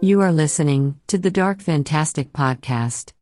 You 0.00 0.20
are 0.20 0.32
listening 0.32 0.98
to 1.06 1.18
the 1.18 1.30
Dark 1.30 1.60
Fantastic 1.60 2.32
Podcast. 2.32 3.12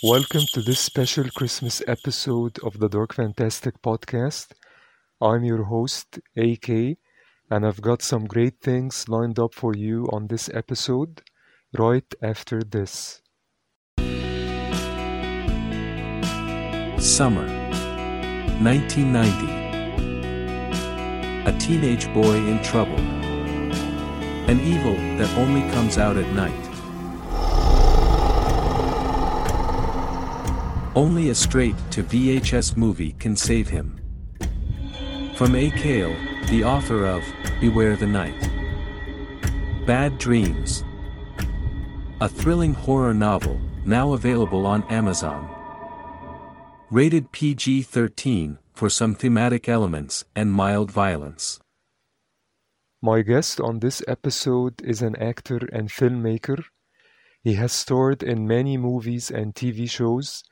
Welcome 0.00 0.42
to 0.52 0.62
this 0.62 0.78
special 0.78 1.24
Christmas 1.30 1.82
episode 1.88 2.60
of 2.62 2.78
the 2.78 2.88
Dark 2.88 3.14
Fantastic 3.14 3.82
Podcast. 3.82 4.52
I'm 5.20 5.42
your 5.42 5.64
host, 5.64 6.20
AK, 6.36 6.98
and 7.50 7.66
I've 7.66 7.80
got 7.80 8.00
some 8.00 8.26
great 8.26 8.60
things 8.60 9.08
lined 9.08 9.40
up 9.40 9.54
for 9.54 9.74
you 9.74 10.08
on 10.12 10.28
this 10.28 10.48
episode 10.54 11.22
right 11.76 12.14
after 12.22 12.62
this. 12.62 13.22
Summer 16.98 17.65
1990. 18.60 19.66
A 21.44 21.58
teenage 21.58 22.12
boy 22.14 22.36
in 22.36 22.62
trouble. 22.62 22.98
An 24.48 24.60
evil 24.60 24.94
that 25.18 25.30
only 25.36 25.60
comes 25.72 25.98
out 25.98 26.16
at 26.16 26.32
night. 26.32 26.54
Only 30.96 31.28
a 31.28 31.34
straight 31.34 31.76
to 31.90 32.02
VHS 32.02 32.78
movie 32.78 33.12
can 33.18 33.36
save 33.36 33.68
him. 33.68 34.00
From 35.36 35.54
A. 35.54 35.70
Kale, 35.72 36.16
the 36.48 36.64
author 36.64 37.04
of 37.04 37.22
Beware 37.60 37.96
the 37.96 38.06
Night. 38.06 38.50
Bad 39.86 40.16
Dreams. 40.16 40.82
A 42.22 42.28
thrilling 42.28 42.72
horror 42.72 43.12
novel, 43.12 43.60
now 43.84 44.14
available 44.14 44.64
on 44.64 44.82
Amazon. 44.84 45.55
Rated 46.96 47.30
PG 47.30 47.82
13 47.82 48.56
for 48.72 48.88
some 48.88 49.14
thematic 49.14 49.68
elements 49.68 50.24
and 50.34 50.50
mild 50.50 50.90
violence. 50.90 51.60
My 53.02 53.20
guest 53.20 53.60
on 53.60 53.80
this 53.80 54.02
episode 54.08 54.80
is 54.80 55.02
an 55.02 55.14
actor 55.16 55.60
and 55.74 55.90
filmmaker. 55.90 56.64
He 57.44 57.52
has 57.56 57.72
starred 57.72 58.22
in 58.22 58.48
many 58.48 58.78
movies 58.78 59.30
and 59.30 59.54
TV 59.54 59.90
shows, 59.90 60.42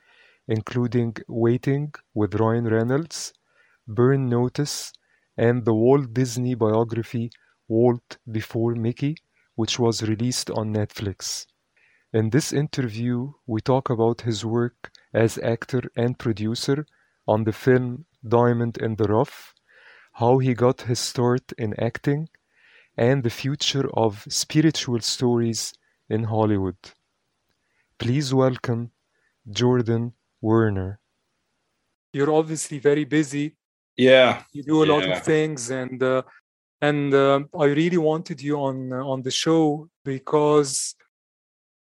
including 0.47 1.15
Waiting 1.27 1.95
with 2.13 2.35
Ryan 2.35 2.65
Reynolds, 2.65 3.33
Burn 3.87 4.29
Notice, 4.29 4.93
and 5.35 5.65
the 5.65 5.73
Walt 5.73 6.13
Disney 6.13 6.53
biography 6.53 7.31
Walt 7.67 8.17
Before 8.31 8.75
Mickey, 8.75 9.17
which 9.55 9.79
was 9.79 10.03
released 10.03 10.51
on 10.51 10.75
Netflix. 10.75 11.47
In 12.13 12.29
this 12.29 12.53
interview, 12.53 13.31
we 13.47 13.61
talk 13.61 13.89
about 13.89 14.21
his 14.21 14.45
work 14.45 14.91
as 15.15 15.37
actor 15.37 15.81
and 15.95 16.19
producer 16.19 16.85
on 17.25 17.45
the 17.45 17.53
film 17.53 18.05
Diamond 18.27 18.77
in 18.77 18.95
the 18.95 19.05
Rough, 19.05 19.53
how 20.13 20.39
he 20.39 20.53
got 20.53 20.81
his 20.81 20.99
start 20.99 21.53
in 21.57 21.73
acting, 21.79 22.27
and 22.97 23.23
the 23.23 23.29
future 23.29 23.89
of 23.93 24.25
spiritual 24.27 24.99
stories 24.99 25.73
in 26.09 26.25
Hollywood. 26.25 26.77
Please 27.97 28.33
welcome 28.33 28.91
Jordan 29.49 30.13
Werner. 30.41 30.99
You're 32.13 32.33
obviously 32.33 32.79
very 32.79 33.05
busy. 33.05 33.55
Yeah. 33.97 34.43
You 34.51 34.63
do 34.63 34.83
a 34.83 34.87
yeah. 34.87 34.93
lot 34.93 35.09
of 35.09 35.23
things, 35.23 35.69
and 35.69 36.01
uh, 36.03 36.23
and 36.81 37.13
uh, 37.13 37.39
I 37.57 37.65
really 37.65 37.97
wanted 37.97 38.41
you 38.41 38.57
on 38.57 38.91
uh, 38.91 38.97
on 38.97 39.21
the 39.21 39.31
show 39.31 39.89
because 40.03 40.95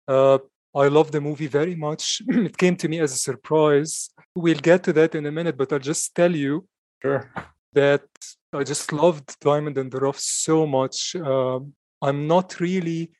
uh, 0.08 0.38
I 0.78 0.88
love 0.90 1.12
the 1.12 1.22
movie 1.22 1.48
very 1.48 1.76
much. 1.76 2.22
it 2.28 2.58
came 2.58 2.76
to 2.78 2.88
me 2.88 3.00
as 3.00 3.12
a 3.14 3.18
surprise. 3.18 4.10
We'll 4.36 4.60
get 4.60 4.84
to 4.84 4.94
that 4.94 5.16
in 5.16 5.26
a 5.26 5.32
minute, 5.32 5.58
but 5.58 5.74
I'll 5.74 5.80
just 5.80 6.14
tell 6.14 6.36
you 6.36 6.68
Sure. 7.02 7.32
that 7.74 8.06
I 8.54 8.64
just 8.64 8.94
loved 8.94 9.40
Diamond 9.40 9.78
and 9.78 9.92
the 9.92 10.00
Rough 10.00 10.20
so 10.20 10.68
much. 10.68 11.16
Um, 11.16 11.74
I'm 12.02 12.28
not 12.28 12.60
really 12.60 13.12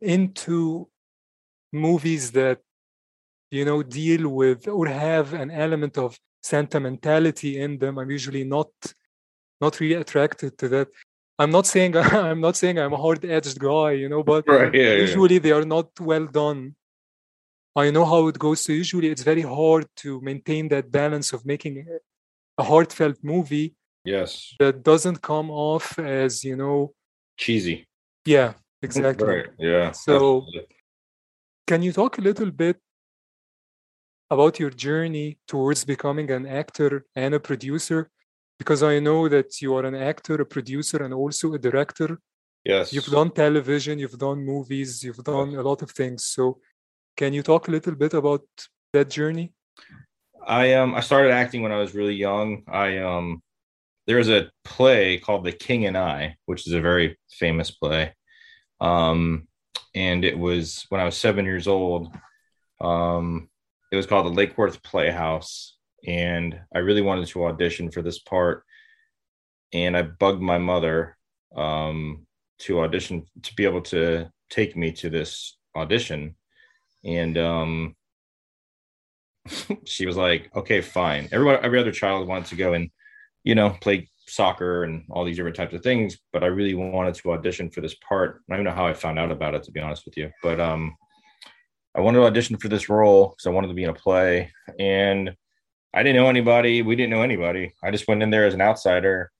into 0.00 0.88
movies 1.72 2.30
that 2.32 2.60
you 3.50 3.64
know 3.64 3.82
deal 3.82 4.28
with 4.28 4.68
or 4.68 4.86
have 4.86 5.34
an 5.34 5.50
element 5.50 5.98
of 5.98 6.18
sentimentality 6.42 7.60
in 7.60 7.78
them. 7.78 7.98
I'm 7.98 8.10
usually 8.10 8.44
not 8.44 8.70
not 9.60 9.80
really 9.80 9.94
attracted 9.94 10.56
to 10.58 10.68
that. 10.68 10.88
I'm 11.38 11.50
not 11.50 11.66
saying 11.66 11.96
I'm 11.96 12.40
not 12.40 12.56
saying 12.56 12.78
I'm 12.78 12.92
a 12.92 12.96
hard-edged 12.96 13.58
guy, 13.58 13.92
you 13.92 14.08
know, 14.08 14.22
but 14.22 14.44
Right. 14.48 14.74
Yeah. 14.74 14.82
yeah. 14.82 15.00
usually 15.06 15.38
they 15.38 15.52
are 15.52 15.64
not 15.64 15.88
well 16.00 16.26
done. 16.26 16.74
I 17.76 17.90
know 17.90 18.04
how 18.04 18.26
it 18.28 18.38
goes. 18.38 18.60
So 18.62 18.72
usually 18.72 19.08
it's 19.08 19.22
very 19.22 19.42
hard 19.42 19.86
to 20.02 20.20
maintain 20.20 20.68
that 20.68 20.90
balance 20.90 21.32
of 21.32 21.46
making 21.46 21.86
a 22.58 22.64
heartfelt 22.64 23.18
movie 23.22 23.74
Yes. 24.04 24.54
that 24.58 24.82
doesn't 24.82 25.22
come 25.22 25.50
off 25.50 25.98
as, 25.98 26.42
you 26.44 26.56
know, 26.56 26.94
Cheesy. 27.36 27.86
yeah, 28.24 28.54
exactly. 28.82 29.28
Right. 29.28 29.46
Yeah. 29.58 29.92
So- 29.92 30.38
absolutely. 30.42 30.66
Can 31.68 31.82
you 31.82 31.92
talk 31.92 32.16
a 32.18 32.22
little 32.22 32.50
bit 32.50 32.78
about 34.30 34.58
your 34.58 34.70
journey 34.70 35.38
towards 35.46 35.84
becoming 35.84 36.30
an 36.30 36.46
actor 36.46 37.04
and 37.14 37.34
a 37.34 37.40
producer? 37.40 38.10
Because 38.58 38.82
I 38.82 38.98
know 38.98 39.28
that 39.28 39.60
you 39.62 39.74
are 39.76 39.84
an 39.84 39.94
actor, 39.94 40.34
a 40.40 40.46
producer, 40.46 41.02
and 41.04 41.14
also 41.14 41.54
a 41.54 41.58
director. 41.58 42.20
yes. 42.64 42.92
You've 42.92 43.06
done 43.06 43.30
television, 43.30 43.98
you've 43.98 44.18
done 44.18 44.44
movies, 44.44 45.02
you've 45.04 45.22
done 45.24 45.54
a 45.54 45.62
lot 45.62 45.82
of 45.82 45.90
things. 45.90 46.26
So, 46.26 46.58
can 47.16 47.32
you 47.32 47.42
talk 47.42 47.68
a 47.68 47.70
little 47.70 47.94
bit 47.94 48.14
about 48.14 48.44
that 48.92 49.10
journey? 49.10 49.52
I 50.46 50.74
um 50.74 50.94
I 50.94 51.00
started 51.00 51.32
acting 51.32 51.62
when 51.62 51.72
I 51.72 51.78
was 51.78 51.94
really 51.94 52.14
young. 52.14 52.62
I 52.68 52.98
um 52.98 53.42
there 54.06 54.16
was 54.16 54.30
a 54.30 54.50
play 54.64 55.18
called 55.18 55.44
The 55.44 55.52
King 55.52 55.84
and 55.86 55.96
I, 55.96 56.36
which 56.46 56.66
is 56.66 56.72
a 56.72 56.80
very 56.80 57.18
famous 57.30 57.70
play. 57.70 58.14
Um 58.80 59.48
and 59.94 60.24
it 60.24 60.38
was 60.38 60.86
when 60.88 61.00
I 61.00 61.04
was 61.04 61.16
7 61.16 61.44
years 61.44 61.68
old. 61.68 62.08
Um 62.80 63.48
it 63.92 63.96
was 63.96 64.06
called 64.06 64.26
the 64.26 64.30
Lake 64.30 64.56
Worth 64.58 64.82
Playhouse 64.82 65.77
and 66.06 66.58
I 66.74 66.78
really 66.78 67.02
wanted 67.02 67.26
to 67.28 67.46
audition 67.46 67.90
for 67.90 68.02
this 68.02 68.18
part 68.18 68.64
and 69.72 69.96
I 69.96 70.02
bugged 70.02 70.42
my 70.42 70.58
mother 70.58 71.16
um 71.56 72.26
to 72.60 72.80
audition 72.80 73.24
to 73.42 73.54
be 73.54 73.64
able 73.64 73.82
to 73.82 74.30
take 74.50 74.76
me 74.76 74.92
to 74.92 75.10
this 75.10 75.56
audition 75.76 76.36
and 77.04 77.38
um 77.38 77.96
she 79.84 80.06
was 80.06 80.16
like, 80.16 80.50
okay, 80.54 80.80
fine. 80.80 81.28
Everyone, 81.32 81.58
every 81.62 81.80
other 81.80 81.92
child 81.92 82.28
wanted 82.28 82.46
to 82.46 82.56
go 82.56 82.74
and, 82.74 82.90
you 83.44 83.54
know, 83.54 83.70
play 83.80 84.08
soccer 84.26 84.84
and 84.84 85.04
all 85.10 85.24
these 85.24 85.36
different 85.36 85.56
types 85.56 85.74
of 85.74 85.82
things, 85.82 86.18
but 86.32 86.42
I 86.42 86.48
really 86.48 86.74
wanted 86.74 87.14
to 87.14 87.32
audition 87.32 87.70
for 87.70 87.80
this 87.80 87.94
part. 87.94 88.42
I 88.50 88.56
don't 88.56 88.64
know 88.64 88.72
how 88.72 88.86
I 88.86 88.94
found 88.94 89.18
out 89.18 89.32
about 89.32 89.54
it, 89.54 89.62
to 89.64 89.72
be 89.72 89.80
honest 89.80 90.04
with 90.04 90.16
you. 90.16 90.30
But 90.42 90.60
um, 90.60 90.96
I 91.94 92.00
wanted 92.00 92.18
to 92.18 92.24
audition 92.24 92.56
for 92.56 92.68
this 92.68 92.88
role 92.88 93.28
because 93.28 93.46
I 93.46 93.50
wanted 93.50 93.68
to 93.68 93.74
be 93.74 93.84
in 93.84 93.90
a 93.90 93.94
play, 93.94 94.52
and 94.78 95.34
I 95.94 96.02
didn't 96.02 96.16
know 96.16 96.28
anybody. 96.28 96.82
We 96.82 96.96
didn't 96.96 97.10
know 97.10 97.22
anybody. 97.22 97.72
I 97.82 97.90
just 97.90 98.08
went 98.08 98.22
in 98.22 98.30
there 98.30 98.46
as 98.46 98.54
an 98.54 98.60
outsider, 98.60 99.30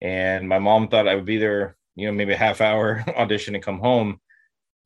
and 0.00 0.48
my 0.48 0.58
mom 0.58 0.88
thought 0.88 1.08
I 1.08 1.14
would 1.14 1.24
be 1.24 1.38
there, 1.38 1.76
you 1.96 2.06
know, 2.06 2.12
maybe 2.12 2.32
a 2.32 2.36
half 2.36 2.60
hour 2.60 3.04
audition 3.16 3.54
and 3.54 3.64
come 3.64 3.78
home. 3.78 4.20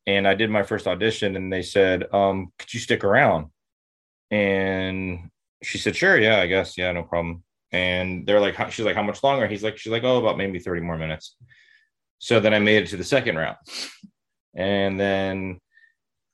And 0.06 0.26
I 0.26 0.34
did 0.34 0.50
my 0.50 0.62
first 0.62 0.86
audition, 0.86 1.36
and 1.36 1.52
they 1.52 1.62
said, 1.62 2.12
um, 2.14 2.52
"Could 2.58 2.72
you 2.74 2.80
stick 2.80 3.04
around?" 3.04 3.50
And 4.30 5.30
she 5.62 5.78
said, 5.78 5.96
sure, 5.96 6.18
yeah, 6.18 6.40
I 6.40 6.46
guess. 6.46 6.76
Yeah, 6.76 6.92
no 6.92 7.02
problem. 7.02 7.42
And 7.72 8.26
they're 8.26 8.40
like, 8.40 8.70
she's 8.70 8.84
like, 8.84 8.96
how 8.96 9.02
much 9.02 9.22
longer? 9.22 9.46
He's 9.46 9.62
like, 9.62 9.78
she's 9.78 9.92
like, 9.92 10.04
oh, 10.04 10.18
about 10.18 10.38
maybe 10.38 10.58
30 10.58 10.80
more 10.82 10.98
minutes. 10.98 11.36
So 12.18 12.40
then 12.40 12.54
I 12.54 12.58
made 12.58 12.82
it 12.82 12.88
to 12.88 12.96
the 12.96 13.04
second 13.04 13.36
round. 13.36 13.56
And 14.54 14.98
then 14.98 15.60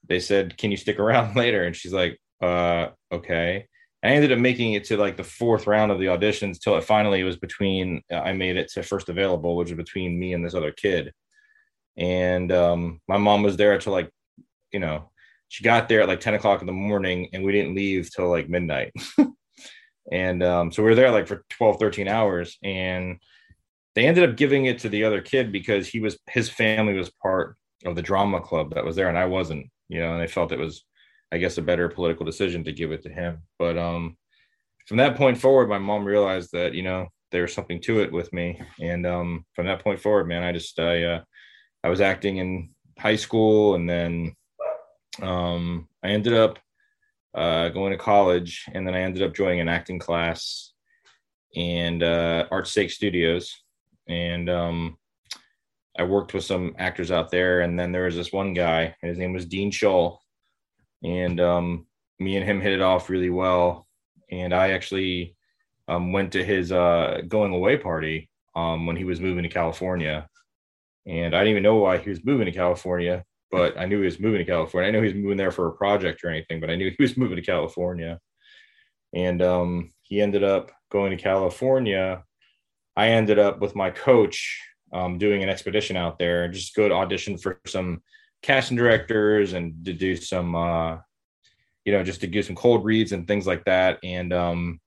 they 0.06 0.20
said, 0.20 0.56
can 0.56 0.70
you 0.70 0.76
stick 0.76 0.98
around 0.98 1.36
later? 1.36 1.64
And 1.64 1.74
she's 1.74 1.92
like, 1.92 2.18
uh, 2.40 2.88
okay. 3.12 3.66
I 4.04 4.08
ended 4.08 4.32
up 4.32 4.38
making 4.38 4.74
it 4.74 4.84
to 4.84 4.96
like 4.98 5.16
the 5.16 5.24
fourth 5.24 5.66
round 5.66 5.90
of 5.90 5.98
the 5.98 6.06
auditions 6.06 6.60
till 6.60 6.76
it 6.76 6.84
finally 6.84 7.22
was 7.22 7.36
between, 7.36 8.02
I 8.12 8.32
made 8.34 8.56
it 8.58 8.70
to 8.72 8.82
first 8.82 9.08
available, 9.08 9.56
which 9.56 9.70
was 9.70 9.76
between 9.76 10.18
me 10.18 10.34
and 10.34 10.44
this 10.44 10.54
other 10.54 10.72
kid. 10.72 11.12
And 11.96 12.52
um, 12.52 13.00
my 13.08 13.16
mom 13.16 13.42
was 13.42 13.56
there 13.56 13.78
till 13.78 13.94
like, 13.94 14.10
you 14.72 14.80
know, 14.80 15.10
she 15.48 15.62
got 15.62 15.88
there 15.88 16.02
at 16.02 16.08
like 16.08 16.20
10 16.20 16.34
o'clock 16.34 16.60
in 16.60 16.66
the 16.66 16.72
morning 16.72 17.28
and 17.32 17.44
we 17.44 17.52
didn't 17.52 17.76
leave 17.76 18.10
till 18.12 18.28
like 18.28 18.48
midnight 18.48 18.92
and 20.12 20.42
um, 20.42 20.72
so 20.72 20.82
we 20.82 20.88
were 20.88 20.94
there 20.94 21.12
like 21.12 21.28
for 21.28 21.44
12 21.50 21.78
13 21.78 22.08
hours 22.08 22.58
and 22.62 23.18
they 23.94 24.06
ended 24.06 24.28
up 24.28 24.36
giving 24.36 24.66
it 24.66 24.80
to 24.80 24.88
the 24.88 25.04
other 25.04 25.20
kid 25.20 25.52
because 25.52 25.86
he 25.86 26.00
was 26.00 26.18
his 26.28 26.48
family 26.48 26.94
was 26.94 27.10
part 27.22 27.56
of 27.84 27.94
the 27.94 28.02
drama 28.02 28.40
club 28.40 28.74
that 28.74 28.84
was 28.84 28.96
there 28.96 29.08
and 29.08 29.16
i 29.16 29.26
wasn't 29.26 29.64
you 29.88 30.00
know 30.00 30.12
and 30.12 30.20
they 30.20 30.26
felt 30.26 30.50
it 30.50 30.58
was 30.58 30.84
i 31.34 31.38
guess 31.38 31.58
a 31.58 31.62
better 31.62 31.88
political 31.88 32.24
decision 32.24 32.64
to 32.64 32.72
give 32.72 32.92
it 32.92 33.02
to 33.02 33.10
him. 33.10 33.42
But 33.58 33.76
um 33.76 34.16
from 34.86 34.98
that 34.98 35.16
point 35.16 35.38
forward 35.38 35.68
my 35.68 35.78
mom 35.78 36.04
realized 36.04 36.50
that 36.52 36.74
you 36.74 36.82
know 36.82 37.08
there 37.32 37.42
was 37.42 37.52
something 37.52 37.80
to 37.82 38.00
it 38.00 38.12
with 38.12 38.32
me. 38.32 38.60
And 38.80 39.06
um 39.06 39.44
from 39.54 39.66
that 39.66 39.82
point 39.82 40.00
forward 40.00 40.28
man 40.28 40.42
i 40.42 40.52
just 40.52 40.78
i 40.78 41.02
uh 41.02 41.22
i 41.82 41.88
was 41.88 42.00
acting 42.00 42.36
in 42.38 42.70
high 42.98 43.16
school 43.16 43.74
and 43.74 43.88
then 43.90 44.34
um, 45.22 45.88
I 46.02 46.08
ended 46.08 46.34
up 46.34 46.58
uh, 47.34 47.68
going 47.70 47.92
to 47.92 47.98
college, 47.98 48.64
and 48.72 48.86
then 48.86 48.94
I 48.94 49.00
ended 49.00 49.22
up 49.22 49.34
joining 49.34 49.60
an 49.60 49.68
acting 49.68 49.98
class 49.98 50.72
and 51.56 52.02
uh, 52.02 52.46
Art 52.50 52.66
Stake 52.66 52.90
Studios, 52.90 53.62
and 54.08 54.50
um, 54.50 54.98
I 55.96 56.02
worked 56.02 56.34
with 56.34 56.44
some 56.44 56.74
actors 56.78 57.10
out 57.10 57.30
there. 57.30 57.60
And 57.60 57.78
then 57.78 57.92
there 57.92 58.04
was 58.04 58.16
this 58.16 58.32
one 58.32 58.54
guy, 58.54 58.94
and 59.02 59.08
his 59.08 59.18
name 59.18 59.32
was 59.32 59.46
Dean 59.46 59.70
Scholl, 59.70 60.18
and 61.04 61.40
um, 61.40 61.86
me 62.18 62.36
and 62.36 62.44
him 62.44 62.60
hit 62.60 62.72
it 62.72 62.80
off 62.80 63.10
really 63.10 63.30
well. 63.30 63.86
And 64.30 64.54
I 64.54 64.70
actually 64.70 65.36
um, 65.86 66.12
went 66.12 66.32
to 66.32 66.44
his 66.44 66.72
uh, 66.72 67.20
going 67.28 67.52
away 67.52 67.76
party 67.76 68.30
um, 68.56 68.86
when 68.86 68.96
he 68.96 69.04
was 69.04 69.20
moving 69.20 69.42
to 69.42 69.48
California, 69.48 70.28
and 71.06 71.34
I 71.34 71.40
didn't 71.40 71.50
even 71.50 71.62
know 71.62 71.76
why 71.76 71.98
he 71.98 72.08
was 72.08 72.24
moving 72.24 72.46
to 72.46 72.52
California, 72.52 73.24
but 73.50 73.78
I 73.78 73.84
knew 73.84 73.98
he 73.98 74.06
was 74.06 74.18
moving 74.18 74.38
to 74.38 74.44
California. 74.44 74.88
I 74.88 74.90
know 74.90 75.02
he 75.02 75.12
was 75.12 75.22
moving 75.22 75.36
there 75.36 75.50
for 75.50 75.68
a 75.68 75.72
project 75.72 76.24
or 76.24 76.30
anything, 76.30 76.60
but 76.60 76.70
I 76.70 76.76
knew 76.76 76.90
he 76.90 77.02
was 77.02 77.16
moving 77.16 77.36
to 77.36 77.42
California. 77.42 78.18
And 79.14 79.42
um, 79.42 79.92
he 80.02 80.20
ended 80.20 80.42
up 80.42 80.72
going 80.90 81.10
to 81.10 81.22
California. 81.22 82.24
I 82.96 83.08
ended 83.08 83.38
up 83.38 83.60
with 83.60 83.76
my 83.76 83.90
coach 83.90 84.60
um, 84.92 85.18
doing 85.18 85.42
an 85.42 85.48
expedition 85.48 85.96
out 85.96 86.18
there, 86.18 86.48
just 86.48 86.74
go 86.74 86.88
to 86.88 86.94
audition 86.94 87.36
for 87.36 87.60
some 87.66 88.02
casting 88.44 88.76
directors 88.76 89.54
and 89.54 89.84
to 89.86 89.92
do 89.94 90.14
some, 90.14 90.54
uh, 90.54 90.98
you 91.86 91.92
know, 91.92 92.04
just 92.04 92.20
to 92.20 92.26
do 92.26 92.42
some 92.42 92.54
cold 92.54 92.84
reads 92.84 93.12
and 93.12 93.26
things 93.26 93.46
like 93.46 93.64
that. 93.64 93.98
And 94.04 94.34
um, 94.34 94.80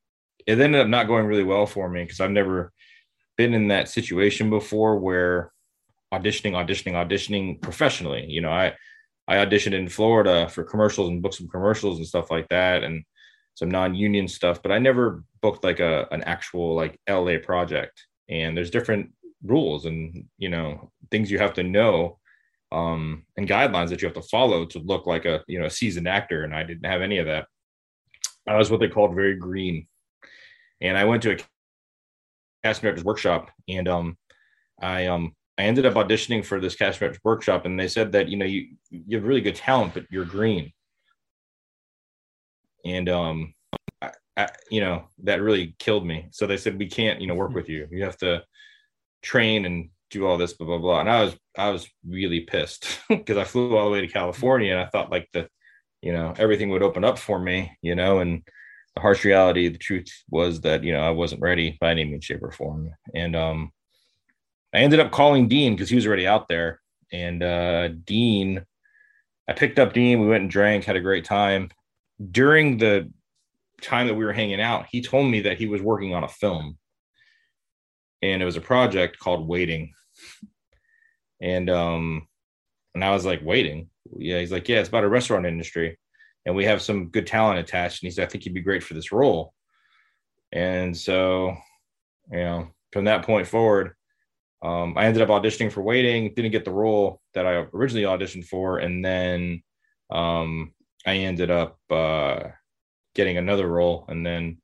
it 0.46 0.60
ended 0.60 0.80
up 0.80 0.88
not 0.88 1.08
going 1.08 1.26
really 1.26 1.44
well 1.44 1.66
for 1.66 1.90
me 1.90 2.04
because 2.04 2.22
I've 2.22 2.30
never 2.30 2.72
been 3.36 3.56
in 3.56 3.70
that 3.70 3.90
situation 3.90 4.52
before 4.52 5.00
where 5.00 5.52
auditioning, 6.14 6.52
auditioning, 6.54 6.94
auditioning 6.94 7.60
professionally. 7.60 8.26
You 8.28 8.42
know, 8.42 8.52
I 8.52 8.74
I 9.28 9.38
auditioned 9.38 9.74
in 9.74 9.90
Florida 9.90 10.48
for 10.48 10.64
commercials 10.64 11.10
and 11.10 11.22
booked 11.22 11.36
some 11.36 11.50
commercials 11.50 11.98
and 11.98 12.08
stuff 12.08 12.30
like 12.30 12.48
that, 12.50 12.84
and 12.84 13.04
some 13.56 13.72
non-union 13.72 14.28
stuff. 14.28 14.62
But 14.62 14.72
I 14.72 14.78
never 14.78 15.24
booked 15.42 15.64
like 15.64 15.80
a 15.80 16.08
an 16.12 16.24
actual 16.24 16.76
like 16.76 17.00
LA 17.10 17.38
project. 17.44 18.06
And 18.30 18.56
there's 18.56 18.70
different 18.70 19.12
rules 19.44 19.86
and 19.86 20.26
you 20.38 20.50
know 20.50 20.92
things 21.10 21.32
you 21.32 21.40
have 21.40 21.54
to 21.56 21.64
know 21.64 22.20
um, 22.72 23.24
and 23.38 23.48
guidelines 23.48 23.90
that 23.90 24.02
you 24.02 24.08
have 24.08 24.16
to 24.16 24.30
follow 24.30 24.66
to 24.66 24.80
look 24.80 25.06
like 25.08 25.26
a 25.26 25.44
you 25.48 25.60
know 25.60 25.66
a 25.66 25.72
seasoned 25.72 26.08
actor. 26.08 26.44
And 26.44 26.54
I 26.54 26.64
didn't 26.64 26.86
have 26.86 27.02
any 27.02 27.18
of 27.18 27.28
that. 27.28 27.48
I 28.48 28.56
was 28.56 28.72
what 28.72 28.80
they 28.80 28.90
called 28.90 29.16
very 29.16 29.36
green, 29.36 29.88
and 30.82 30.98
I 30.98 31.06
went 31.06 31.24
to 31.24 31.34
a 31.34 31.38
casting 32.64 32.84
director's 32.84 33.06
workshop, 33.06 33.52
and 33.68 33.88
um, 33.88 34.18
I 34.82 35.08
um 35.08 35.34
I 35.58 35.64
ended 35.64 35.86
up 35.86 35.96
auditioning 35.96 36.46
for 36.46 36.60
this 36.60 36.76
casting 36.76 37.00
director's 37.00 37.24
workshop, 37.24 37.66
and 37.66 37.80
they 37.80 37.88
said 37.88 38.12
that 38.14 38.30
you 38.30 38.38
know 38.38 38.46
you 38.46 38.76
you 38.90 39.18
have 39.18 39.26
really 39.26 39.42
good 39.42 39.56
talent, 39.56 39.94
but 39.94 40.06
you're 40.10 40.26
green, 40.26 40.72
and 42.86 43.10
um, 43.10 43.54
I, 44.02 44.12
I, 44.36 44.50
you 44.70 44.82
know 44.82 45.08
that 45.24 45.42
really 45.42 45.76
killed 45.80 46.06
me. 46.06 46.28
So 46.32 46.46
they 46.48 46.58
said 46.58 46.78
we 46.78 46.88
can't 46.88 47.22
you 47.22 47.28
know 47.28 47.36
work 47.36 47.54
with 47.54 47.70
you. 47.70 47.88
You 47.92 48.04
have 48.04 48.18
to 48.18 48.44
train 49.22 49.66
and 49.66 49.90
do 50.10 50.26
all 50.26 50.38
this 50.38 50.54
blah 50.54 50.68
blah 50.68 50.78
blah. 50.78 51.00
And 51.02 51.10
I 51.10 51.24
was 51.24 51.38
I 51.58 51.70
was 51.70 51.88
really 52.08 52.42
pissed 52.42 53.00
because 53.10 53.38
I 53.38 53.44
flew 53.44 53.78
all 53.78 53.86
the 53.86 53.92
way 53.92 54.02
to 54.02 54.08
California, 54.08 54.72
and 54.72 54.82
I 54.82 54.88
thought 54.88 55.12
like 55.12 55.30
the 55.34 55.48
you 56.02 56.14
know 56.14 56.34
everything 56.38 56.70
would 56.70 56.84
open 56.84 57.04
up 57.04 57.20
for 57.20 57.40
me, 57.40 57.78
you 57.82 57.96
know, 57.96 58.20
and 58.20 58.44
the 58.96 59.02
harsh 59.02 59.24
reality, 59.26 59.68
the 59.70 59.78
truth 59.78 60.12
was 60.30 60.62
that 60.62 60.84
you 60.84 60.94
know 60.94 61.02
I 61.02 61.12
wasn't 61.12 61.42
ready 61.42 61.78
by 61.80 61.92
any 61.92 62.04
means, 62.04 62.26
shape, 62.26 62.44
or 62.44 62.52
form, 62.52 62.92
and 63.14 63.36
um 63.36 63.72
I 64.74 64.80
ended 64.80 65.00
up 65.00 65.12
calling 65.12 65.48
Dean 65.48 65.74
because 65.74 65.90
he 65.90 65.96
was 65.96 66.06
already 66.06 66.28
out 66.28 66.48
there. 66.48 66.82
And 67.12 67.42
uh, 67.42 67.88
Dean, 67.88 68.66
I 69.48 69.54
picked 69.54 69.80
up 69.80 69.94
Dean. 69.94 70.22
We 70.22 70.28
went 70.28 70.42
and 70.42 70.52
drank, 70.52 70.84
had 70.84 70.96
a 70.96 71.02
great 71.02 71.26
time. 71.26 71.70
During 72.32 72.78
the 72.78 73.12
time 73.82 74.08
that 74.08 74.16
we 74.16 74.26
were 74.26 74.34
hanging 74.34 74.62
out, 74.62 74.88
he 74.90 75.02
told 75.02 75.32
me 75.32 75.42
that 75.42 75.58
he 75.58 75.68
was 75.68 75.82
working 75.82 76.14
on 76.14 76.24
a 76.24 76.28
film. 76.28 76.78
And 78.22 78.42
it 78.42 78.46
was 78.46 78.58
a 78.58 78.62
project 78.62 79.20
called 79.20 79.48
Waiting. 79.48 79.94
And 81.42 81.70
um, 81.70 82.28
and 82.96 83.04
I 83.04 83.12
was 83.12 83.26
like, 83.26 83.42
waiting. 83.44 83.90
Yeah, 84.18 84.40
he's 84.40 84.52
like, 84.52 84.68
yeah, 84.68 84.80
it's 84.80 84.90
about 84.90 85.04
a 85.04 85.10
restaurant 85.10 85.46
industry. 85.46 86.00
And 86.48 86.56
we 86.56 86.66
have 86.66 86.82
some 86.82 87.10
good 87.10 87.28
talent 87.28 87.60
attached. 87.60 88.02
And 88.02 88.08
he 88.08 88.12
said, 88.12 88.26
I 88.26 88.28
think 88.28 88.46
you'd 88.46 88.56
be 88.56 88.62
great 88.62 88.84
for 88.84 88.96
this 88.96 89.12
role. 89.12 89.54
And 90.52 90.98
so, 90.98 91.56
you 92.32 92.40
know, 92.40 92.70
from 92.92 93.06
that 93.06 93.24
point 93.24 93.46
forward, 93.46 93.94
um, 94.64 94.98
I 94.98 95.06
ended 95.06 95.22
up 95.22 95.30
auditioning 95.30 95.72
for 95.72 95.84
Waiting, 95.84 96.34
didn't 96.34 96.52
get 96.52 96.66
the 96.66 96.72
role 96.72 97.22
that 97.36 97.46
I 97.46 97.68
originally 97.74 98.06
auditioned 98.06 98.46
for, 98.46 98.80
and 98.80 99.06
then 99.06 99.62
um, 100.10 100.74
I 101.06 101.18
ended 101.18 101.52
up 101.52 101.78
uh, 101.92 102.40
getting 103.14 103.38
another 103.38 103.68
role, 103.68 104.06
and 104.08 104.26
then 104.26 104.58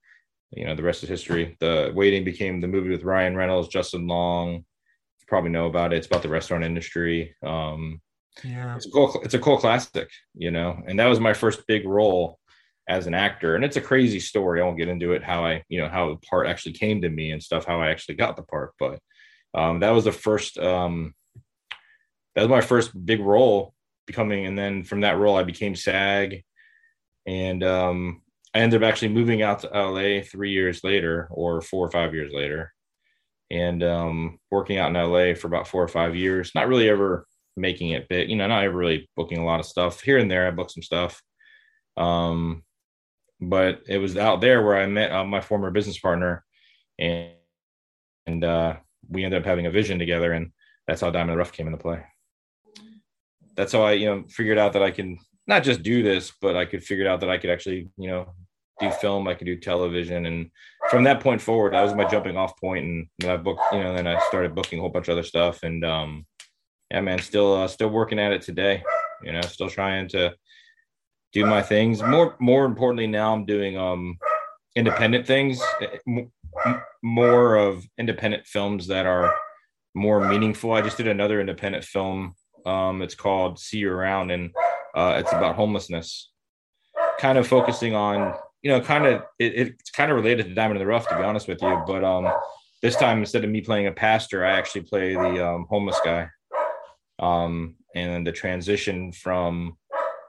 you 0.55 0.65
know 0.65 0.75
the 0.75 0.83
rest 0.83 1.03
is 1.03 1.09
history. 1.09 1.57
The 1.59 1.91
Waiting 1.95 2.23
became 2.23 2.61
the 2.61 2.67
movie 2.67 2.89
with 2.89 3.03
Ryan 3.03 3.35
Reynolds, 3.35 3.67
Justin 3.67 4.07
Long. 4.07 4.53
You 4.53 5.25
probably 5.27 5.51
know 5.51 5.67
about 5.67 5.94
it. 5.94 5.97
It's 5.97 6.07
about 6.07 6.21
the 6.21 6.29
restaurant 6.29 6.63
industry. 6.63 7.35
Um, 7.44 8.01
Yeah. 8.44 8.75
it's 8.75 8.88
a 8.88 8.91
cool 8.91 9.21
it's 9.23 9.35
a 9.35 9.39
cool 9.39 9.57
classic 9.57 10.09
you 10.33 10.50
know 10.50 10.81
and 10.88 10.97
that 11.00 11.05
was 11.05 11.19
my 11.19 11.33
first 11.33 11.67
big 11.67 11.85
role 11.85 12.39
as 12.89 13.05
an 13.05 13.13
actor 13.13 13.55
and 13.55 13.63
it's 13.63 13.77
a 13.77 13.81
crazy 13.81 14.19
story 14.19 14.59
i 14.59 14.63
won't 14.63 14.77
get 14.77 14.89
into 14.89 15.13
it 15.13 15.23
how 15.23 15.45
i 15.45 15.63
you 15.69 15.79
know 15.79 15.88
how 15.88 16.09
the 16.09 16.15
part 16.27 16.47
actually 16.47 16.73
came 16.73 17.00
to 17.00 17.09
me 17.09 17.29
and 17.29 17.44
stuff 17.44 17.63
how 17.63 17.79
i 17.79 17.91
actually 17.91 18.15
got 18.15 18.35
the 18.35 18.41
part 18.41 18.73
but 18.79 19.00
um, 19.53 19.81
that 19.81 19.91
was 19.91 20.03
the 20.03 20.11
first 20.11 20.57
um, 20.57 21.13
that 22.33 22.41
was 22.41 22.50
my 22.50 22.61
first 22.61 22.89
big 23.05 23.19
role 23.21 23.75
becoming 24.07 24.47
and 24.47 24.57
then 24.57 24.83
from 24.83 25.01
that 25.01 25.19
role 25.19 25.38
i 25.38 25.44
became 25.44 25.75
sag 25.75 26.44
and 27.27 27.63
um, 27.63 28.23
i 28.53 28.59
ended 28.59 28.83
up 28.83 28.88
actually 28.88 29.09
moving 29.09 29.41
out 29.41 29.59
to 29.59 29.67
la 29.67 30.21
three 30.23 30.51
years 30.51 30.83
later 30.83 31.27
or 31.31 31.61
four 31.61 31.85
or 31.85 31.91
five 31.91 32.13
years 32.13 32.31
later. 32.33 32.73
And 33.51 33.83
um, 33.83 34.39
working 34.50 34.77
out 34.77 34.95
in 34.95 35.11
la 35.11 35.35
for 35.35 35.47
about 35.47 35.67
four 35.67 35.83
or 35.83 35.88
five 35.88 36.15
years 36.15 36.51
not 36.55 36.67
really 36.67 36.89
ever 36.89 37.27
making 37.55 37.91
it 37.91 38.09
big 38.09 38.29
you 38.29 38.35
know 38.35 38.47
not 38.47 38.63
ever 38.63 38.75
really 38.75 39.09
booking 39.15 39.39
a 39.39 39.45
lot 39.45 39.59
of 39.59 39.65
stuff. 39.65 40.01
Here 40.01 40.17
and 40.17 40.29
there 40.29 40.47
i 40.47 40.51
booked 40.51 40.71
some 40.71 40.83
stuff. 40.83 41.21
Um, 41.97 42.63
but 43.39 43.81
it 43.88 43.97
was 43.97 44.17
out 44.17 44.41
there 44.41 44.63
where 44.63 44.77
i 44.77 44.85
met 44.88 45.11
uh, 45.11 45.25
my 45.25 45.41
former 45.41 45.71
business 45.71 46.00
partner 46.00 46.44
and 47.00 47.31
and 48.25 48.44
uh, 48.44 48.77
we 49.09 49.25
ended 49.25 49.41
up 49.41 49.45
having 49.45 49.65
a 49.65 49.71
vision 49.71 50.00
together 50.00 50.31
and 50.31 50.51
that's 50.88 51.01
how 51.01 51.11
diamond 51.11 51.38
rough 51.38 51.51
came 51.51 51.67
into 51.67 51.77
play. 51.77 52.03
That's 53.55 53.73
how 53.73 53.83
i 53.83 53.91
you 53.94 54.07
know 54.07 54.23
figured 54.29 54.57
out 54.57 54.73
that 54.73 54.83
i 54.83 54.91
can 54.91 55.19
not 55.45 55.63
just 55.63 55.83
do 55.83 56.01
this 56.01 56.31
but 56.41 56.55
i 56.55 56.65
could 56.65 56.83
figure 56.83 57.07
out 57.07 57.19
that 57.19 57.29
i 57.29 57.38
could 57.38 57.50
actually 57.50 57.89
you 57.98 58.07
know 58.07 58.33
do 58.80 58.89
film 58.92 59.27
i 59.27 59.34
could 59.34 59.46
do 59.46 59.58
television. 59.60 60.25
And 60.25 60.50
from 60.89 61.03
that 61.03 61.22
point 61.22 61.42
forward 61.42 61.74
that 61.74 61.84
was 61.84 61.96
my 61.96 62.06
jumping 62.06 62.38
off 62.38 62.60
point. 62.60 62.86
And 62.86 63.32
i 63.32 63.38
booked 63.38 63.62
you 63.72 63.84
know 63.84 63.96
then 63.96 64.08
i 64.08 64.20
started 64.27 64.56
booking 64.56 64.80
a 64.80 64.82
whole 64.82 64.89
bunch 64.89 65.08
of 65.08 65.13
other 65.13 65.24
stuff. 65.24 65.63
And 65.63 65.84
um 65.86 66.25
yeah 66.92 67.01
man 67.01 67.20
still 67.20 67.53
uh, 67.56 67.68
still 67.68 67.89
working 67.89 68.20
at 68.20 68.32
it 68.32 68.42
today 68.42 68.84
you 69.24 69.32
know 69.32 69.42
still 69.42 69.70
trying 69.70 70.08
to 70.10 70.34
do 71.32 71.46
my 71.46 71.62
things. 71.62 72.01
More 72.03 72.36
more 72.39 72.65
importantly 72.65 73.08
now 73.08 73.34
i'm 73.34 73.46
doing 73.46 73.77
um 73.77 74.18
independent 74.75 75.25
things 75.27 75.62
eh, 75.82 76.24
more 77.03 77.56
of 77.56 77.86
independent 77.98 78.46
films 78.46 78.88
that 78.88 79.06
are 79.06 79.34
more 79.96 80.27
meaningful. 80.27 80.74
I 80.74 80.82
just 80.82 80.98
did 80.98 81.08
another 81.08 81.39
independent 81.39 81.84
film 81.84 82.36
um 82.65 83.01
it's 83.01 83.15
called 83.15 83.60
see 83.60 83.77
you 83.77 83.92
around. 83.92 84.32
And 84.32 84.51
uh 84.96 85.15
it's 85.18 85.32
about 85.32 85.56
homelessness 85.56 86.32
kind 87.20 87.38
of 87.38 87.48
focusing 87.48 87.96
on 87.96 88.36
you 88.63 88.72
know 88.72 88.82
kind 88.82 89.05
of 89.05 89.22
it, 89.38 89.53
it's 89.55 89.91
kind 89.91 90.10
of 90.10 90.15
related 90.15 90.48
to 90.48 90.55
diamond 90.55 90.77
in 90.77 90.86
the 90.86 90.89
rough 90.89 91.08
to 91.08 91.15
be 91.15 91.24
honest 91.24 91.48
with 91.48 91.62
you 91.62 91.84
but 91.86 92.03
um 92.03 92.32
this 92.82 92.96
time 92.96 93.20
instead 93.20 93.43
of 93.43 93.50
me 93.50 93.62
playing 93.62 93.88
a 93.88 93.91
pastor 93.91 94.43
i 94.43 94.51
actually 94.51 94.82
play 94.82 95.13
the 95.13 95.48
um, 95.48 95.65
homeless 95.70 96.00
guy. 96.03 96.27
Um 97.20 97.75
and 97.96 98.25
the 98.25 98.32
transition 98.32 99.12
from 99.12 99.77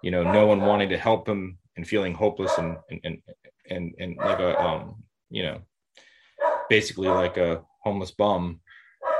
you 0.02 0.10
know 0.10 0.22
no 0.22 0.46
one 0.46 0.60
wanting 0.60 0.90
to 0.90 0.98
help 0.98 1.26
him 1.26 1.56
and 1.76 1.88
feeling 1.88 2.12
hopeless 2.12 2.52
and 2.58 2.76
and 2.90 3.00
and 3.04 3.18
and, 3.70 3.94
and 3.98 4.16
like 4.18 4.38
a 4.38 4.60
um 4.60 5.02
you 5.30 5.42
know 5.42 5.60
basically 6.68 7.08
like 7.08 7.36
a 7.36 7.62
homeless 7.82 8.10
bum 8.10 8.60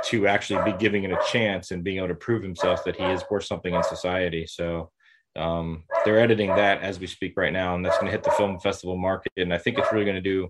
to 0.03 0.27
actually 0.27 0.63
be 0.71 0.77
giving 0.77 1.03
it 1.03 1.11
a 1.11 1.19
chance 1.31 1.71
and 1.71 1.83
being 1.83 1.97
able 1.97 2.07
to 2.07 2.15
prove 2.15 2.43
himself 2.43 2.83
that 2.83 2.95
he 2.95 3.03
is 3.03 3.23
worth 3.29 3.45
something 3.45 3.73
in 3.73 3.83
society. 3.83 4.45
So 4.45 4.91
um 5.35 5.83
they're 6.03 6.19
editing 6.19 6.49
that 6.49 6.81
as 6.81 6.99
we 6.99 7.07
speak 7.07 7.33
right 7.35 7.53
now 7.53 7.75
and 7.75 7.85
that's 7.85 7.97
going 7.97 8.07
to 8.07 8.11
hit 8.11 8.23
the 8.23 8.31
film 8.31 8.59
festival 8.59 8.97
market 8.97 9.31
and 9.37 9.53
i 9.53 9.57
think 9.57 9.77
it's 9.77 9.91
really 9.91 10.05
going 10.05 10.15
to 10.15 10.21
do 10.21 10.49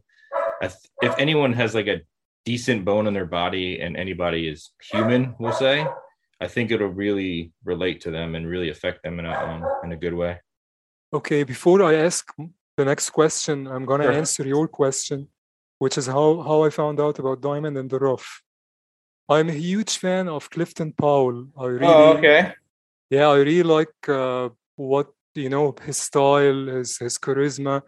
if 1.01 1.13
anyone 1.20 1.54
has 1.54 1.74
like 1.75 1.88
a 1.88 2.01
decent 2.46 2.86
bone 2.86 3.08
in 3.08 3.13
their 3.13 3.25
body 3.25 3.80
and 3.82 3.98
anybody 3.98 4.48
is 4.48 4.72
human 4.92 5.34
we'll 5.39 5.51
say 5.54 5.86
i 6.39 6.48
think 6.48 6.72
it'll 6.72 6.88
really 6.88 7.51
relate 7.63 8.00
to 8.01 8.12
them 8.12 8.36
and 8.36 8.48
really 8.48 8.70
affect 8.70 9.01
them 9.04 9.20
in 9.20 9.25
a 9.25 9.32
um, 9.32 9.63
in 9.84 9.92
a 9.92 9.98
good 9.98 10.13
way 10.13 10.39
Okay, 11.13 11.44
before 11.44 11.82
I 11.82 11.94
ask 11.96 12.25
the 12.77 12.84
next 12.84 13.12
question, 13.12 13.68
I'm 13.68 13.86
gonna 13.86 14.04
Sure. 14.04 14.12
answer 14.22 14.44
your 14.46 14.68
question, 14.68 15.30
which 15.80 15.98
is 15.98 16.08
how 16.08 16.42
how 16.42 16.65
I 16.65 16.70
found 16.70 17.00
out 17.00 17.20
about 17.20 17.39
Diamond 17.42 17.77
and 17.77 17.89
the 17.89 18.00
Rough. 18.00 18.42
I'm 19.30 19.50
a 19.50 19.54
huge 19.54 19.98
fan 19.98 20.27
of 20.27 20.50
Clifton 20.50 20.92
Powell. 20.92 21.48
I 21.58 21.65
really, 21.68 21.86
oh 21.86 22.18
okay 22.18 22.54
yeah, 23.10 23.27
I 23.30 23.38
really 23.38 23.63
like 23.77 23.96
uh, 24.10 24.50
what 24.75 25.08
you 25.34 25.50
know 25.50 25.75
his 25.84 25.98
style, 25.98 26.67
his 26.67 26.98
his 26.98 27.17
charisma. 27.17 27.82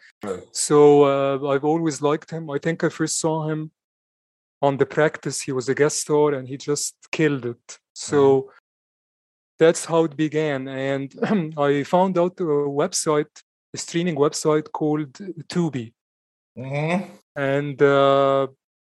So 0.51 1.03
uh, 1.03 1.48
I've 1.50 1.63
always 1.65 2.01
liked 2.01 2.32
him. 2.32 2.50
I 2.50 2.58
think 2.60 2.84
I 2.84 2.89
first 2.89 3.20
saw 3.20 3.48
him 3.50 3.72
on 4.62 4.77
the 4.77 4.86
practice. 4.86 5.41
He 5.41 5.51
was 5.51 5.70
a 5.70 5.75
guest 5.75 6.00
star, 6.01 6.34
and 6.34 6.48
he 6.48 6.58
just 6.58 6.96
killed 7.12 7.46
it. 7.46 7.79
So 7.94 8.17
Mm-hmm. 8.41 8.50
that's 9.60 9.86
how 9.86 10.03
it 10.06 10.15
began. 10.15 10.67
And 10.67 11.13
I 11.58 11.84
found 11.84 12.17
out 12.17 12.39
a 12.39 12.44
website, 12.44 13.44
a 13.74 13.77
streaming 13.77 14.15
website 14.15 14.72
called 14.72 15.13
Tubi, 15.48 15.94
Mhm, 16.58 17.03
and 17.36 17.82
uh, 17.82 18.48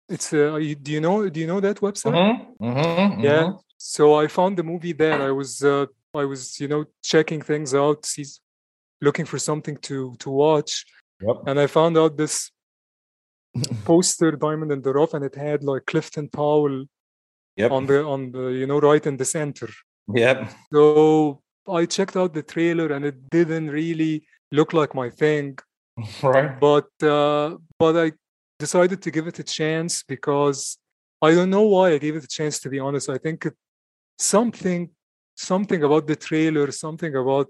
it's 0.09 0.31
uh, 0.33 0.57
do 0.81 0.91
you 0.91 1.01
know 1.01 1.27
do 1.29 1.39
you 1.39 1.47
know 1.47 1.59
that 1.59 1.77
website? 1.77 2.13
mhm, 2.13 2.55
mhm, 2.61 3.23
Yeah. 3.23 3.43
mhm. 3.43 3.59
So 3.77 4.15
I 4.15 4.27
found 4.27 4.57
the 4.57 4.63
movie 4.63 4.93
there. 4.93 5.21
I 5.21 5.31
was 5.31 5.63
uh, 5.63 5.85
I 6.17 6.25
was 6.25 6.59
you 6.59 6.67
know 6.67 6.85
checking 7.03 7.41
things 7.41 7.73
out, 7.73 8.01
looking 9.01 9.25
for 9.25 9.39
something 9.39 9.77
to 9.87 10.15
to 10.19 10.29
watch, 10.29 10.85
Yep. 11.21 11.37
and 11.47 11.59
I 11.59 11.67
found 11.67 11.97
out 11.97 12.17
this 12.17 12.51
poster 13.85 14.31
Diamond 14.31 14.71
in 14.71 14.81
the 14.81 14.93
Rough, 14.93 15.13
and 15.13 15.23
it 15.25 15.35
had 15.35 15.63
like 15.63 15.85
Clifton 15.85 16.29
Powell 16.29 16.85
Yep. 17.57 17.71
on 17.71 17.85
the 17.87 18.03
on 18.05 18.31
the 18.31 18.45
you 18.49 18.67
know 18.67 18.79
right 18.79 19.05
in 19.05 19.17
the 19.17 19.25
center. 19.25 19.69
Yep. 20.13 20.51
So 20.71 21.41
I 21.67 21.85
checked 21.85 22.15
out 22.15 22.33
the 22.33 22.43
trailer, 22.43 22.93
and 22.95 23.03
it 23.05 23.29
didn't 23.29 23.69
really 23.69 24.25
look 24.51 24.73
like 24.73 24.93
my 24.93 25.09
thing. 25.09 25.57
Right. 26.21 26.59
But 26.59 26.89
uh, 27.01 27.57
but 27.79 27.95
I 28.05 28.11
decided 28.59 29.01
to 29.01 29.11
give 29.11 29.25
it 29.27 29.39
a 29.39 29.43
chance 29.43 30.03
because 30.03 30.77
I 31.21 31.33
don't 31.33 31.49
know 31.49 31.63
why 31.63 31.93
I 31.93 31.97
gave 31.97 32.15
it 32.15 32.23
a 32.23 32.27
chance. 32.27 32.59
To 32.59 32.69
be 32.69 32.79
honest, 32.79 33.09
I 33.09 33.17
think 33.17 33.45
it, 33.47 33.55
something 34.19 34.89
something 35.37 35.83
about 35.83 36.07
the 36.07 36.15
trailer, 36.15 36.71
something 36.71 37.15
about 37.15 37.47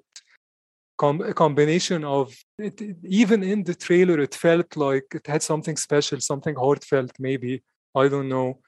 com- 0.98 1.22
a 1.22 1.34
combination 1.34 2.04
of 2.04 2.36
it, 2.60 2.82
it- 2.82 2.98
even 3.04 3.44
in 3.44 3.64
the 3.64 3.76
trailer, 3.76 4.20
it 4.20 4.36
felt 4.36 4.76
like 4.76 5.06
it 5.16 5.26
had 5.28 5.42
something 5.42 5.78
special, 5.78 6.20
something 6.20 6.56
heartfelt. 6.56 7.12
Maybe 7.20 7.64
I 7.96 8.08
don't 8.10 8.30
know. 8.30 8.60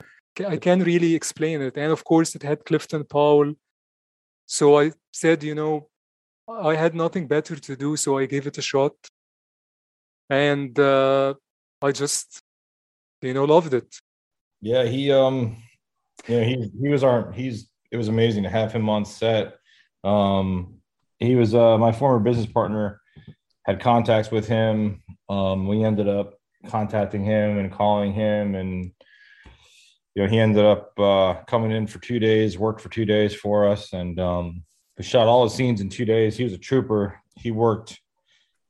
I 0.48 0.58
can't 0.58 0.86
really 0.86 1.16
explain 1.16 1.62
it. 1.62 1.76
And 1.78 1.92
of 1.92 2.04
course, 2.04 2.34
it 2.36 2.44
had 2.44 2.64
Clifton 2.66 3.04
Powell. 3.04 3.54
So 4.46 4.80
I 4.80 4.92
said, 5.12 5.44
you 5.44 5.54
know, 5.54 5.90
I 6.48 6.76
had 6.76 6.96
nothing 6.96 7.28
better 7.28 7.56
to 7.58 7.76
do, 7.76 7.98
so 7.98 8.18
I 8.18 8.26
gave 8.26 8.48
it 8.48 8.58
a 8.58 8.62
shot. 8.62 8.94
And 10.30 10.78
uh, 10.80 11.34
I 11.82 11.92
just, 11.92 12.42
you 13.22 13.34
know, 13.34 13.46
loved 13.46 13.74
it. 13.74 13.96
Yeah, 14.62 14.84
he 14.86 15.12
um 15.12 15.58
you 16.28 16.38
know, 16.38 16.44
he 16.44 16.72
he 16.82 16.90
was 16.90 17.04
our 17.04 17.32
he's 17.32 17.69
it 17.92 17.98
was 17.98 18.08
amazing 18.08 18.44
to 18.44 18.50
have 18.50 18.72
him 18.72 18.90
on 18.90 19.06
set. 19.06 19.56
Um 20.04 20.76
he 21.20 21.36
was 21.36 21.54
uh 21.54 21.78
my 21.78 21.92
former 21.92 22.20
business 22.20 22.46
partner 22.46 23.02
had 23.66 23.80
contacts 23.80 24.32
with 24.32 24.48
him. 24.48 25.04
Um 25.28 25.68
we 25.68 25.84
ended 25.84 26.08
up 26.08 26.36
contacting 26.68 27.24
him 27.24 27.58
and 27.58 27.72
calling 27.72 28.14
him 28.14 28.56
and 28.56 28.92
you 30.16 30.24
know 30.24 30.30
he 30.30 30.40
ended 30.40 30.66
up 30.66 30.98
uh 31.00 31.36
coming 31.48 31.72
in 31.72 31.88
for 31.88 32.00
2 32.00 32.20
days, 32.20 32.58
worked 32.58 32.82
for 32.82 32.90
2 32.90 33.06
days 33.06 33.36
for 33.36 33.68
us 33.68 33.94
and 33.94 34.20
um 34.20 34.64
we 34.98 35.04
shot 35.04 35.28
all 35.28 35.44
the 35.44 35.50
scenes 35.50 35.82
in 35.82 35.90
2 35.90 36.06
days. 36.06 36.36
He 36.38 36.44
was 36.44 36.54
a 36.54 36.58
trooper. 36.58 37.20
He 37.36 37.52
worked 37.52 38.00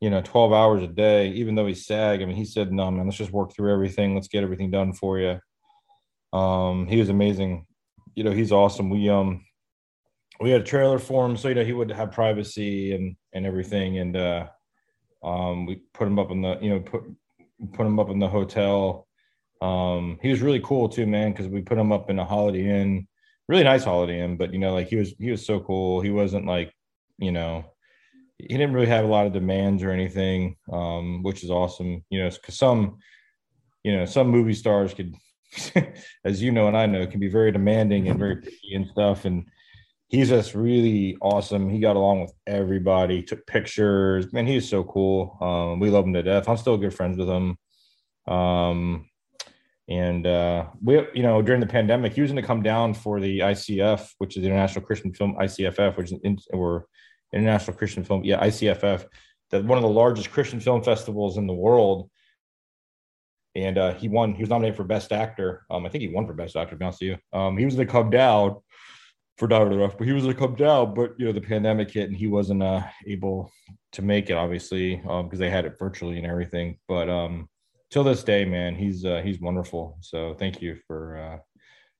you 0.02 0.10
know 0.10 0.22
12 0.22 0.54
hours 0.54 0.82
a 0.82 0.88
day 0.88 1.30
even 1.32 1.56
though 1.56 1.68
he's 1.68 1.86
sag. 1.86 2.22
I 2.22 2.26
mean 2.26 2.36
he 2.36 2.46
said 2.46 2.72
no 2.72 2.90
man, 2.90 3.06
let's 3.06 3.18
just 3.18 3.32
work 3.32 3.54
through 3.54 3.74
everything. 3.74 4.16
Let's 4.16 4.30
get 4.30 4.44
everything 4.44 4.72
done 4.72 4.94
for 4.94 5.20
you 5.20 5.40
um 6.32 6.86
he 6.88 6.98
was 7.00 7.10
amazing 7.10 7.66
you 8.16 8.24
know 8.24 8.32
he's 8.32 8.52
awesome. 8.52 8.90
We 8.90 9.10
um 9.10 9.46
we 10.42 10.52
had 10.52 10.62
a 10.62 10.66
trailer 10.66 11.00
for 11.00 11.26
him 11.26 11.36
so 11.36 11.50
you 11.50 11.56
know 11.56 11.64
he 11.64 11.74
would 11.74 11.92
have 11.92 12.12
privacy 12.12 12.94
and 12.94 13.16
and 13.34 13.46
everything. 13.46 13.98
And 13.98 14.16
uh 14.16 14.48
um 15.24 15.66
we 15.66 15.82
put 15.94 16.08
him 16.08 16.20
up 16.20 16.32
in 16.32 16.42
the 16.42 16.58
you 16.62 16.70
know 16.70 16.80
put 16.80 17.04
put 17.74 17.86
him 17.86 18.00
up 18.00 18.10
in 18.10 18.20
the 18.20 18.28
hotel. 18.28 19.08
Um 19.62 20.20
he 20.22 20.30
was 20.30 20.42
really 20.42 20.62
cool 20.62 20.90
too 20.90 21.06
man 21.06 21.32
because 21.32 21.48
we 21.48 21.62
put 21.62 21.78
him 21.78 21.92
up 21.92 22.10
in 22.10 22.20
a 22.20 22.26
holiday 22.26 22.82
inn. 22.82 23.08
Really 23.48 23.64
nice 23.64 23.84
holiday 23.84 24.22
inn 24.22 24.38
but 24.38 24.54
you 24.54 24.60
know 24.60 24.74
like 24.74 24.88
he 24.88 24.96
was 24.96 25.14
he 25.20 25.32
was 25.32 25.46
so 25.46 25.60
cool. 25.60 26.02
He 26.02 26.10
wasn't 26.12 26.46
like 26.46 26.74
you 27.18 27.32
know 27.32 27.66
he 28.38 28.48
didn't 28.48 28.74
really 28.74 28.88
have 28.88 29.04
a 29.04 29.08
lot 29.08 29.28
of 29.28 29.34
demands 29.34 29.84
or 29.84 29.92
anything 29.92 30.56
um 30.72 31.22
which 31.24 31.44
is 31.44 31.50
awesome 31.50 32.06
you 32.10 32.24
know 32.24 32.30
because 32.30 32.58
some 32.58 32.98
you 33.84 33.96
know 33.96 34.06
some 34.06 34.28
movie 34.28 34.54
stars 34.54 34.94
could 34.94 35.14
as 36.24 36.42
you 36.42 36.52
know 36.52 36.68
and 36.68 36.78
I 36.78 36.86
know, 36.86 37.08
can 37.08 37.20
be 37.20 37.30
very 37.30 37.52
demanding 37.52 38.08
and 38.08 38.20
very 38.20 38.38
picky 38.38 38.76
and 38.76 38.88
stuff. 38.88 39.26
And 39.26 39.48
he's 40.08 40.30
just 40.30 40.56
really 40.56 41.18
awesome. 41.22 41.70
He 41.70 41.80
got 41.80 41.96
along 41.96 42.22
with 42.22 42.34
everybody, 42.48 43.24
took 43.24 43.46
pictures. 43.46 44.32
Man, 44.34 44.48
he's 44.48 44.70
so 44.70 44.84
cool. 44.84 45.38
Um, 45.42 45.80
we 45.80 45.90
love 45.90 46.06
him 46.06 46.14
to 46.14 46.24
death. 46.24 46.50
I'm 46.50 46.58
still 46.58 46.78
good 46.78 46.94
friends 46.94 47.18
with 47.18 47.30
him. 47.30 47.58
Um, 48.28 49.10
and 49.88 50.28
uh, 50.28 50.68
we, 50.84 50.96
you 51.16 51.24
know, 51.24 51.42
during 51.42 51.62
the 51.62 51.68
pandemic, 51.68 52.14
he 52.14 52.22
was 52.22 52.32
going 52.32 52.42
to 52.42 52.48
come 52.48 52.62
down 52.62 52.94
for 52.94 53.20
the 53.20 53.40
ICF, 53.40 54.08
which 54.20 54.38
is 54.38 54.44
the 54.44 54.48
International 54.48 54.86
Christian 54.86 55.14
Film 55.14 55.36
ICFF, 55.40 55.98
which 55.98 56.12
is 56.12 56.20
in, 56.24 56.38
or 56.54 56.86
International 57.34 57.76
Christian 57.76 58.04
Film, 58.04 58.24
yeah, 58.24 58.44
ICFF, 58.46 59.06
that 59.50 59.66
one 59.66 59.80
of 59.80 59.82
the 59.82 59.90
largest 59.90 60.30
Christian 60.30 60.60
film 60.60 60.84
festivals 60.84 61.38
in 61.38 61.48
the 61.48 61.54
world 61.54 62.10
and 63.56 63.78
uh, 63.78 63.94
he 63.94 64.08
won. 64.08 64.34
He 64.34 64.42
was 64.42 64.50
nominated 64.50 64.78
for 64.78 64.84
Best 64.84 65.12
Actor. 65.12 65.66
Um, 65.70 65.86
I 65.86 65.90
think 65.90 66.02
he 66.02 66.10
won 66.10 66.28
for 66.28 66.34
Best 66.34 66.56
Actor. 66.56 66.72
To 66.72 66.78
be 66.78 66.86
honest 66.86 67.02
with 67.02 67.10
you, 67.10 67.40
um, 67.40 67.58
he 67.58 67.66
was 67.66 67.76
to 67.76 67.86
come 67.86 68.10
down 68.10 68.58
for 69.38 69.48
Diamond 69.48 69.72
the 69.72 69.78
Rough, 69.78 69.98
but 69.98 70.06
he 70.06 70.14
was 70.14 70.26
to 70.26 70.34
come 70.34 70.56
down, 70.56 70.94
but 70.94 71.12
you 71.18 71.26
know 71.26 71.32
the 71.32 71.42
pandemic 71.42 71.90
hit 71.92 72.10
and 72.10 72.18
he 72.18 72.28
wasn't 72.28 72.62
uh, 72.62 72.84
able 73.08 73.52
to 73.94 74.02
make 74.02 74.30
it, 74.30 74.34
obviously, 74.34 74.98
because 74.98 75.40
they 75.40 75.50
had 75.50 75.66
it 75.66 75.80
virtually 75.80 76.18
and 76.18 76.28
everything. 76.28 76.78
But 76.88 77.10
um, 77.10 77.50
till 77.90 78.04
this 78.04 78.24
day, 78.24 78.46
man, 78.46 78.76
he's 78.76 79.06
uh, 79.06 79.22
he's 79.24 79.40
wonderful. 79.40 79.98
So 80.02 80.36
thank 80.38 80.62
you 80.62 80.78
for 80.88 81.18
uh, 81.18 81.38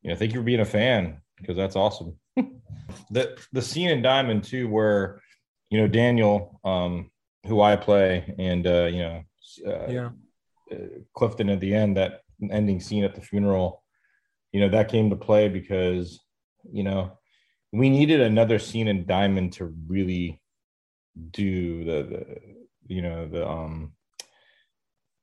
you 0.02 0.10
know 0.10 0.16
thank 0.16 0.34
you 0.34 0.40
for 0.40 0.46
being 0.46 0.60
a 0.60 0.66
fan 0.66 1.22
because 1.38 1.56
that's 1.56 1.76
awesome. 1.76 2.18
the 3.10 3.38
the 3.54 3.62
scene 3.62 3.90
in 3.90 4.02
Diamond 4.02 4.44
too, 4.44 4.68
where 4.68 5.22
you 5.70 5.80
know 5.80 5.88
Daniel, 5.88 6.60
um, 6.64 7.10
who 7.48 7.62
I 7.62 7.76
play, 7.76 8.36
and 8.38 8.68
uh, 8.68 8.86
you 8.86 9.02
know. 9.02 9.24
Uh, 9.66 9.88
Yeah. 9.88 10.10
Clifton 11.14 11.50
at 11.50 11.60
the 11.60 11.74
end, 11.74 11.98
that 11.98 12.22
ending 12.52 12.80
scene 12.80 13.04
at 13.04 13.16
the 13.16 13.22
funeral, 13.22 13.84
you 14.52 14.62
know, 14.62 14.70
that 14.70 14.90
came 14.90 15.10
to 15.10 15.16
play 15.16 15.50
because, 15.50 16.20
you 16.72 16.84
know, 16.84 17.18
we 17.72 17.90
needed 17.90 18.22
another 18.22 18.60
scene 18.60 18.88
in 18.88 19.06
Diamond 19.06 19.54
to 19.54 19.74
really 19.88 20.42
do 21.32 21.84
the, 21.84 22.04
the 22.04 22.40
you 22.88 23.02
know, 23.02 23.28
the 23.28 23.48
um 23.48 23.94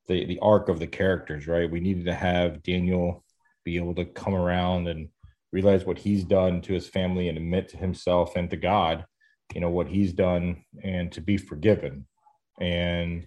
the 0.06 0.24
the 0.26 0.38
arc 0.40 0.68
of 0.68 0.78
the 0.78 0.86
characters, 0.86 1.46
right? 1.46 1.70
We 1.70 1.80
needed 1.80 2.06
to 2.06 2.14
have 2.14 2.62
Daniel 2.62 3.24
be 3.64 3.76
able 3.76 3.94
to 3.96 4.04
come 4.04 4.34
around 4.34 4.86
and 4.86 5.08
realize 5.52 5.84
what 5.84 5.98
he's 5.98 6.22
done 6.24 6.60
to 6.62 6.72
his 6.72 6.88
family 6.88 7.28
and 7.28 7.36
admit 7.36 7.68
to 7.70 7.76
himself 7.76 8.36
and 8.36 8.48
to 8.50 8.56
God, 8.56 9.04
you 9.54 9.60
know, 9.60 9.70
what 9.70 9.88
he's 9.88 10.12
done 10.12 10.64
and 10.82 11.10
to 11.12 11.20
be 11.20 11.36
forgiven. 11.36 12.06
And 12.60 13.26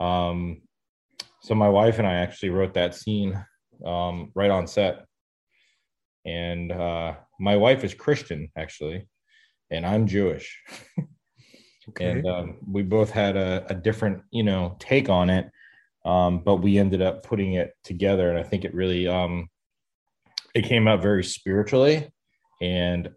um 0.00 0.62
so 1.44 1.54
my 1.54 1.68
wife 1.68 1.98
and 1.98 2.08
I 2.08 2.14
actually 2.14 2.48
wrote 2.48 2.72
that 2.72 2.94
scene 2.94 3.38
um, 3.84 4.32
right 4.34 4.50
on 4.50 4.66
set. 4.66 5.04
And 6.24 6.72
uh, 6.72 7.16
my 7.38 7.56
wife 7.56 7.84
is 7.84 7.92
Christian, 7.92 8.50
actually, 8.56 9.06
and 9.70 9.86
I'm 9.86 10.06
Jewish. 10.06 10.62
Okay. 11.86 12.12
And 12.12 12.26
um, 12.26 12.56
we 12.66 12.82
both 12.82 13.10
had 13.10 13.36
a, 13.36 13.66
a 13.68 13.74
different, 13.74 14.22
you 14.30 14.42
know, 14.42 14.74
take 14.80 15.10
on 15.10 15.28
it, 15.28 15.50
um, 16.06 16.38
but 16.38 16.62
we 16.62 16.78
ended 16.78 17.02
up 17.02 17.22
putting 17.22 17.52
it 17.54 17.74
together, 17.84 18.30
and 18.30 18.38
I 18.38 18.42
think 18.42 18.64
it 18.64 18.72
really, 18.72 19.06
um, 19.06 19.50
it 20.54 20.64
came 20.64 20.88
out 20.88 21.02
very 21.02 21.22
spiritually, 21.22 22.10
and 22.62 23.10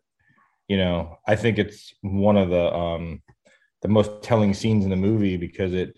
you 0.68 0.76
know, 0.76 1.18
I 1.26 1.38
think 1.38 1.60
it's 1.60 1.94
one 2.02 2.36
of 2.36 2.50
the 2.50 2.76
um, 2.76 3.22
the 3.84 3.88
most 3.88 4.22
telling 4.22 4.54
scenes 4.54 4.84
in 4.84 4.90
the 4.90 4.98
movie 4.98 5.38
because 5.38 5.72
it 5.74 5.96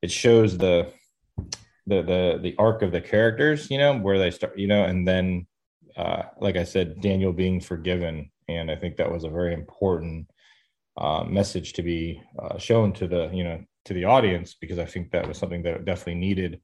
it 0.00 0.12
shows 0.12 0.56
the 0.56 0.92
the 1.86 2.02
the 2.02 2.38
the 2.42 2.54
arc 2.58 2.82
of 2.82 2.92
the 2.92 3.00
characters, 3.00 3.70
you 3.70 3.78
know, 3.78 3.96
where 3.98 4.18
they 4.18 4.30
start, 4.30 4.58
you 4.58 4.66
know, 4.66 4.84
and 4.84 5.06
then 5.06 5.46
uh, 5.96 6.22
like 6.40 6.56
I 6.56 6.64
said, 6.64 7.00
Daniel 7.00 7.32
being 7.32 7.60
forgiven, 7.60 8.30
and 8.48 8.70
I 8.70 8.76
think 8.76 8.96
that 8.96 9.10
was 9.10 9.24
a 9.24 9.30
very 9.30 9.54
important 9.54 10.28
uh, 10.96 11.24
message 11.24 11.72
to 11.74 11.82
be 11.82 12.22
uh, 12.38 12.58
shown 12.58 12.92
to 12.94 13.06
the 13.06 13.30
you 13.32 13.44
know 13.44 13.64
to 13.84 13.94
the 13.94 14.04
audience 14.04 14.54
because 14.60 14.78
I 14.78 14.84
think 14.84 15.10
that 15.10 15.26
was 15.26 15.38
something 15.38 15.62
that 15.64 15.84
definitely 15.84 16.20
needed. 16.20 16.60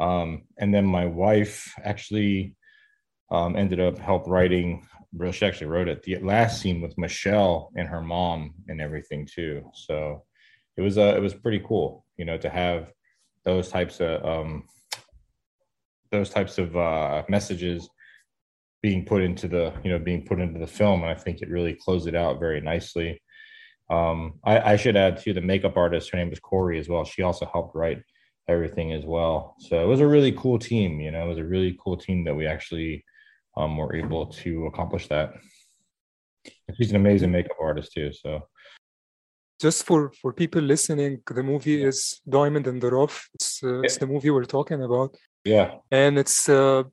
Um, 0.00 0.44
and 0.58 0.72
then 0.72 0.84
my 0.84 1.06
wife 1.06 1.74
actually 1.82 2.54
um, 3.30 3.56
ended 3.56 3.80
up 3.80 3.98
help 3.98 4.26
writing. 4.26 4.86
She 5.32 5.46
actually 5.46 5.68
wrote 5.68 5.88
it. 5.88 6.02
The 6.02 6.18
last 6.18 6.60
scene 6.60 6.80
with 6.80 6.98
Michelle 6.98 7.70
and 7.74 7.88
her 7.88 8.02
mom 8.02 8.54
and 8.68 8.80
everything 8.80 9.26
too. 9.26 9.70
So 9.74 10.24
it 10.76 10.82
was 10.82 10.98
uh, 10.98 11.14
it 11.16 11.20
was 11.20 11.34
pretty 11.34 11.62
cool, 11.66 12.04
you 12.16 12.24
know, 12.24 12.38
to 12.38 12.48
have 12.48 12.92
those 13.48 13.68
types 13.76 13.96
of 14.00 14.14
um, 14.32 14.50
those 16.12 16.30
types 16.36 16.54
of 16.58 16.68
uh, 16.76 17.22
messages 17.28 17.80
being 18.82 19.04
put 19.10 19.22
into 19.28 19.46
the 19.54 19.64
you 19.82 19.90
know 19.90 19.98
being 19.98 20.24
put 20.28 20.38
into 20.44 20.60
the 20.60 20.72
film 20.80 20.98
and 21.02 21.10
i 21.10 21.18
think 21.22 21.40
it 21.40 21.50
really 21.56 21.74
closed 21.84 22.06
it 22.06 22.14
out 22.22 22.38
very 22.46 22.60
nicely 22.72 23.10
Um, 23.98 24.20
I, 24.52 24.54
I 24.72 24.76
should 24.76 24.96
add 25.04 25.14
to 25.22 25.32
the 25.32 25.48
makeup 25.52 25.76
artist. 25.84 26.10
Her 26.10 26.18
name 26.18 26.32
is 26.32 26.40
Corey 26.50 26.78
as 26.78 26.88
well. 26.90 27.04
She 27.04 27.22
also 27.28 27.46
helped 27.54 27.74
write 27.80 28.00
everything 28.54 28.88
as 28.98 29.04
well. 29.14 29.36
So 29.66 29.74
it 29.84 29.88
was 29.92 30.02
a 30.02 30.12
really 30.14 30.32
cool 30.42 30.58
team. 30.70 30.90
You 31.04 31.10
know, 31.12 31.24
it 31.24 31.30
was 31.34 31.42
a 31.44 31.50
really 31.54 31.72
cool 31.82 31.96
team 32.06 32.18
that 32.24 32.36
we 32.38 32.44
actually 32.54 32.92
um, 33.56 33.72
were 33.78 33.94
able 34.02 34.24
to 34.42 34.50
accomplish 34.70 35.04
that. 35.08 35.26
She's 36.74 36.90
an 36.92 37.00
amazing 37.04 37.32
makeup 37.32 37.56
artist 37.68 37.88
too. 37.96 38.10
So 38.22 38.30
just 39.60 39.84
for 39.84 40.12
for 40.20 40.32
people 40.32 40.62
listening, 40.62 41.20
the 41.26 41.42
movie 41.42 41.82
is 41.82 42.20
Diamond 42.28 42.66
in 42.66 42.78
the 42.78 42.90
Rough. 42.90 43.28
It's, 43.34 43.62
uh, 43.62 43.80
it's 43.80 43.98
the 43.98 44.06
movie 44.06 44.30
we're 44.30 44.44
talking 44.44 44.82
about. 44.82 45.16
Yeah, 45.44 45.74
and 45.90 46.18
it's 46.18 46.48
uh, 46.48 46.84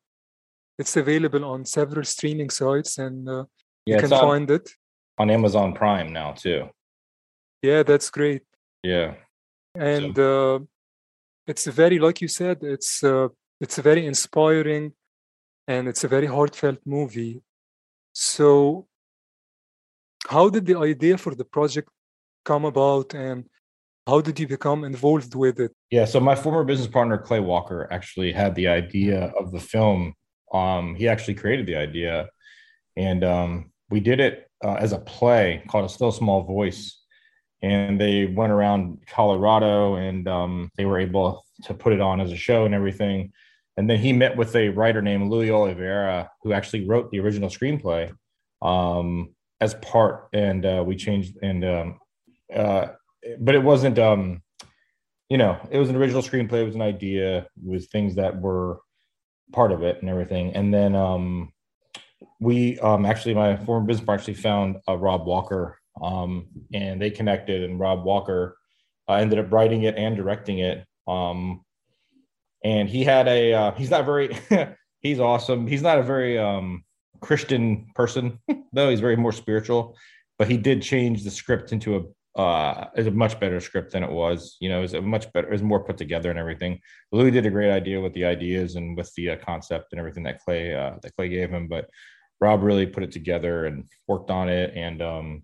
it's 0.77 0.97
available 0.97 1.45
on 1.45 1.65
several 1.65 2.03
streaming 2.03 2.49
sites, 2.49 2.97
and 2.97 3.29
uh, 3.29 3.45
yeah, 3.85 3.95
you 3.95 4.01
can 4.01 4.13
on, 4.13 4.21
find 4.21 4.51
it 4.51 4.69
on 5.17 5.29
Amazon 5.29 5.73
Prime 5.73 6.11
now 6.11 6.31
too. 6.31 6.69
Yeah, 7.61 7.83
that's 7.83 8.09
great. 8.09 8.43
Yeah, 8.83 9.15
and 9.75 10.15
so. 10.15 10.55
uh, 10.55 10.59
it's 11.47 11.67
a 11.67 11.71
very, 11.71 11.99
like 11.99 12.21
you 12.21 12.27
said, 12.27 12.63
it's 12.63 13.03
uh, 13.03 13.27
it's 13.61 13.77
a 13.77 13.81
very 13.81 14.05
inspiring, 14.05 14.93
and 15.67 15.87
it's 15.87 16.03
a 16.03 16.07
very 16.07 16.27
heartfelt 16.27 16.79
movie. 16.85 17.41
So, 18.13 18.87
how 20.27 20.49
did 20.49 20.65
the 20.65 20.77
idea 20.79 21.17
for 21.17 21.35
the 21.35 21.45
project 21.45 21.89
come 22.45 22.65
about, 22.65 23.13
and 23.13 23.45
how 24.07 24.21
did 24.21 24.39
you 24.39 24.47
become 24.47 24.83
involved 24.83 25.35
with 25.35 25.59
it? 25.59 25.71
Yeah, 25.89 26.05
so 26.05 26.19
my 26.19 26.35
former 26.35 26.63
business 26.63 26.87
partner 26.87 27.17
Clay 27.17 27.39
Walker 27.39 27.87
actually 27.91 28.31
had 28.31 28.55
the 28.55 28.67
idea 28.67 29.33
of 29.37 29.51
the 29.51 29.59
film. 29.59 30.13
Um, 30.53 30.95
he 30.95 31.07
actually 31.07 31.35
created 31.35 31.65
the 31.65 31.75
idea, 31.75 32.29
and 32.95 33.23
um, 33.23 33.71
we 33.89 33.99
did 33.99 34.19
it 34.19 34.49
uh, 34.63 34.75
as 34.75 34.93
a 34.93 34.99
play 34.99 35.63
called 35.67 35.85
"A 35.85 35.89
Still 35.89 36.11
Small 36.11 36.43
Voice." 36.43 37.01
And 37.61 37.99
they 37.99 38.25
went 38.25 38.51
around 38.51 38.99
Colorado, 39.07 39.95
and 39.95 40.27
um, 40.27 40.69
they 40.77 40.85
were 40.85 40.99
able 40.99 41.43
to 41.63 41.73
put 41.73 41.93
it 41.93 42.01
on 42.01 42.21
as 42.21 42.31
a 42.31 42.37
show 42.37 42.65
and 42.65 42.75
everything. 42.75 43.31
And 43.77 43.89
then 43.89 43.97
he 43.97 44.13
met 44.13 44.37
with 44.37 44.55
a 44.55 44.69
writer 44.69 45.01
named 45.01 45.29
Louis 45.31 45.51
Oliveira, 45.51 46.29
who 46.43 46.53
actually 46.53 46.87
wrote 46.87 47.09
the 47.09 47.19
original 47.19 47.49
screenplay 47.49 48.13
um, 48.61 49.33
as 49.59 49.73
part, 49.75 50.29
and 50.31 50.65
uh, 50.65 50.83
we 50.85 50.95
changed 50.95 51.37
and 51.41 51.65
um, 51.65 51.99
uh, 52.53 52.87
but 53.39 53.55
it 53.55 53.63
wasn't 53.63 53.97
um 53.99 54.41
you 55.29 55.37
know 55.37 55.57
it 55.71 55.79
was 55.79 55.89
an 55.89 55.95
original 55.95 56.21
screenplay. 56.21 56.61
It 56.61 56.65
was 56.65 56.75
an 56.75 56.81
idea. 56.81 57.47
With 57.63 57.89
things 57.89 58.15
that 58.15 58.39
were 58.39 58.79
part 59.51 59.71
of 59.71 59.83
it 59.83 60.01
and 60.01 60.09
everything. 60.09 60.53
And 60.53 60.73
then 60.73 60.95
um 60.95 61.51
we 62.39 62.79
um 62.79 63.05
actually 63.05 63.33
my 63.33 63.57
former 63.57 63.85
business 63.85 64.05
partner 64.05 64.21
actually 64.21 64.35
found 64.35 64.77
uh, 64.87 64.95
rob 64.95 65.25
walker 65.25 65.79
um 66.01 66.47
and 66.73 67.01
they 67.01 67.09
connected 67.09 67.63
and 67.63 67.79
rob 67.79 68.03
walker 68.03 68.57
uh, 69.07 69.13
ended 69.13 69.39
up 69.39 69.51
writing 69.51 69.83
it 69.83 69.95
and 69.95 70.15
directing 70.15 70.59
it. 70.59 70.85
Um 71.07 71.61
and 72.63 72.89
he 72.89 73.03
had 73.03 73.27
a 73.27 73.53
uh, 73.53 73.71
he's 73.73 73.91
not 73.91 74.05
very 74.05 74.35
he's 74.99 75.19
awesome. 75.19 75.67
He's 75.67 75.83
not 75.83 75.99
a 75.99 76.03
very 76.03 76.37
um 76.37 76.83
christian 77.21 77.87
person 77.95 78.39
though. 78.73 78.89
He's 78.89 78.99
very 78.99 79.15
more 79.15 79.31
spiritual 79.31 79.95
but 80.37 80.49
he 80.49 80.57
did 80.57 80.81
change 80.81 81.23
the 81.23 81.31
script 81.31 81.71
into 81.71 81.95
a 81.95 82.01
uh, 82.35 82.85
is 82.95 83.07
a 83.07 83.11
much 83.11 83.39
better 83.39 83.59
script 83.59 83.93
than 83.93 84.03
it 84.03 84.11
was. 84.11 84.57
You 84.59 84.69
know, 84.69 84.83
it's 84.83 84.93
a 84.93 85.01
much 85.01 85.31
better, 85.31 85.51
it's 85.51 85.63
more 85.63 85.83
put 85.83 85.97
together 85.97 86.29
and 86.29 86.39
everything. 86.39 86.79
Louis 87.11 87.31
did 87.31 87.45
a 87.45 87.49
great 87.49 87.71
idea 87.71 88.01
with 88.01 88.13
the 88.13 88.25
ideas 88.25 88.75
and 88.75 88.97
with 88.97 89.13
the 89.15 89.31
uh, 89.31 89.35
concept 89.37 89.93
and 89.93 89.99
everything 89.99 90.23
that 90.23 90.41
Clay 90.41 90.73
uh, 90.73 90.95
that 91.01 91.15
Clay 91.15 91.29
gave 91.29 91.49
him, 91.49 91.67
but 91.67 91.89
Rob 92.41 92.63
really 92.63 92.85
put 92.85 93.03
it 93.03 93.11
together 93.11 93.65
and 93.65 93.85
worked 94.07 94.29
on 94.29 94.49
it 94.49 94.73
and 94.75 95.01
um, 95.01 95.43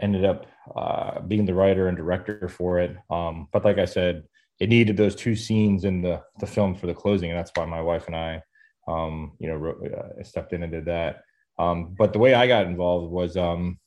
ended 0.00 0.24
up 0.24 0.46
uh, 0.74 1.20
being 1.20 1.46
the 1.46 1.54
writer 1.54 1.86
and 1.86 1.96
director 1.96 2.48
for 2.48 2.80
it. 2.80 2.96
Um, 3.08 3.48
but 3.52 3.64
like 3.64 3.78
I 3.78 3.84
said, 3.84 4.24
it 4.58 4.68
needed 4.68 4.96
those 4.96 5.14
two 5.14 5.36
scenes 5.36 5.84
in 5.84 6.02
the 6.02 6.22
the 6.40 6.46
film 6.46 6.74
for 6.74 6.86
the 6.86 6.94
closing, 6.94 7.30
and 7.30 7.38
that's 7.38 7.52
why 7.54 7.64
my 7.66 7.80
wife 7.80 8.06
and 8.08 8.16
I, 8.16 8.42
um, 8.88 9.32
you 9.38 9.48
know, 9.48 9.56
wrote, 9.56 9.86
uh, 9.86 10.22
stepped 10.24 10.52
in 10.52 10.64
and 10.64 10.72
did 10.72 10.86
that. 10.86 11.22
Um, 11.58 11.94
but 11.96 12.12
the 12.12 12.18
way 12.18 12.34
I 12.34 12.48
got 12.48 12.66
involved 12.66 13.12
was 13.12 13.36
um, 13.36 13.78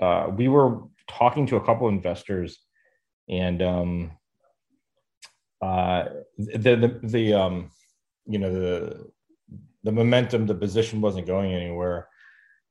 uh, 0.00 0.28
we 0.34 0.48
were 0.48 0.80
talking 1.16 1.46
to 1.46 1.56
a 1.56 1.64
couple 1.64 1.86
of 1.86 1.94
investors 1.94 2.58
and 3.28 3.62
um, 3.62 4.10
uh, 5.62 6.04
the, 6.38 6.76
the, 6.76 7.00
the, 7.02 7.34
um, 7.34 7.70
you 8.26 8.38
know, 8.38 8.52
the, 8.52 9.06
the 9.82 9.92
momentum, 9.92 10.46
the 10.46 10.54
position 10.54 11.00
wasn't 11.00 11.26
going 11.26 11.52
anywhere. 11.52 12.08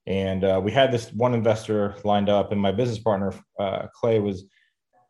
And 0.06 0.44
uh, 0.44 0.60
we 0.64 0.72
had 0.72 0.92
this 0.92 1.12
one 1.14 1.34
investor 1.34 1.96
lined 2.04 2.30
up 2.30 2.52
and 2.52 2.60
my 2.60 2.72
business 2.72 3.00
partner, 3.00 3.34
uh, 3.60 3.88
Clay 3.94 4.20
was, 4.20 4.46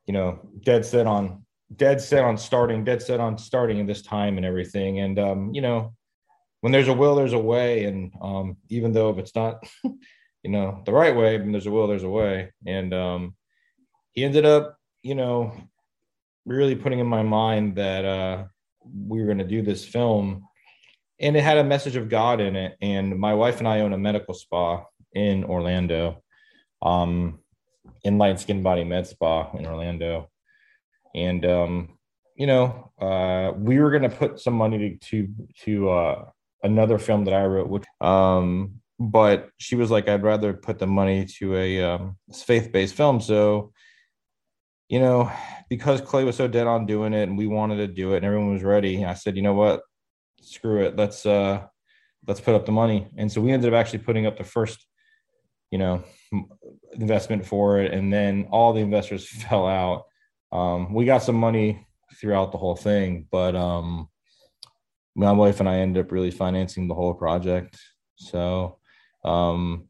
you 0.06 0.14
know, 0.14 0.40
dead 0.64 0.86
set 0.86 1.08
on, 1.08 1.46
dead 1.76 2.00
set 2.00 2.24
on 2.24 2.38
starting, 2.38 2.84
dead 2.84 3.02
set 3.02 3.20
on 3.20 3.38
starting 3.38 3.80
at 3.80 3.88
this 3.88 4.04
time 4.04 4.38
and 4.38 4.46
everything. 4.46 5.00
And, 5.00 5.18
um, 5.18 5.54
you 5.54 5.62
know, 5.62 5.94
when 6.62 6.72
there's 6.72 6.88
a 6.88 6.94
will, 6.94 7.16
there's 7.16 7.34
a 7.34 7.40
way. 7.40 7.86
And 7.86 8.14
um, 8.22 8.58
even 8.70 8.94
though 8.94 9.10
if 9.10 9.18
it's 9.18 9.36
not, 9.36 9.64
you 10.44 10.52
know, 10.52 10.82
the 10.86 10.92
right 10.92 11.16
way, 11.16 11.38
there's 11.38 11.66
a 11.66 11.72
will, 11.72 11.88
there's 11.88 12.04
a 12.04 12.10
way. 12.10 12.52
And 12.66 12.94
um, 12.94 13.36
he 14.12 14.26
ended 14.26 14.46
up, 14.46 14.78
you 15.02 15.16
know, 15.16 15.54
really 16.46 16.76
putting 16.76 17.00
in 17.00 17.08
my 17.08 17.24
mind 17.24 17.78
that 17.78 18.04
uh, 18.04 18.44
we 19.08 19.20
were 19.20 19.26
going 19.26 19.38
to 19.38 19.46
do 19.46 19.62
this 19.62 19.86
film. 19.86 20.46
And 21.20 21.38
it 21.38 21.44
had 21.44 21.58
a 21.58 21.64
message 21.64 21.96
of 21.96 22.10
God 22.10 22.42
in 22.42 22.58
it. 22.58 22.76
And 22.82 23.18
my 23.18 23.34
wife 23.34 23.60
and 23.60 23.68
I 23.68 23.80
own 23.80 23.94
a 23.94 23.98
medical 23.98 24.34
spa 24.34 24.84
in 25.14 25.46
Orlando, 25.46 26.22
um, 26.82 27.40
in 28.04 28.18
Light 28.18 28.40
Skin 28.40 28.62
Body 28.62 28.84
Med 28.84 29.08
Spa 29.08 29.50
in 29.58 29.66
Orlando. 29.66 30.30
And, 31.16 31.46
um, 31.46 31.98
you 32.36 32.48
know, 32.48 32.92
uh, 33.00 33.54
we 33.56 33.80
were 33.80 33.92
going 33.92 34.10
to 34.10 34.18
put 34.18 34.40
some 34.40 34.56
money 34.56 35.00
to, 35.00 35.10
to, 35.10 35.34
to 35.64 35.90
uh, 35.90 36.26
another 36.64 36.98
film 36.98 37.24
that 37.26 37.34
I 37.34 37.46
wrote, 37.46 37.70
which, 37.70 37.86
um, 38.02 38.82
but 39.00 39.50
she 39.58 39.76
was 39.76 39.92
like, 39.92 40.08
I'd 40.08 40.24
rather 40.24 40.54
put 40.54 40.80
the 40.80 40.88
money 40.88 41.26
to 41.38 41.56
a 41.56 41.84
um, 41.84 42.18
faith 42.34 42.72
based 42.72 42.96
film. 42.96 43.20
So, 43.20 43.72
you 44.90 45.00
know, 45.00 45.32
because 45.70 46.02
Clay 46.02 46.24
was 46.24 46.36
so 46.36 46.48
dead 46.48 46.68
on 46.68 46.86
doing 46.86 47.14
it 47.14 47.24
and 47.24 47.38
we 47.38 47.48
wanted 47.48 47.78
to 47.78 47.88
do 47.88 48.14
it 48.14 48.18
and 48.18 48.26
everyone 48.26 48.54
was 48.54 48.64
ready, 48.64 49.04
I 49.04 49.14
said, 49.16 49.36
you 49.36 49.42
know 49.42 49.54
what, 49.54 49.82
screw 50.42 50.84
it. 50.84 50.96
Let's, 50.96 51.26
uh, 51.26 51.64
let's 52.28 52.42
put 52.42 52.56
up 52.56 52.66
the 52.66 52.72
money. 52.72 53.08
And 53.18 53.32
so 53.32 53.42
we 53.42 53.52
ended 53.52 53.74
up 53.74 53.80
actually 53.80 54.00
putting 54.00 54.26
up 54.26 54.38
the 54.38 54.44
first, 54.44 54.86
you 55.72 55.80
know, 55.80 56.04
investment 56.94 57.46
for 57.46 57.80
it. 57.80 57.92
And 57.92 58.14
then 58.14 58.48
all 58.52 58.74
the 58.74 58.82
investors 58.82 59.28
fell 59.50 59.68
out. 59.68 60.04
Um, 60.52 60.94
we 60.94 61.06
got 61.06 61.24
some 61.24 61.36
money 61.36 61.88
throughout 62.20 62.52
the 62.52 62.60
whole 62.60 62.76
thing, 62.76 63.28
but 63.32 63.56
um, 63.56 64.08
my 65.16 65.32
wife 65.32 65.60
and 65.60 65.68
I 65.68 65.78
ended 65.78 66.06
up 66.06 66.12
really 66.12 66.30
financing 66.30 66.88
the 66.88 66.94
whole 66.94 67.16
project. 67.16 67.80
So 68.16 68.78
um, 69.24 69.90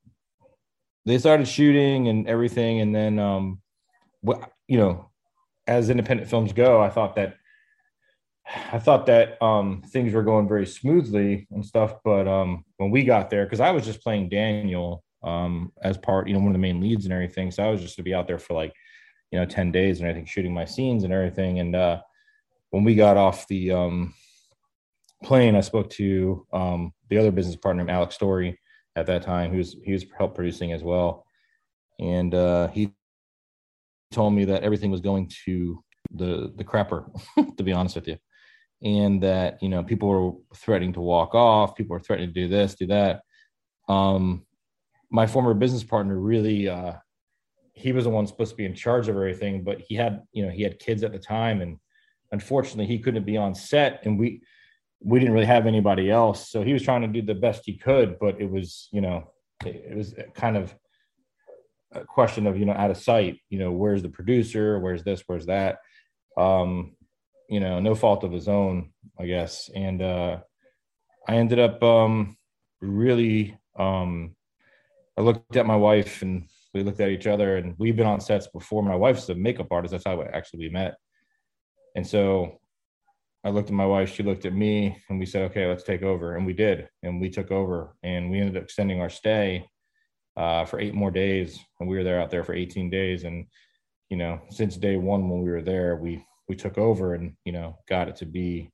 they 1.06 1.17
started 1.17 1.48
shooting 1.48 2.08
and 2.08 2.28
everything, 2.28 2.82
and 2.82 2.96
then 2.96 3.19
um, 3.19 3.62
what 4.22 4.52
you 4.67 4.78
know, 4.78 5.10
as 5.67 5.89
independent 5.89 6.30
films 6.30 6.54
go, 6.54 6.82
I 6.82 6.89
thought 6.89 7.15
that 7.15 7.36
I 8.72 8.80
thought 8.80 9.06
that 9.06 9.41
um, 9.41 9.82
things 9.88 10.13
were 10.13 10.24
going 10.24 10.48
very 10.48 10.65
smoothly 10.65 11.48
and 11.52 11.65
stuff. 11.65 11.96
But 12.04 12.28
um, 12.28 12.65
when 12.78 12.91
we 12.91 13.04
got 13.04 13.30
there, 13.30 13.46
because 13.46 13.60
I 13.60 13.72
was 13.72 13.86
just 13.86 14.02
playing 14.02 14.30
Daniel 14.30 15.04
um, 15.24 15.72
as 15.82 15.98
part, 15.98 16.28
you 16.28 16.34
know, 16.34 16.39
one 16.39 16.50
of 16.50 16.54
the 16.54 16.60
main 16.60 16.82
leads 16.82 17.06
and 17.06 17.13
everything, 17.13 17.52
so 17.52 17.63
I 17.63 17.69
was 17.69 17.82
just 17.82 17.96
to 17.96 18.04
be 18.04 18.13
out 18.13 18.28
there 18.28 18.39
for 18.39 18.54
like, 18.54 18.74
you 19.32 19.39
know, 19.39 19.46
ten 19.46 19.72
days 19.72 20.00
and 20.00 20.10
everything, 20.10 20.26
shooting 20.26 20.54
my 20.54 20.65
scenes 20.65 21.04
and 21.04 21.13
everything. 21.13 21.60
And 21.60 21.76
uh, 21.76 22.02
when 22.72 22.84
we 22.84 22.96
got 22.96 23.17
off 23.17 23.48
the 23.48 23.72
um, 23.72 24.13
plane, 25.24 25.56
I 25.56 25.62
spoke 25.62 25.89
to 25.91 26.46
um, 26.52 26.93
the 27.10 27.17
other 27.17 27.32
business 27.32 27.56
partner, 27.56 27.89
Alex 27.89 28.15
Story, 28.15 28.60
at 28.95 29.06
that 29.08 29.23
time. 29.23 29.51
He 29.51 29.58
was 29.58 29.75
he 29.84 29.93
was 29.93 30.06
help 30.17 30.36
producing 30.36 30.71
as 30.71 30.84
well, 30.84 31.25
and 31.99 32.34
uh, 32.34 32.67
he 32.69 32.91
told 34.12 34.34
me 34.34 34.45
that 34.45 34.63
everything 34.63 34.91
was 34.91 35.01
going 35.01 35.32
to 35.45 35.84
the 36.12 36.53
the 36.56 36.63
crapper, 36.63 37.10
to 37.58 37.63
be 37.63 37.73
honest 37.73 37.95
with 37.95 38.08
you, 38.08 38.17
and 38.82 39.21
that 39.23 39.62
you 39.62 39.69
know 39.69 39.84
people 39.84 40.08
were 40.10 40.32
threatening 40.56 40.93
to 40.93 41.01
walk 41.01 41.36
off, 41.36 41.75
people 41.75 41.93
were 41.93 41.99
threatening 41.99 42.34
to 42.34 42.41
do 42.41 42.47
this, 42.47 42.75
do 42.75 42.88
that. 42.88 43.21
Um, 43.89 44.45
my 45.10 45.27
former 45.27 45.53
business 45.53 45.84
partner 45.84 46.17
really 46.17 46.69
uh, 46.69 46.93
he 47.73 47.91
was 47.91 48.06
the 48.06 48.10
one 48.10 48.27
supposed 48.27 48.51
to 48.51 48.58
be 48.58 48.65
in 48.65 48.75
charge 48.75 49.08
of 49.08 49.15
everything, 49.15 49.63
but 49.63 49.82
he 49.82 49.95
had 49.95 50.21
you 50.32 50.45
know 50.45 50.51
he 50.51 50.63
had 50.63 50.79
kids 50.79 51.03
at 51.03 51.12
the 51.12 51.19
time, 51.19 51.62
and 51.62 51.77
unfortunately 52.32 52.86
he 52.86 52.99
couldn't 52.99 53.25
be 53.25 53.38
on 53.38 53.56
set, 53.56 54.01
and 54.06 54.19
we 54.19 54.41
we 55.04 55.20
didn't 55.20 55.34
really 55.34 55.46
have 55.46 55.68
anybody 55.68 56.10
else. 56.10 56.50
So 56.50 56.63
he 56.63 56.74
was 56.74 56.82
trying 56.82 57.02
to 57.02 57.08
do 57.08 57.22
the 57.22 57.36
best 57.36 57.63
he 57.66 57.78
could, 57.78 58.18
but 58.20 58.39
it 58.39 58.50
was, 58.50 58.88
you 58.92 59.02
know, 59.02 59.32
it, 59.66 59.96
was 59.96 60.16
kind 60.34 60.56
of 60.56 60.74
a 61.92 62.06
question 62.06 62.48
of, 62.48 62.58
you 62.58 62.66
know, 62.66 62.74
out 62.74 62.92
of 62.92 62.98
sight, 62.98 63.39
you 63.50 63.60
know, 63.60 63.72
where's 63.72 64.02
the 64.02 64.10
producer? 64.10 64.80
Where's 64.80 65.04
this? 65.04 65.24
Where's 65.28 65.46
that? 65.48 65.80
Um, 66.38 66.96
you 67.50 67.60
know, 67.60 67.80
no 67.80 67.96
fault 67.96 68.24
of 68.24 68.32
his 68.32 68.48
own, 68.48 68.92
I 69.20 69.26
guess. 69.26 69.70
And 69.76 70.02
uh, 70.02 70.39
I 71.28 71.36
ended 71.36 71.60
up 71.60 71.84
um, 71.84 72.38
really, 72.82 73.58
um, 73.78 74.36
I 75.18 75.22
looked 75.22 75.58
at 75.58 75.66
my 75.66 75.76
wife 75.76 76.22
and 76.22 76.48
we 76.74 76.82
looked 76.82 77.02
at 77.02 77.10
each 77.10 77.28
other 77.28 77.58
and 77.58 77.76
we've 77.78 77.96
been 77.96 78.08
on 78.08 78.22
sets 78.22 78.48
before. 78.48 78.82
My 78.82 78.96
wife's 78.96 79.30
a 79.30 79.36
makeup 79.36 79.68
artist. 79.72 79.92
That's 79.92 80.06
how 80.06 80.18
we 80.18 80.26
actually 80.26 80.60
we 80.60 80.70
met. 80.70 80.96
And 81.96 82.08
so 82.08 82.60
I 83.43 83.49
looked 83.49 83.69
at 83.69 83.75
my 83.75 83.86
wife, 83.86 84.13
she 84.13 84.23
looked 84.23 84.45
at 84.45 84.53
me, 84.53 84.97
and 85.10 85.19
we 85.19 85.25
said, 85.25 85.43
okay, 85.51 85.67
let's 85.67 85.84
take 85.84 86.01
over. 86.01 86.36
And 86.36 86.45
we 86.45 86.53
did. 86.53 86.88
And 87.03 87.19
we 87.19 87.29
took 87.29 87.51
over 87.51 87.95
and 88.01 88.32
we 88.32 88.39
ended 88.39 88.58
up 88.58 88.63
extending 88.63 89.01
our 89.01 89.10
stay 89.10 89.67
uh, 90.38 90.65
for 90.65 90.79
eight 90.79 90.93
more 90.93 91.12
days. 91.12 91.60
And 91.79 91.89
we 91.89 91.97
were 91.97 92.03
there 92.03 92.21
out 92.21 92.32
there 92.32 92.43
for 92.43 92.53
18 92.53 92.89
days. 92.89 93.25
And, 93.25 93.47
you 94.10 94.17
know, 94.17 94.39
since 94.49 94.77
day 94.77 94.95
one 94.95 95.29
when 95.29 95.41
we 95.41 95.51
were 95.51 95.62
there, 95.62 95.97
we 95.97 96.25
we 96.49 96.56
took 96.56 96.77
over 96.77 97.13
and, 97.13 97.36
you 97.45 97.53
know, 97.53 97.77
got 97.88 98.10
it 98.10 98.17
to 98.17 98.25
be 98.25 98.71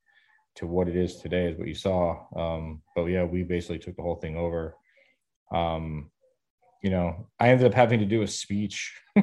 to 0.55 0.67
what 0.67 0.87
it 0.87 0.95
is 0.95 1.17
today 1.17 1.47
is 1.47 1.57
what 1.57 1.67
you 1.67 1.75
saw. 1.75 2.17
Um, 2.35 2.81
but 2.95 3.05
yeah, 3.05 3.23
we 3.23 3.43
basically 3.43 3.79
took 3.79 3.95
the 3.95 4.01
whole 4.01 4.15
thing 4.15 4.35
over. 4.35 4.75
Um, 5.53 6.11
you 6.83 6.89
know, 6.89 7.27
I 7.39 7.49
ended 7.49 7.67
up 7.67 7.73
having 7.73 7.99
to 7.99 8.05
do 8.05 8.21
a 8.23 8.27
speech 8.27 8.93
uh, 9.17 9.21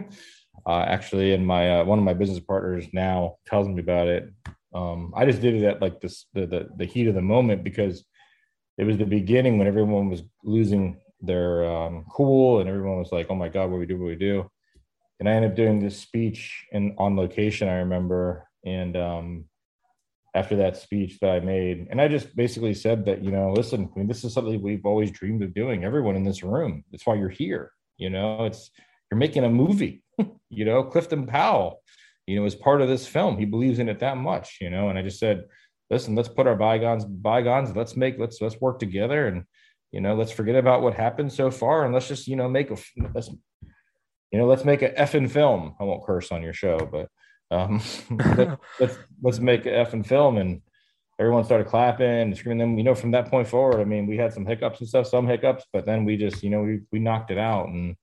actually, 0.66 1.35
and 1.35 1.46
my 1.46 1.80
uh, 1.80 1.85
one 1.85 1.98
of 1.98 2.04
my 2.04 2.14
business 2.14 2.40
partners 2.40 2.87
now 2.92 3.37
tells 3.46 3.68
me 3.68 3.80
about 3.80 4.09
it. 4.09 4.32
Um, 4.76 5.14
I 5.16 5.24
just 5.24 5.40
did 5.40 5.54
it 5.54 5.64
at 5.64 5.80
like 5.80 6.00
this 6.00 6.26
the, 6.34 6.46
the 6.46 6.68
the 6.76 6.84
heat 6.84 7.08
of 7.08 7.14
the 7.14 7.22
moment 7.22 7.64
because 7.64 8.04
it 8.76 8.84
was 8.84 8.98
the 8.98 9.06
beginning 9.06 9.56
when 9.56 9.66
everyone 9.66 10.10
was 10.10 10.22
losing 10.44 11.00
their 11.22 11.64
um, 11.64 12.04
cool 12.12 12.60
and 12.60 12.68
everyone 12.68 12.98
was 12.98 13.10
like, 13.10 13.28
"Oh 13.30 13.34
my 13.34 13.48
God, 13.48 13.70
what 13.70 13.80
we 13.80 13.86
do, 13.86 13.98
what 13.98 14.08
we 14.08 14.16
do." 14.16 14.50
And 15.18 15.28
I 15.28 15.32
ended 15.32 15.52
up 15.52 15.56
doing 15.56 15.80
this 15.80 15.98
speech 15.98 16.66
in 16.72 16.94
on 16.98 17.16
location. 17.16 17.68
I 17.68 17.76
remember, 17.76 18.48
and 18.66 18.96
um, 18.98 19.44
after 20.34 20.56
that 20.56 20.76
speech 20.76 21.18
that 21.20 21.30
I 21.30 21.40
made, 21.40 21.88
and 21.90 21.98
I 21.98 22.08
just 22.08 22.36
basically 22.36 22.74
said 22.74 23.06
that 23.06 23.24
you 23.24 23.30
know, 23.30 23.52
listen, 23.52 23.90
I 23.94 23.98
mean, 23.98 24.08
this 24.08 24.24
is 24.24 24.34
something 24.34 24.60
we've 24.60 24.84
always 24.84 25.10
dreamed 25.10 25.42
of 25.42 25.54
doing. 25.54 25.84
Everyone 25.84 26.16
in 26.16 26.24
this 26.24 26.42
room, 26.42 26.84
that's 26.90 27.06
why 27.06 27.14
you're 27.14 27.30
here. 27.30 27.70
You 27.96 28.10
know, 28.10 28.44
it's 28.44 28.70
you're 29.10 29.18
making 29.18 29.44
a 29.44 29.48
movie. 29.48 30.02
you 30.50 30.66
know, 30.66 30.84
Clifton 30.84 31.26
Powell 31.26 31.80
you 32.26 32.36
know, 32.36 32.44
as 32.44 32.54
part 32.54 32.80
of 32.80 32.88
this 32.88 33.06
film. 33.06 33.38
He 33.38 33.44
believes 33.44 33.78
in 33.78 33.88
it 33.88 34.00
that 34.00 34.16
much, 34.16 34.58
you 34.60 34.70
know. 34.70 34.88
And 34.88 34.98
I 34.98 35.02
just 35.02 35.18
said, 35.18 35.44
listen, 35.90 36.14
let's 36.14 36.28
put 36.28 36.46
our 36.46 36.56
bygones 36.56 37.04
bygones. 37.04 37.74
Let's 37.74 37.96
make 37.96 38.18
let's 38.18 38.40
let's 38.40 38.60
work 38.60 38.78
together, 38.78 39.28
and 39.28 39.44
you 39.92 40.00
know, 40.00 40.14
let's 40.14 40.32
forget 40.32 40.56
about 40.56 40.82
what 40.82 40.94
happened 40.94 41.32
so 41.32 41.50
far, 41.50 41.84
and 41.84 41.94
let's 41.94 42.08
just 42.08 42.26
you 42.26 42.36
know 42.36 42.48
make 42.48 42.70
a 42.70 42.76
let's 43.14 43.28
you 44.30 44.38
know 44.38 44.46
let's 44.46 44.64
make 44.64 44.82
a 44.82 44.90
effing 44.90 45.30
film. 45.30 45.74
I 45.80 45.84
won't 45.84 46.04
curse 46.04 46.32
on 46.32 46.42
your 46.42 46.52
show, 46.52 46.78
but 46.78 47.08
um, 47.56 47.80
let's, 48.10 48.60
let's 48.80 48.98
let's 49.22 49.38
make 49.38 49.66
a 49.66 49.70
effing 49.70 50.06
film 50.06 50.36
and. 50.38 50.62
Everyone 51.18 51.44
started 51.44 51.68
clapping 51.68 52.06
and 52.06 52.36
screaming. 52.36 52.58
Then 52.58 52.76
you 52.76 52.84
know, 52.84 52.94
from 52.94 53.12
that 53.12 53.30
point 53.30 53.48
forward, 53.48 53.80
I 53.80 53.84
mean, 53.84 54.06
we 54.06 54.18
had 54.18 54.34
some 54.34 54.44
hiccups 54.44 54.80
and 54.80 54.88
stuff, 54.90 55.06
some 55.06 55.26
hiccups, 55.26 55.64
but 55.72 55.86
then 55.86 56.04
we 56.04 56.18
just, 56.18 56.42
you 56.42 56.50
know, 56.50 56.60
we 56.60 56.80
we 56.92 56.98
knocked 56.98 57.30
it 57.30 57.38
out, 57.38 57.68
and 57.68 57.96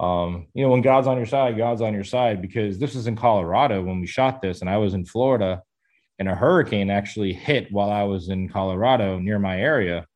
um, 0.00 0.46
you 0.54 0.64
know, 0.64 0.70
when 0.70 0.80
God's 0.80 1.06
on 1.06 1.18
your 1.18 1.26
side, 1.26 1.58
God's 1.58 1.82
on 1.82 1.92
your 1.92 2.04
side 2.04 2.40
because 2.40 2.78
this 2.78 2.94
was 2.94 3.06
in 3.06 3.16
Colorado 3.16 3.82
when 3.82 4.00
we 4.00 4.06
shot 4.06 4.40
this, 4.40 4.62
and 4.62 4.70
I 4.70 4.78
was 4.78 4.94
in 4.94 5.04
Florida, 5.04 5.62
and 6.18 6.26
a 6.26 6.34
hurricane 6.34 6.90
actually 6.90 7.34
hit 7.34 7.70
while 7.70 7.90
I 7.90 8.04
was 8.04 8.30
in 8.30 8.48
Colorado 8.48 9.18
near 9.18 9.38
my 9.38 9.60
area. 9.60 10.06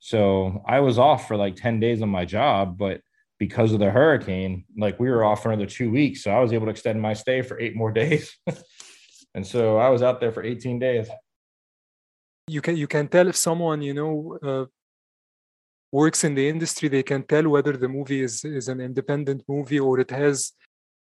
So 0.00 0.64
I 0.66 0.80
was 0.80 0.98
off 0.98 1.28
for 1.28 1.36
like 1.36 1.54
10 1.54 1.78
days 1.78 2.02
on 2.02 2.08
my 2.08 2.24
job, 2.24 2.76
but 2.76 3.00
because 3.38 3.72
of 3.72 3.78
the 3.78 3.92
hurricane, 3.92 4.64
like 4.76 4.98
we 4.98 5.08
were 5.08 5.24
off 5.24 5.44
for 5.44 5.52
another 5.52 5.70
two 5.70 5.92
weeks. 5.92 6.24
So 6.24 6.32
I 6.32 6.40
was 6.40 6.52
able 6.52 6.66
to 6.66 6.72
extend 6.72 7.00
my 7.00 7.14
stay 7.14 7.42
for 7.42 7.60
eight 7.60 7.76
more 7.76 7.92
days. 8.02 8.36
and 9.36 9.46
so 9.46 9.78
I 9.78 9.88
was 9.90 10.02
out 10.02 10.20
there 10.20 10.32
for 10.32 10.42
18 10.42 10.80
days. 10.80 11.08
You 12.48 12.60
can 12.60 12.76
you 12.76 12.88
can 12.88 13.06
tell 13.06 13.28
if 13.28 13.36
someone 13.36 13.82
you 13.82 13.94
know 13.94 14.38
uh, 14.42 14.64
works 15.92 16.24
in 16.24 16.34
the 16.34 16.48
industry 16.48 16.88
they 16.88 17.02
can 17.02 17.22
tell 17.22 17.46
whether 17.48 17.76
the 17.76 17.88
movie 17.88 18.22
is 18.22 18.44
is 18.44 18.68
an 18.68 18.80
independent 18.80 19.42
movie 19.46 19.78
or 19.78 20.00
it 20.00 20.10
has 20.10 20.52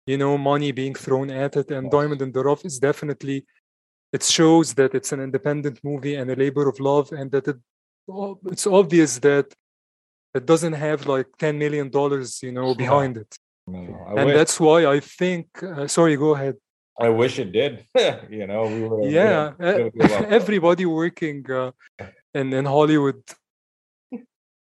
you 0.06 0.18
know 0.22 0.36
money 0.38 0.72
being 0.72 0.94
thrown 0.94 1.30
at 1.30 1.56
it. 1.56 1.70
And 1.70 1.90
diamond 1.90 2.22
in 2.22 2.32
the 2.32 2.42
rough 2.42 2.64
is 2.64 2.78
definitely 2.78 3.44
it 4.12 4.22
shows 4.22 4.74
that 4.74 4.94
it's 4.94 5.12
an 5.12 5.20
independent 5.20 5.78
movie 5.84 6.16
and 6.16 6.30
a 6.30 6.36
labor 6.44 6.68
of 6.68 6.80
love 6.80 7.12
and 7.12 7.30
that 7.30 7.46
it 7.52 7.58
it's 8.52 8.66
obvious 8.66 9.18
that 9.18 9.46
it 10.34 10.44
doesn't 10.46 10.72
have 10.72 11.06
like 11.06 11.28
10 11.38 11.58
million 11.58 11.90
dollars 11.90 12.42
you 12.42 12.52
know 12.52 12.74
behind 12.74 13.16
it. 13.16 13.32
No, 13.66 13.78
and 14.16 14.26
wish. 14.26 14.34
that's 14.38 14.58
why 14.58 14.86
i 14.86 14.98
think 14.98 15.46
uh, 15.62 15.86
sorry 15.86 16.16
go 16.16 16.34
ahead. 16.34 16.56
I 16.98 17.08
wish 17.08 17.38
it 17.38 17.50
did. 17.52 17.74
You 18.38 18.46
know 18.50 18.62
we 18.74 18.82
were, 18.88 19.02
yeah 19.18 19.52
everybody 20.38 20.86
working 20.86 21.38
uh, 21.50 21.70
in, 22.34 22.52
in 22.52 22.64
hollywood 22.64 23.22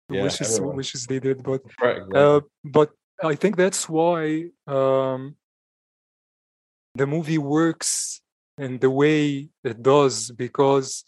yeah, 0.09 0.29
everyone. 0.39 0.83
they 1.09 1.19
did 1.19 1.43
but 1.43 1.61
right, 1.81 1.97
exactly. 1.97 2.19
uh, 2.19 2.39
but 2.63 2.91
i 3.23 3.35
think 3.35 3.55
that's 3.55 3.89
why 3.89 4.45
um, 4.67 5.35
the 6.95 7.07
movie 7.07 7.37
works 7.37 8.21
in 8.57 8.77
the 8.79 8.89
way 8.89 9.49
it 9.63 9.81
does 9.81 10.31
because 10.31 11.03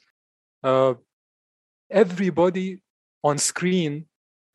uh, 0.64 0.94
everybody 1.90 2.82
on 3.24 3.38
screen 3.38 4.06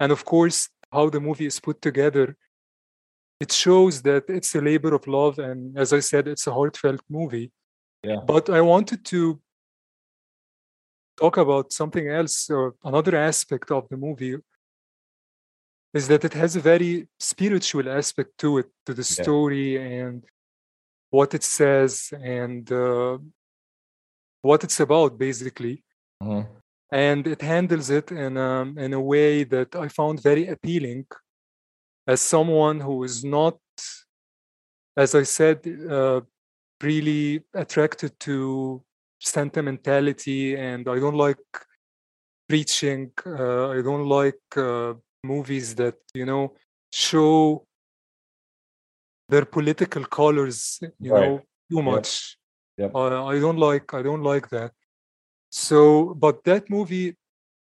and 0.00 0.12
of 0.12 0.24
course 0.24 0.68
how 0.92 1.08
the 1.08 1.20
movie 1.20 1.46
is 1.46 1.58
put 1.60 1.80
together 1.80 2.36
it 3.40 3.50
shows 3.50 4.02
that 4.02 4.24
it's 4.28 4.54
a 4.54 4.60
labor 4.60 4.94
of 4.94 5.06
love 5.06 5.38
and 5.38 5.76
as 5.78 5.92
i 5.92 6.00
said 6.00 6.28
it's 6.28 6.46
a 6.46 6.52
heartfelt 6.52 7.00
movie 7.08 7.50
yeah. 8.02 8.16
but 8.26 8.50
i 8.50 8.60
wanted 8.60 9.04
to 9.04 9.40
talk 11.16 11.36
about 11.36 11.72
something 11.72 12.08
else 12.08 12.50
or 12.50 12.74
another 12.84 13.16
aspect 13.16 13.70
of 13.70 13.88
the 13.88 13.96
movie 13.96 14.36
is 15.94 16.08
that 16.08 16.24
it 16.24 16.32
has 16.32 16.56
a 16.56 16.60
very 16.60 17.06
spiritual 17.18 17.88
aspect 17.88 18.38
to 18.38 18.58
it 18.58 18.68
to 18.86 18.94
the 18.94 19.04
story 19.04 19.74
yeah. 19.74 19.80
and 19.80 20.24
what 21.10 21.34
it 21.34 21.42
says 21.42 22.12
and 22.22 22.72
uh, 22.72 23.18
what 24.40 24.64
it's 24.64 24.80
about 24.80 25.18
basically 25.18 25.84
mm-hmm. 26.22 26.48
and 26.90 27.26
it 27.26 27.42
handles 27.42 27.90
it 27.90 28.10
in 28.10 28.36
a, 28.36 28.62
in 28.76 28.92
a 28.94 29.00
way 29.00 29.44
that 29.44 29.76
i 29.76 29.88
found 29.88 30.22
very 30.22 30.46
appealing 30.48 31.04
as 32.06 32.20
someone 32.20 32.80
who 32.80 33.04
is 33.04 33.22
not 33.24 33.58
as 34.96 35.14
i 35.14 35.22
said 35.22 35.58
uh, 35.90 36.20
really 36.82 37.42
attracted 37.54 38.18
to 38.18 38.82
sentimentality 39.22 40.56
and 40.56 40.88
i 40.88 40.98
don't 40.98 41.14
like 41.14 41.46
preaching 42.48 43.10
uh, 43.26 43.68
i 43.70 43.80
don't 43.80 44.06
like 44.06 44.44
uh, 44.56 44.92
movies 45.24 45.74
that 45.74 45.96
you 46.14 46.26
know 46.26 46.52
show 46.90 47.64
their 49.28 49.44
political 49.44 50.04
colors 50.04 50.80
you 50.98 51.12
right. 51.12 51.22
know 51.22 51.40
too 51.70 51.82
much 51.82 52.36
yep. 52.76 52.90
Yep. 52.92 52.94
Uh, 52.94 53.24
i 53.26 53.38
don't 53.38 53.58
like 53.58 53.94
i 53.94 54.02
don't 54.02 54.22
like 54.22 54.48
that 54.50 54.72
so 55.50 56.14
but 56.14 56.42
that 56.44 56.68
movie 56.68 57.16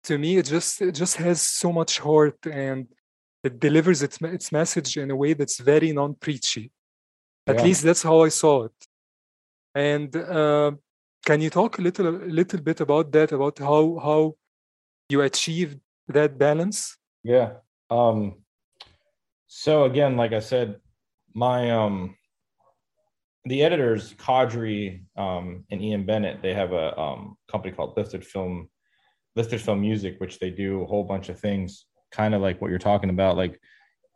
to 0.03 0.19
me 0.19 0.37
it 0.39 0.47
just 0.47 0.83
it 0.83 0.93
just 0.93 1.17
has 1.17 1.41
so 1.41 1.73
much 1.73 1.99
heart 1.99 2.39
and 2.47 2.87
it 3.43 3.61
delivers 3.61 4.03
its 4.03 4.21
its 4.23 4.51
message 4.51 4.97
in 4.97 5.11
a 5.11 5.17
way 5.17 5.35
that's 5.35 5.59
very 5.59 5.93
non-preachy 5.93 6.71
at 7.47 7.57
yeah. 7.57 7.65
least 7.65 7.83
that's 7.83 8.03
how 8.03 8.23
i 8.23 8.29
saw 8.29 8.65
it 8.65 8.79
and 9.75 10.17
uh, 10.17 10.71
can 11.25 11.41
you 11.41 11.51
talk 11.51 11.79
a 11.79 11.83
little 11.83 12.11
little 12.11 12.61
bit 12.61 12.81
about 12.81 13.11
that 13.13 13.33
about 13.33 13.59
how 13.59 13.99
how 14.03 14.35
you 15.09 15.21
achieved 15.23 15.79
that 16.09 16.39
balance 16.39 16.97
yeah 17.23 17.53
um 17.91 18.35
so 19.47 19.85
again 19.85 20.17
like 20.17 20.33
i 20.33 20.41
said 20.41 20.77
my 21.35 21.71
um 21.71 22.15
the 23.47 23.63
editors 23.63 24.15
Kadri 24.15 25.05
um 25.17 25.65
and 25.71 25.83
ian 25.83 26.05
bennett 26.07 26.43
they 26.43 26.55
have 26.55 26.73
a 26.73 26.99
um 26.99 27.37
company 27.51 27.75
called 27.75 27.97
lifted 27.97 28.25
film 28.25 28.69
lifted 29.37 29.61
film 29.61 29.81
music 29.81 30.17
which 30.19 30.39
they 30.39 30.51
do 30.51 30.83
a 30.83 30.87
whole 30.87 31.05
bunch 31.05 31.29
of 31.29 31.39
things 31.39 31.87
kind 32.13 32.35
of 32.35 32.41
like 32.41 32.61
what 32.61 32.71
you're 32.71 32.79
talking 32.79 33.11
about 33.11 33.37
like 33.37 33.61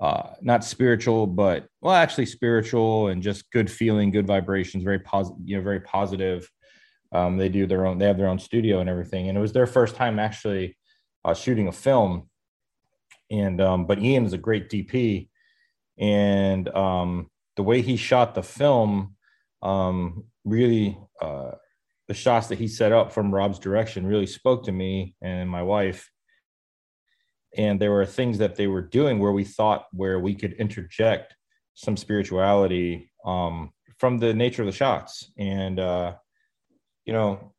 uh, 0.00 0.34
not 0.40 0.64
spiritual, 0.64 1.26
but 1.26 1.66
well, 1.80 1.94
actually 1.94 2.26
spiritual 2.26 3.08
and 3.08 3.20
just 3.20 3.50
good 3.50 3.68
feeling, 3.68 4.12
good 4.12 4.26
vibrations, 4.28 4.84
very 4.84 5.00
positive, 5.00 5.40
you 5.44 5.56
know, 5.56 5.62
very 5.62 5.80
positive. 5.80 6.48
Um, 7.12 7.36
they 7.38 7.48
do 7.48 7.66
their 7.66 7.86
own, 7.86 7.98
they 7.98 8.06
have 8.06 8.18
their 8.18 8.28
own 8.28 8.38
studio 8.38 8.80
and 8.80 8.88
everything. 8.88 9.28
And 9.28 9.38
it 9.38 9.40
was 9.40 9.52
their 9.52 9.66
first 9.66 9.96
time 9.96 10.18
actually 10.18 10.76
uh, 11.24 11.34
shooting 11.34 11.68
a 11.68 11.72
film. 11.72 12.28
And, 13.30 13.60
um, 13.60 13.86
but 13.86 13.98
Ian 13.98 14.24
is 14.24 14.32
a 14.32 14.38
great 14.38 14.70
DP. 14.70 15.28
And 15.98 16.68
um, 16.68 17.30
the 17.56 17.62
way 17.62 17.82
he 17.82 17.96
shot 17.96 18.34
the 18.34 18.42
film, 18.42 19.16
um, 19.62 20.24
really, 20.44 20.98
uh, 21.20 21.52
the 22.06 22.14
shots 22.14 22.46
that 22.48 22.58
he 22.58 22.68
set 22.68 22.92
up 22.92 23.12
from 23.12 23.34
Rob's 23.34 23.58
direction 23.58 24.06
really 24.06 24.26
spoke 24.26 24.64
to 24.64 24.72
me 24.72 25.14
and 25.20 25.48
my 25.48 25.62
wife. 25.62 26.10
And 27.56 27.80
there 27.80 27.92
were 27.92 28.06
things 28.06 28.38
that 28.38 28.56
they 28.56 28.66
were 28.66 28.82
doing 28.82 29.18
where 29.18 29.32
we 29.32 29.44
thought 29.44 29.86
where 29.92 30.20
we 30.20 30.34
could 30.34 30.52
interject 30.54 31.34
some 31.74 31.96
spirituality 31.96 33.10
um, 33.24 33.72
from 33.98 34.18
the 34.18 34.32
nature 34.32 34.62
of 34.62 34.66
the 34.66 34.72
shots. 34.72 35.30
And, 35.38 35.80
uh, 35.80 36.14
you 37.08 37.14
know, 37.14 37.54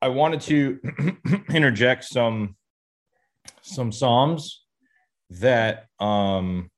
I 0.00 0.08
wanted 0.08 0.40
to 0.42 0.80
interject 1.50 2.04
some 2.04 2.56
some 3.60 3.92
psalms 3.92 4.64
that 5.28 5.88
um 6.00 6.70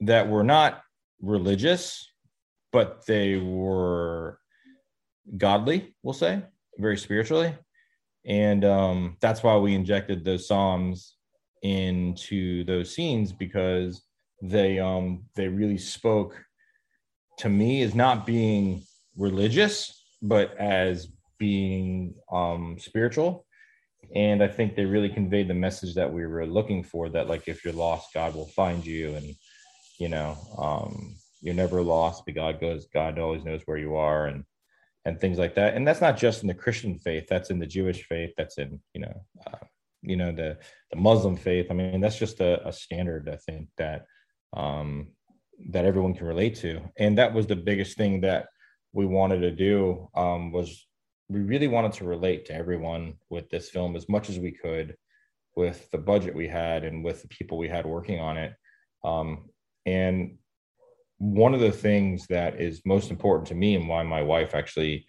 that 0.00 0.28
were 0.28 0.44
not 0.44 0.82
religious, 1.22 2.06
but 2.70 3.06
they 3.06 3.38
were 3.38 4.38
godly, 5.38 5.94
we'll 6.02 6.12
say, 6.12 6.42
very 6.76 6.98
spiritually. 6.98 7.54
And 8.26 8.66
um, 8.66 9.16
that's 9.22 9.42
why 9.42 9.56
we 9.56 9.74
injected 9.74 10.22
those 10.22 10.46
Psalms 10.46 11.16
into 11.62 12.62
those 12.64 12.94
scenes 12.94 13.32
because 13.32 14.02
they 14.42 14.78
um 14.78 15.24
they 15.34 15.48
really 15.48 15.78
spoke 15.78 16.34
to 17.38 17.48
me 17.48 17.80
as 17.80 17.94
not 17.94 18.26
being 18.26 18.82
religious 19.16 19.99
but 20.22 20.56
as 20.58 21.08
being 21.38 22.14
um 22.30 22.76
spiritual. 22.78 23.46
And 24.14 24.42
i 24.42 24.48
think 24.48 24.74
they 24.74 24.84
really 24.84 25.08
conveyed 25.08 25.48
the 25.48 25.54
message 25.54 25.94
that 25.94 26.12
we 26.12 26.26
were 26.26 26.46
looking 26.46 26.82
for 26.82 27.08
that 27.10 27.28
like 27.28 27.48
if 27.48 27.64
you're 27.64 27.74
lost 27.74 28.14
god 28.14 28.34
will 28.34 28.48
find 28.48 28.84
you. 28.84 29.14
And 29.14 29.34
you 29.98 30.08
know 30.08 30.36
um 30.58 31.14
you're 31.42 31.54
never 31.54 31.82
lost 31.82 32.24
but 32.24 32.34
god 32.34 32.60
goes 32.60 32.86
god 32.92 33.18
always 33.18 33.44
knows 33.44 33.62
where 33.66 33.76
you 33.78 33.96
are 33.96 34.26
and 34.26 34.44
and 35.06 35.18
things 35.18 35.38
like 35.38 35.54
that. 35.54 35.74
And 35.74 35.88
that's 35.88 36.02
not 36.02 36.18
just 36.18 36.42
in 36.42 36.48
the 36.48 36.54
christian 36.54 36.98
faith. 36.98 37.26
That's 37.28 37.50
in 37.50 37.58
the 37.58 37.66
jewish 37.66 38.04
faith. 38.04 38.32
That's 38.36 38.58
in 38.58 38.80
you 38.94 39.00
know 39.02 39.24
uh, 39.46 39.64
you 40.02 40.16
know 40.16 40.32
the 40.32 40.58
the 40.90 40.98
muslim 40.98 41.36
faith. 41.36 41.66
I 41.70 41.74
mean 41.74 42.00
that's 42.00 42.18
just 42.18 42.40
a, 42.40 42.66
a 42.68 42.72
standard 42.72 43.28
i 43.28 43.36
think 43.36 43.68
that 43.78 44.06
um 44.54 45.08
that 45.68 45.84
everyone 45.84 46.14
can 46.14 46.26
relate 46.26 46.56
to. 46.56 46.80
And 46.98 47.18
that 47.18 47.34
was 47.34 47.46
the 47.46 47.56
biggest 47.56 47.96
thing 47.96 48.22
that 48.22 48.48
we 48.92 49.06
wanted 49.06 49.40
to 49.40 49.50
do 49.50 50.08
um 50.14 50.52
was 50.52 50.86
we 51.28 51.40
really 51.40 51.68
wanted 51.68 51.92
to 51.92 52.04
relate 52.04 52.44
to 52.46 52.54
everyone 52.54 53.14
with 53.28 53.48
this 53.50 53.70
film 53.70 53.94
as 53.94 54.08
much 54.08 54.28
as 54.28 54.38
we 54.38 54.50
could 54.50 54.96
with 55.56 55.90
the 55.90 55.98
budget 55.98 56.34
we 56.34 56.48
had 56.48 56.84
and 56.84 57.04
with 57.04 57.22
the 57.22 57.28
people 57.28 57.56
we 57.56 57.68
had 57.68 57.86
working 57.86 58.18
on 58.18 58.36
it. 58.36 58.52
Um 59.04 59.48
and 59.86 60.36
one 61.18 61.54
of 61.54 61.60
the 61.60 61.72
things 61.72 62.26
that 62.28 62.60
is 62.60 62.82
most 62.84 63.10
important 63.10 63.46
to 63.48 63.54
me 63.54 63.74
and 63.74 63.88
why 63.88 64.02
my 64.02 64.22
wife 64.22 64.54
actually 64.54 65.06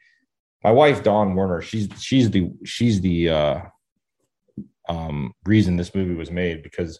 my 0.63 0.71
wife 0.71 1.03
Dawn 1.03 1.35
Werner 1.35 1.61
she's 1.61 1.89
she's 1.99 2.29
the 2.29 2.51
she's 2.63 3.01
the 3.01 3.29
uh 3.29 3.61
um 4.89 5.33
reason 5.45 5.77
this 5.77 5.95
movie 5.95 6.15
was 6.15 6.31
made 6.31 6.61
because 6.63 6.99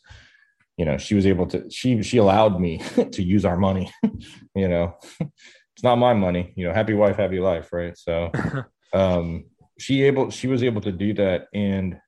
you 0.77 0.85
know 0.85 0.97
she 0.97 1.13
was 1.13 1.27
able 1.27 1.45
to 1.45 1.69
she 1.69 2.01
she 2.01 2.17
allowed 2.17 2.59
me 2.59 2.81
to 3.11 3.21
use 3.21 3.45
our 3.45 3.57
money 3.57 3.91
you 4.55 4.67
know 4.67 4.95
it's 5.75 5.83
not 5.83 5.97
my 5.97 6.13
money. 6.13 6.53
You 6.55 6.67
know 6.67 6.73
happy 6.73 6.93
wife 6.93 7.17
happy 7.17 7.39
life 7.39 7.71
right? 7.71 7.97
So 7.97 8.31
um 8.93 9.45
she 9.79 10.03
able 10.03 10.29
she 10.29 10.47
was 10.47 10.63
able 10.63 10.81
to 10.81 10.91
do 10.91 11.13
that. 11.15 11.47
And 11.53 11.99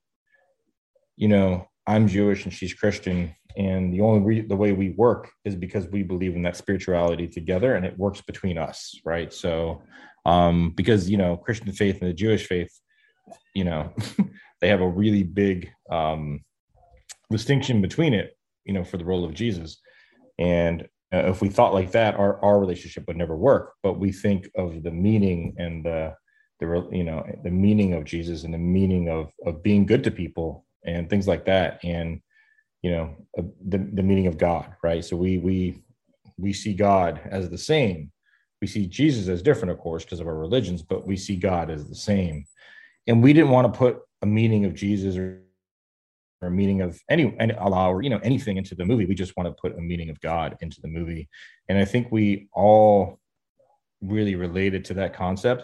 you 1.15 1.27
know 1.27 1.67
i'm 1.85 2.07
jewish 2.07 2.45
and 2.45 2.53
she's 2.53 2.73
christian. 2.73 3.35
And 3.55 3.93
the 3.93 4.01
only 4.01 4.21
re- 4.21 4.47
the 4.47 4.55
way 4.55 4.71
we 4.71 4.89
work 4.89 5.29
is 5.45 5.55
because 5.55 5.87
we 5.87 6.01
believe 6.01 6.35
in 6.35 6.41
that 6.41 6.57
spirituality 6.57 7.27
together 7.27 7.75
and 7.75 7.85
it 7.85 7.97
works 7.97 8.21
between 8.21 8.57
us 8.57 8.99
right? 9.05 9.31
So 9.31 9.81
um 10.25 10.71
because 10.75 11.09
you 11.09 11.17
know 11.17 11.35
christian 11.37 11.71
faith 11.73 12.01
and 12.01 12.09
the 12.09 12.13
jewish 12.13 12.47
faith 12.47 12.71
you 13.53 13.65
know 13.65 13.93
they 14.61 14.69
have 14.69 14.79
a 14.81 14.87
really 14.87 15.23
big 15.23 15.69
um 15.91 16.39
distinction 17.29 17.81
between 17.81 18.13
it 18.13 18.37
you 18.65 18.73
know 18.73 18.83
for 18.83 18.97
the 18.97 19.05
role 19.05 19.25
of 19.25 19.33
jesus. 19.33 19.79
And 20.39 20.87
uh, 21.13 21.29
if 21.29 21.41
we 21.41 21.49
thought 21.49 21.73
like 21.73 21.91
that 21.91 22.15
our 22.15 22.43
our 22.43 22.59
relationship 22.59 23.05
would 23.07 23.17
never 23.17 23.35
work. 23.35 23.73
But 23.83 23.99
we 23.99 24.11
think 24.11 24.49
of 24.55 24.83
the 24.83 24.91
meaning 24.91 25.55
and 25.57 25.85
the 25.85 26.15
the 26.59 26.87
you 26.91 27.03
know 27.03 27.25
the 27.43 27.51
meaning 27.51 27.93
of 27.93 28.05
jesus 28.05 28.43
and 28.43 28.53
the 28.53 28.57
meaning 28.57 29.09
of 29.09 29.31
of 29.45 29.61
being 29.61 29.85
good 29.85 30.03
to 30.05 30.11
people 30.11 30.65
and 30.85 31.09
things 31.09 31.27
like 31.27 31.45
that. 31.45 31.79
And 31.83 32.21
you 32.81 32.91
know 32.91 33.15
uh, 33.37 33.43
the, 33.67 33.77
the 33.77 34.03
meaning 34.03 34.27
of 34.27 34.37
god 34.37 34.75
right? 34.83 35.05
So 35.05 35.15
we 35.15 35.37
we 35.37 35.83
we 36.37 36.51
see 36.51 36.73
god 36.73 37.21
as 37.25 37.49
the 37.49 37.57
same. 37.57 38.11
We 38.61 38.67
see 38.67 38.87
jesus 38.87 39.27
as 39.27 39.41
different 39.41 39.71
of 39.71 39.79
course 39.79 40.03
because 40.03 40.19
of 40.19 40.27
our 40.27 40.37
religions 40.37 40.81
but 40.81 41.05
we 41.05 41.15
see 41.17 41.35
god 41.35 41.69
as 41.69 41.87
the 41.87 41.95
same. 41.95 42.45
And 43.05 43.21
we 43.21 43.33
didn't 43.33 43.51
want 43.51 43.71
to 43.71 43.77
put 43.77 43.99
a 44.21 44.25
meaning 44.25 44.65
of 44.65 44.73
jesus 44.73 45.15
or, 45.17 45.43
or 46.43 46.49
meaning 46.49 46.81
of 46.81 46.99
any 47.09 47.35
and 47.39 47.51
Allah 47.53 47.89
or 47.89 48.01
you 48.01 48.09
know 48.09 48.19
anything 48.23 48.57
into 48.57 48.75
the 48.75 48.85
movie 48.85 49.05
we 49.05 49.15
just 49.15 49.35
want 49.37 49.47
to 49.47 49.61
put 49.61 49.77
a 49.77 49.81
meaning 49.81 50.09
of 50.09 50.19
god 50.21 50.57
into 50.61 50.81
the 50.81 50.87
movie 50.87 51.29
and 51.69 51.77
i 51.77 51.85
think 51.85 52.07
we 52.11 52.47
all 52.53 53.19
really 54.01 54.35
related 54.35 54.85
to 54.85 54.93
that 54.95 55.13
concept 55.13 55.63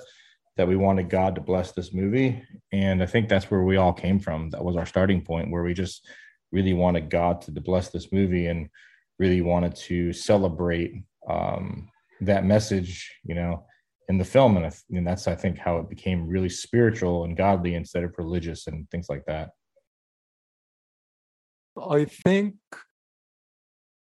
that 0.58 0.68
we 0.68 0.76
wanted 0.76 1.10
god 1.10 1.36
to 1.36 1.42
bless 1.42 1.72
this 1.72 1.94
movie 1.94 2.42
and 2.72 3.04
i 3.04 3.06
think 3.06 3.28
that's 3.28 3.52
where 3.52 3.64
we 3.64 3.78
all 3.78 3.94
came 3.94 4.20
from 4.20 4.50
that 4.50 4.64
was 4.64 4.78
our 4.78 4.86
starting 4.86 5.22
point 5.22 5.52
where 5.52 5.64
we 5.64 5.74
just 5.74 6.08
really 6.52 6.74
wanted 6.74 7.10
God 7.10 7.42
to 7.42 7.52
bless 7.52 7.90
this 7.90 8.12
movie 8.12 8.48
and 8.48 8.70
really 9.18 9.42
wanted 9.42 9.76
to 9.76 10.14
celebrate 10.14 10.94
um, 11.30 11.90
that 12.22 12.46
message, 12.46 13.12
you 13.24 13.36
know, 13.36 13.66
in 14.08 14.18
the 14.18 14.26
film. 14.26 14.58
And, 14.58 14.74
and 14.92 15.06
that's, 15.08 15.28
I 15.28 15.36
think, 15.36 15.58
how 15.58 15.78
it 15.78 15.90
became 15.90 16.28
really 16.28 16.50
spiritual 16.50 17.26
and 17.26 17.38
godly 17.38 17.76
instead 17.76 18.04
of 18.04 18.18
religious 18.18 18.68
and 18.68 18.90
things 18.90 19.08
like 19.10 19.26
that. 19.26 19.52
I 21.80 22.06
think 22.06 22.56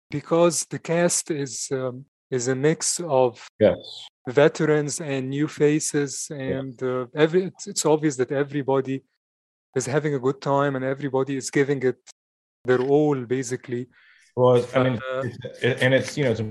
because 0.10 0.66
the 0.66 0.80
cast 0.80 1.32
is 1.32 1.68
um, 1.72 2.06
is 2.32 2.48
a 2.48 2.56
mix 2.56 3.00
of 3.00 3.48
yes. 3.60 3.78
veterans 4.28 5.02
and 5.02 5.30
new 5.30 5.48
faces, 5.48 6.28
and 6.30 6.80
yeah. 6.82 6.88
uh, 6.88 7.06
every 7.16 7.46
it's, 7.46 7.68
it's 7.68 7.86
obvious 7.86 8.16
that 8.18 8.32
everybody 8.32 9.04
is 9.76 9.86
having 9.86 10.16
a 10.16 10.20
good 10.20 10.42
time 10.42 10.76
and 10.76 10.84
everybody 10.84 11.36
is 11.36 11.50
giving 11.50 11.82
it 11.84 11.98
their 12.66 12.82
all 12.82 13.16
basically 13.26 13.88
well 14.36 14.66
i 14.76 14.84
mean 14.84 15.00
uh, 15.12 15.24
it's, 15.62 15.82
and 15.82 15.94
it's 15.94 16.18
you 16.18 16.24
know 16.24 16.32
it's 16.32 16.42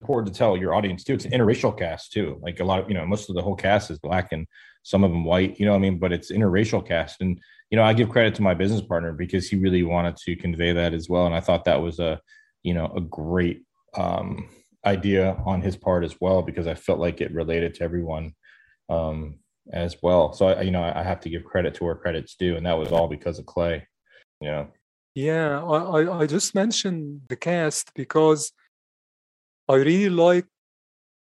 important 0.00 0.32
to 0.32 0.38
tell 0.38 0.56
your 0.56 0.74
audience 0.74 1.04
too 1.04 1.14
it's 1.14 1.24
an 1.24 1.32
interracial 1.32 1.76
cast 1.76 2.12
too 2.12 2.38
like 2.42 2.60
a 2.60 2.64
lot 2.64 2.80
of 2.80 2.88
you 2.88 2.94
know 2.94 3.06
most 3.06 3.28
of 3.28 3.36
the 3.36 3.42
whole 3.42 3.56
cast 3.56 3.90
is 3.90 3.98
black 3.98 4.32
and 4.32 4.46
some 4.84 5.02
of 5.02 5.10
them 5.10 5.24
white 5.24 5.58
you 5.58 5.66
know 5.66 5.72
what 5.72 5.78
i 5.78 5.80
mean? 5.80 5.98
But 5.98 6.12
it's 6.12 6.30
interracial 6.30 6.86
cast. 6.86 7.20
And 7.20 7.40
you 7.70 7.76
know 7.76 7.82
i 7.82 7.92
give 7.92 8.10
credit 8.10 8.34
to 8.36 8.42
my 8.42 8.54
business 8.54 8.80
partner 8.82 9.12
because 9.12 9.48
he 9.48 9.56
really 9.56 9.82
wanted 9.82 10.16
to 10.18 10.36
convey 10.36 10.72
that 10.72 10.94
as 10.94 11.08
well. 11.08 11.26
And 11.26 11.34
i 11.34 11.40
thought 11.40 11.64
that 11.64 11.82
was 11.82 11.98
a 11.98 12.20
you 12.62 12.74
know 12.74 12.86
a 12.96 13.00
great 13.00 13.64
um 13.96 14.48
idea 14.86 15.36
on 15.46 15.62
his 15.62 15.76
part 15.76 16.04
as 16.04 16.20
well 16.20 16.42
because 16.42 16.66
i 16.66 16.74
felt 16.74 16.98
like 17.00 17.20
it 17.20 17.32
related 17.32 17.74
to 17.74 17.82
everyone 17.82 18.34
um 18.88 19.36
as 19.72 19.96
well. 20.02 20.32
So 20.32 20.48
i 20.48 20.62
you 20.62 20.70
know 20.70 20.82
i 20.82 21.02
have 21.02 21.20
to 21.20 21.30
give 21.30 21.44
credit 21.44 21.74
to 21.74 21.84
where 21.84 21.96
credit's 21.96 22.36
due. 22.36 22.56
And 22.56 22.66
that 22.66 22.78
was 22.78 22.92
all 22.92 23.08
because 23.08 23.38
of 23.38 23.46
clay 23.46 23.86
you 24.40 24.50
know? 24.50 24.68
Yeah, 25.14 25.62
I, 25.62 26.20
I 26.20 26.26
just 26.26 26.54
mentioned 26.54 27.22
the 27.28 27.36
cast 27.36 27.92
because 27.94 28.52
I 29.68 29.76
really 29.76 30.10
like 30.10 30.46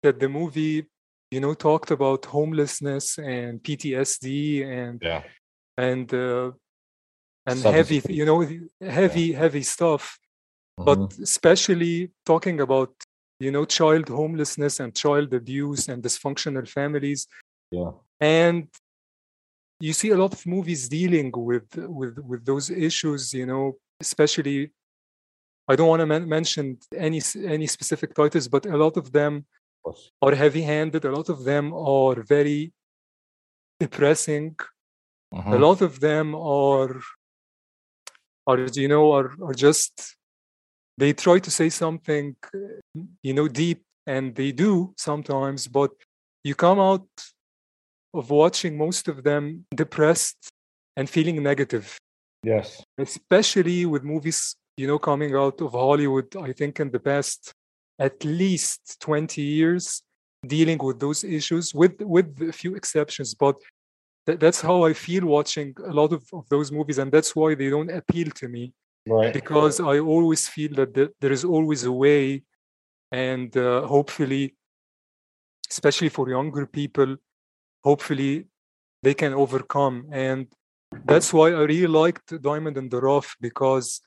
that 0.03 0.19
the 0.19 0.29
movie, 0.29 0.87
you 1.31 1.41
know, 1.41 1.55
talked 1.55 1.91
about 1.91 2.25
homelessness 2.25 3.19
and 3.19 3.63
PTSD 3.63 4.65
and 4.67 5.01
yeah. 5.03 5.23
and 5.77 6.13
uh, 6.15 6.53
and 7.47 7.61
heavy, 7.61 8.03
you 8.09 8.25
know, 8.25 8.41
heavy 8.81 9.23
yeah. 9.23 9.39
heavy 9.39 9.63
stuff. 9.63 10.19
Mm-hmm. 10.79 10.85
But 10.85 11.19
especially 11.19 12.11
talking 12.25 12.61
about 12.61 12.93
you 13.41 13.51
know 13.51 13.65
child 13.65 14.09
homelessness 14.09 14.81
and 14.81 14.95
child 14.95 15.35
abuse 15.35 15.89
and 15.89 16.03
dysfunctional 16.03 16.69
families. 16.69 17.27
Yeah. 17.71 17.91
And 18.21 18.69
you 19.81 19.93
see 19.93 20.11
a 20.11 20.17
lot 20.17 20.33
of 20.33 20.47
movies 20.47 20.89
dealing 20.89 21.31
with 21.35 21.67
with 21.77 22.19
with 22.19 22.45
those 22.45 22.71
issues 22.71 23.33
you 23.35 23.47
know 23.47 23.77
especially 24.01 24.71
i 25.69 25.77
don't 25.77 25.89
want 25.89 26.01
to 26.01 26.07
men- 26.07 26.29
mention 26.29 26.79
any 26.97 27.21
any 27.45 27.67
specific 27.67 28.15
titles 28.15 28.49
but 28.49 28.67
a 28.67 28.77
lot 28.77 28.97
of 28.97 29.13
them 29.13 29.45
are 30.23 30.35
heavy 30.35 30.63
handed 30.63 31.05
a 31.05 31.13
lot 31.13 31.29
of 31.29 31.45
them 31.45 31.73
are 31.73 32.23
very 32.23 32.73
depressing 33.81 34.55
uh-huh. 35.35 35.57
a 35.57 35.59
lot 35.59 35.81
of 35.83 36.01
them 36.01 36.35
are 36.35 37.01
are 38.47 38.59
you 38.75 38.89
know 38.89 39.13
are, 39.13 39.31
are 39.43 39.55
just 39.55 40.17
they 40.99 41.13
try 41.13 41.39
to 41.39 41.51
say 41.51 41.69
something 41.69 42.35
you 43.23 43.35
know 43.35 43.49
deep 43.49 43.83
and 44.07 44.35
they 44.35 44.51
do 44.53 44.95
sometimes 44.97 45.67
but 45.69 45.91
you 46.45 46.55
come 46.55 46.79
out 46.79 47.09
of 48.15 48.31
watching 48.31 48.79
most 48.79 49.09
of 49.09 49.23
them 49.23 49.67
depressed 49.75 50.51
and 50.97 51.09
feeling 51.09 51.43
negative. 51.43 51.99
Yes. 52.43 52.83
Especially 52.99 53.85
with 53.87 54.03
movies, 54.03 54.57
you 54.77 54.87
know, 54.87 54.99
coming 54.99 55.35
out 55.35 55.61
of 55.61 55.73
Hollywood, 55.73 56.35
I 56.37 56.53
think 56.53 56.81
in 56.81 56.91
the 56.91 57.01
past 57.01 57.53
at 57.99 58.25
least 58.25 58.97
20 59.01 59.43
years 59.43 60.03
dealing 60.47 60.79
with 60.79 61.01
those 61.01 61.25
issues 61.25 61.75
with 61.75 62.01
with 62.01 62.29
a 62.43 62.53
few 62.53 62.75
exceptions 62.75 63.35
but 63.35 63.57
th- 64.27 64.39
that's 64.39 64.61
how 64.61 64.85
i 64.85 64.93
feel 64.93 65.25
watching 65.27 65.75
a 65.87 65.93
lot 65.93 66.13
of, 66.13 66.23
of 66.33 66.49
those 66.49 66.71
movies 66.71 66.99
and 66.99 67.11
that's 67.11 67.35
why 67.35 67.55
they 67.55 67.71
don't 67.71 67.91
appeal 67.91 68.29
to 68.31 68.49
me 68.49 68.73
right 69.09 69.33
because 69.33 69.81
i 69.81 69.99
always 69.99 70.49
feel 70.49 70.73
that 70.75 70.95
th- 70.95 71.11
there 71.21 71.33
is 71.33 71.45
always 71.45 71.85
a 71.85 71.93
way 71.93 72.43
and 73.13 73.57
uh, 73.57 73.87
hopefully 73.87 74.55
especially 75.71 76.09
for 76.09 76.29
younger 76.29 76.67
people 76.67 77.17
hopefully 77.83 78.47
they 79.07 79.15
can 79.15 79.33
overcome. 79.35 79.97
And 80.11 80.47
that's 81.05 81.33
why 81.33 81.49
I 81.49 81.63
really 81.73 81.93
liked 82.03 82.43
Diamond 82.43 82.77
in 82.77 82.89
the 82.89 83.01
Rough 83.01 83.37
because 83.41 84.01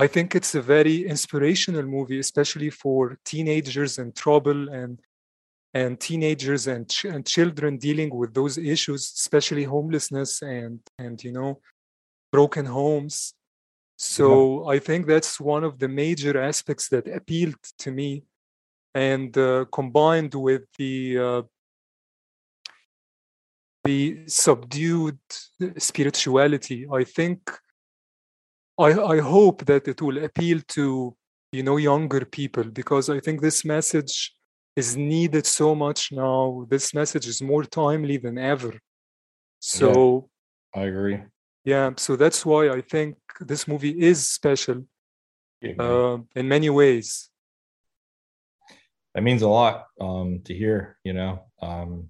I 0.00 0.06
think 0.06 0.34
it's 0.34 0.54
a 0.54 0.62
very 0.62 1.06
inspirational 1.06 1.82
movie, 1.82 2.20
especially 2.20 2.70
for 2.70 3.18
teenagers 3.32 3.98
in 3.98 4.12
trouble 4.12 4.60
and 4.70 4.98
and 5.72 6.00
teenagers 6.00 6.66
and, 6.66 6.88
ch- 6.88 7.04
and 7.04 7.24
children 7.24 7.76
dealing 7.76 8.10
with 8.20 8.34
those 8.34 8.58
issues, 8.58 9.02
especially 9.14 9.64
homelessness 9.64 10.40
and 10.40 10.80
and 10.98 11.22
you 11.22 11.32
know 11.32 11.60
broken 12.32 12.64
homes. 12.64 13.34
So 13.98 14.26
yeah. 14.30 14.74
I 14.74 14.78
think 14.78 15.06
that's 15.06 15.38
one 15.38 15.64
of 15.64 15.78
the 15.78 15.88
major 15.88 16.40
aspects 16.40 16.88
that 16.88 17.06
appealed 17.06 17.62
to 17.82 17.90
me, 17.90 18.24
and 18.94 19.36
uh, 19.36 19.66
combined 19.70 20.34
with 20.34 20.62
the 20.78 21.18
uh, 21.18 21.42
the 23.84 24.00
subdued 24.26 25.20
spirituality, 25.76 26.86
I 27.00 27.04
think 27.04 27.38
I, 28.80 28.90
I 29.14 29.18
hope 29.20 29.66
that 29.66 29.86
it 29.88 30.00
will 30.00 30.24
appeal 30.24 30.60
to 30.68 31.14
you 31.52 31.62
know 31.62 31.76
younger 31.76 32.24
people 32.24 32.64
because 32.64 33.10
I 33.10 33.20
think 33.20 33.40
this 33.40 33.64
message 33.64 34.32
is 34.76 34.96
needed 34.96 35.46
so 35.46 35.74
much 35.74 36.12
now. 36.12 36.66
This 36.70 36.94
message 36.94 37.26
is 37.26 37.42
more 37.42 37.64
timely 37.64 38.16
than 38.16 38.38
ever. 38.38 38.72
So 39.58 40.28
yeah, 40.74 40.82
I 40.82 40.84
agree. 40.86 41.18
Yeah, 41.64 41.90
so 41.96 42.16
that's 42.16 42.46
why 42.46 42.70
I 42.70 42.80
think 42.80 43.16
this 43.40 43.68
movie 43.68 44.00
is 44.00 44.28
special 44.28 44.86
yeah, 45.60 45.74
uh, 45.78 46.18
in 46.34 46.48
many 46.48 46.70
ways. 46.70 47.28
That 49.14 49.22
means 49.22 49.42
a 49.42 49.48
lot 49.48 49.86
um, 50.00 50.40
to 50.44 50.54
hear, 50.54 50.96
you 51.04 51.12
know, 51.12 51.44
um, 51.60 52.08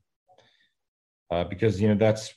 uh, 1.30 1.44
because 1.44 1.80
you 1.80 1.88
know 1.88 1.96
that's 1.96 2.32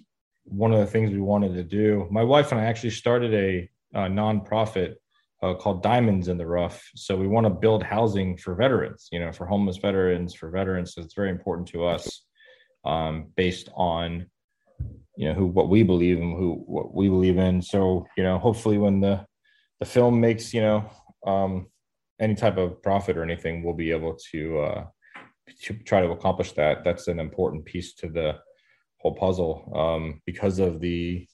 one 0.46 0.74
of 0.74 0.80
the 0.80 0.88
things 0.88 1.12
we 1.12 1.19
wanted 1.19 1.54
to 1.54 1.63
do. 1.63 2.08
My 2.10 2.24
wife 2.24 2.52
and 2.52 2.60
I 2.60 2.65
actually 2.65 2.91
started 2.91 3.34
a 3.34 3.69
uh, 3.93 4.08
nonprofit 4.08 4.95
uh, 5.41 5.53
called 5.53 5.84
Diamonds 5.84 6.29
in 6.29 6.38
the 6.38 6.45
Rough. 6.45 6.89
So 6.95 7.15
we 7.17 7.27
want 7.27 7.45
to 7.45 7.49
build 7.49 7.84
housing 7.84 8.38
for 8.38 8.56
veterans, 8.56 9.10
you 9.12 9.19
know, 9.19 9.32
for 9.32 9.45
homeless 9.45 9.77
veterans, 9.77 10.34
for 10.34 10.49
veterans. 10.49 10.93
So 10.93 11.01
it's 11.01 11.13
very 11.13 11.29
important 11.29 11.67
to 11.69 11.86
us, 11.86 12.23
um, 12.86 13.27
based 13.36 13.69
on, 13.75 14.27
you 15.17 15.27
know, 15.27 15.34
who 15.34 15.45
what 15.45 15.69
we 15.69 15.84
believe 15.84 16.19
and 16.19 16.38
who 16.38 16.63
what 16.65 16.93
we 16.93 17.10
believe 17.10 17.38
in. 17.38 17.62
So 17.62 18.08
you 18.17 18.23
know, 18.23 18.39
hopefully, 18.39 18.77
when 18.77 19.01
the 19.01 19.25
the 19.79 19.86
film 19.86 20.19
makes 20.21 20.53
you 20.53 20.62
know 20.62 20.89
um, 21.27 21.67
any 22.19 22.36
type 22.36 22.58
of 22.58 22.82
profit 22.82 23.17
or 23.17 23.23
anything, 23.23 23.63
we'll 23.63 23.73
be 23.73 23.91
able 23.91 24.17
to 24.32 24.60
uh, 24.60 24.86
to 25.63 25.73
try 25.73 26.01
to 26.01 26.12
accomplish 26.12 26.53
that. 26.53 26.84
That's 26.84 27.08
an 27.10 27.19
important 27.19 27.65
piece 27.65 27.93
to 27.95 28.08
the 28.08 28.39
whole 28.99 29.15
puzzle 29.15 29.71
um, 29.75 30.21
because 30.25 30.60
of 30.60 30.79
the 30.79 31.27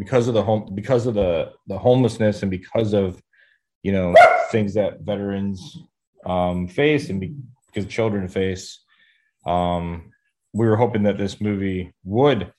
because 0.00 0.28
of 0.28 0.34
the 0.34 0.42
home 0.42 0.66
because 0.74 1.06
of 1.06 1.14
the 1.14 1.52
the 1.66 1.78
homelessness 1.78 2.42
and 2.42 2.50
because 2.50 2.94
of 2.94 3.22
you 3.82 3.92
know 3.92 4.14
things 4.50 4.74
that 4.74 5.02
veterans 5.02 5.78
um, 6.26 6.66
face 6.66 7.10
and 7.10 7.20
be, 7.20 7.34
because 7.66 7.86
children 7.86 8.26
face 8.26 8.80
um, 9.46 10.10
we 10.54 10.66
were 10.66 10.76
hoping 10.76 11.02
that 11.02 11.18
this 11.18 11.40
movie 11.40 11.92
would 12.02 12.52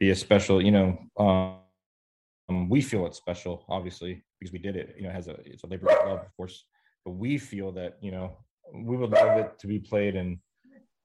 be 0.00 0.10
a 0.10 0.16
special 0.16 0.62
you 0.62 0.72
know 0.72 0.98
um, 1.18 2.68
we 2.70 2.80
feel 2.80 3.06
it's 3.06 3.18
special 3.18 3.66
obviously 3.68 4.24
because 4.40 4.52
we 4.52 4.58
did 4.58 4.74
it 4.74 4.94
you 4.96 5.02
know 5.02 5.10
it 5.10 5.14
has 5.14 5.28
a 5.28 5.36
it's 5.44 5.64
a 5.64 5.66
labor 5.66 5.90
of 5.90 6.08
love 6.08 6.20
of 6.20 6.36
course 6.36 6.64
but 7.04 7.12
we 7.12 7.36
feel 7.36 7.70
that 7.70 7.98
you 8.00 8.10
know 8.10 8.38
we 8.72 8.96
would 8.96 9.10
love 9.10 9.38
it 9.38 9.58
to 9.58 9.66
be 9.66 9.78
played 9.78 10.14
in 10.16 10.40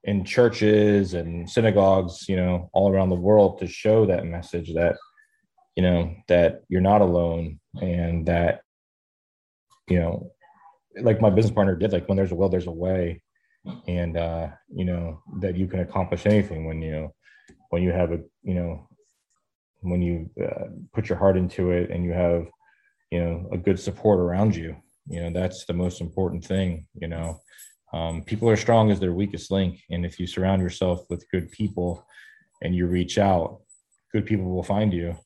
in 0.04 0.24
churches 0.24 1.12
and 1.12 1.48
synagogues 1.48 2.26
you 2.26 2.36
know 2.36 2.70
all 2.72 2.90
around 2.90 3.10
the 3.10 3.14
world 3.28 3.58
to 3.58 3.66
show 3.66 4.06
that 4.06 4.24
message 4.24 4.72
that 4.72 4.96
you 5.76 5.82
know 5.82 6.14
that 6.28 6.62
you're 6.68 6.80
not 6.80 7.00
alone 7.00 7.60
and 7.80 8.26
that 8.26 8.60
you 9.88 9.98
know 9.98 10.30
like 11.00 11.20
my 11.20 11.30
business 11.30 11.54
partner 11.54 11.74
did 11.74 11.92
like 11.92 12.08
when 12.08 12.16
there's 12.16 12.32
a 12.32 12.34
will 12.34 12.48
there's 12.48 12.66
a 12.66 12.72
way. 12.72 13.22
And 13.88 14.16
uh 14.16 14.48
you 14.68 14.84
know 14.84 15.22
that 15.40 15.56
you 15.56 15.66
can 15.66 15.80
accomplish 15.80 16.26
anything 16.26 16.66
when 16.66 16.82
you 16.82 17.10
when 17.70 17.82
you 17.82 17.92
have 17.92 18.12
a 18.12 18.20
you 18.42 18.54
know 18.54 18.88
when 19.80 20.02
you 20.02 20.30
uh, 20.42 20.66
put 20.92 21.08
your 21.08 21.18
heart 21.18 21.36
into 21.36 21.70
it 21.70 21.90
and 21.90 22.04
you 22.04 22.12
have 22.12 22.46
you 23.10 23.24
know 23.24 23.48
a 23.52 23.56
good 23.58 23.80
support 23.80 24.18
around 24.20 24.54
you 24.54 24.76
you 25.08 25.20
know 25.20 25.30
that's 25.30 25.64
the 25.64 25.72
most 25.72 26.00
important 26.00 26.44
thing 26.44 26.86
you 26.94 27.08
know. 27.08 27.40
Um, 27.92 28.22
people 28.24 28.50
are 28.50 28.56
strong 28.56 28.90
as 28.90 28.98
their 28.98 29.12
weakest 29.12 29.52
link. 29.52 29.80
And 29.88 30.04
if 30.04 30.18
you 30.18 30.26
surround 30.26 30.60
yourself 30.60 31.04
with 31.08 31.30
good 31.30 31.52
people 31.52 32.04
and 32.60 32.74
you 32.74 32.88
reach 32.88 33.18
out 33.18 33.60
good 34.14 34.26
people 34.26 34.46
will 34.46 34.62
find 34.62 34.92
you 34.92 35.16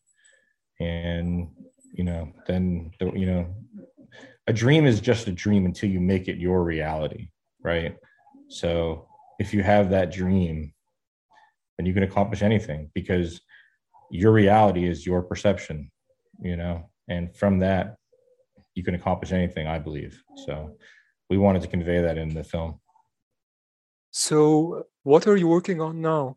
and 0.81 1.49
you 1.93 2.05
know 2.05 2.33
then 2.47 2.91
the, 3.01 3.11
you 3.13 3.27
know 3.27 3.55
a 4.47 4.53
dream 4.53 4.87
is 4.87 5.01
just 5.01 5.27
a 5.27 5.33
dream 5.33 5.67
until 5.67 5.91
you 5.91 6.01
make 6.01 6.29
it 6.29 6.39
your 6.39 6.63
reality 6.63 7.29
right? 7.65 7.97
So 8.49 9.09
if 9.39 9.53
you 9.53 9.63
have 9.63 9.91
that 9.91 10.13
dream 10.13 10.73
then 11.77 11.87
you 11.87 11.95
can 11.95 12.03
accomplish 12.03 12.43
anything 12.43 12.91
because 12.95 13.41
your 14.11 14.33
reality 14.33 14.89
is 14.89 15.05
your 15.05 15.23
perception 15.23 15.91
you 16.41 16.57
know? 16.57 16.89
And 17.09 17.35
from 17.35 17.59
that 17.61 17.97
you 18.75 18.85
can 18.85 18.95
accomplish 18.95 19.33
anything 19.33 19.67
i 19.67 19.79
believe. 19.79 20.23
So 20.47 20.77
we 21.29 21.37
wanted 21.37 21.63
to 21.63 21.69
convey 21.69 22.01
that 22.01 22.17
in 22.17 22.29
the 22.33 22.45
film. 22.45 22.81
So 24.11 24.85
what 25.03 25.27
are 25.27 25.37
you 25.37 25.49
working 25.49 25.81
on 25.81 26.01
now? 26.01 26.37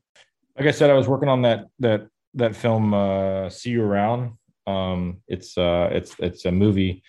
Like 0.58 0.68
i 0.68 0.72
said 0.72 0.90
i 0.90 0.94
was 0.94 1.08
working 1.08 1.30
on 1.30 1.44
that 1.44 1.68
that 1.80 2.08
that 2.36 2.56
film 2.56 2.94
uh, 2.94 3.50
"See 3.50 3.72
You 3.72 3.84
Around." 3.84 4.38
Um, 4.68 5.22
it's 5.28 5.58
uh, 5.58 5.90
it's 5.92 6.16
it's 6.20 6.46
a 6.46 6.52
movie, 6.52 7.04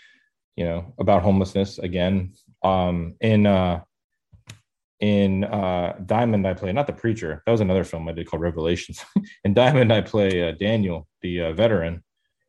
you 0.57 0.65
know, 0.65 0.95
about 0.99 1.23
homelessness 1.23 1.79
again. 1.79 2.35
Um, 2.63 3.17
in 3.21 3.47
uh, 3.47 3.83
in 5.01 5.45
uh, 5.45 5.97
Diamond, 6.07 6.47
I 6.47 6.55
play 6.55 6.73
not 6.73 6.87
the 6.87 6.93
preacher. 6.93 7.43
That 7.45 7.53
was 7.53 7.61
another 7.61 7.85
film 7.85 8.09
I 8.09 8.13
did 8.13 8.29
called 8.29 8.43
Revelations. 8.43 9.05
in 9.45 9.55
Diamond, 9.55 9.93
I 9.93 10.01
play 10.01 10.49
uh, 10.49 10.53
Daniel, 10.53 11.09
the 11.23 11.43
uh, 11.43 11.53
veteran, 11.53 12.03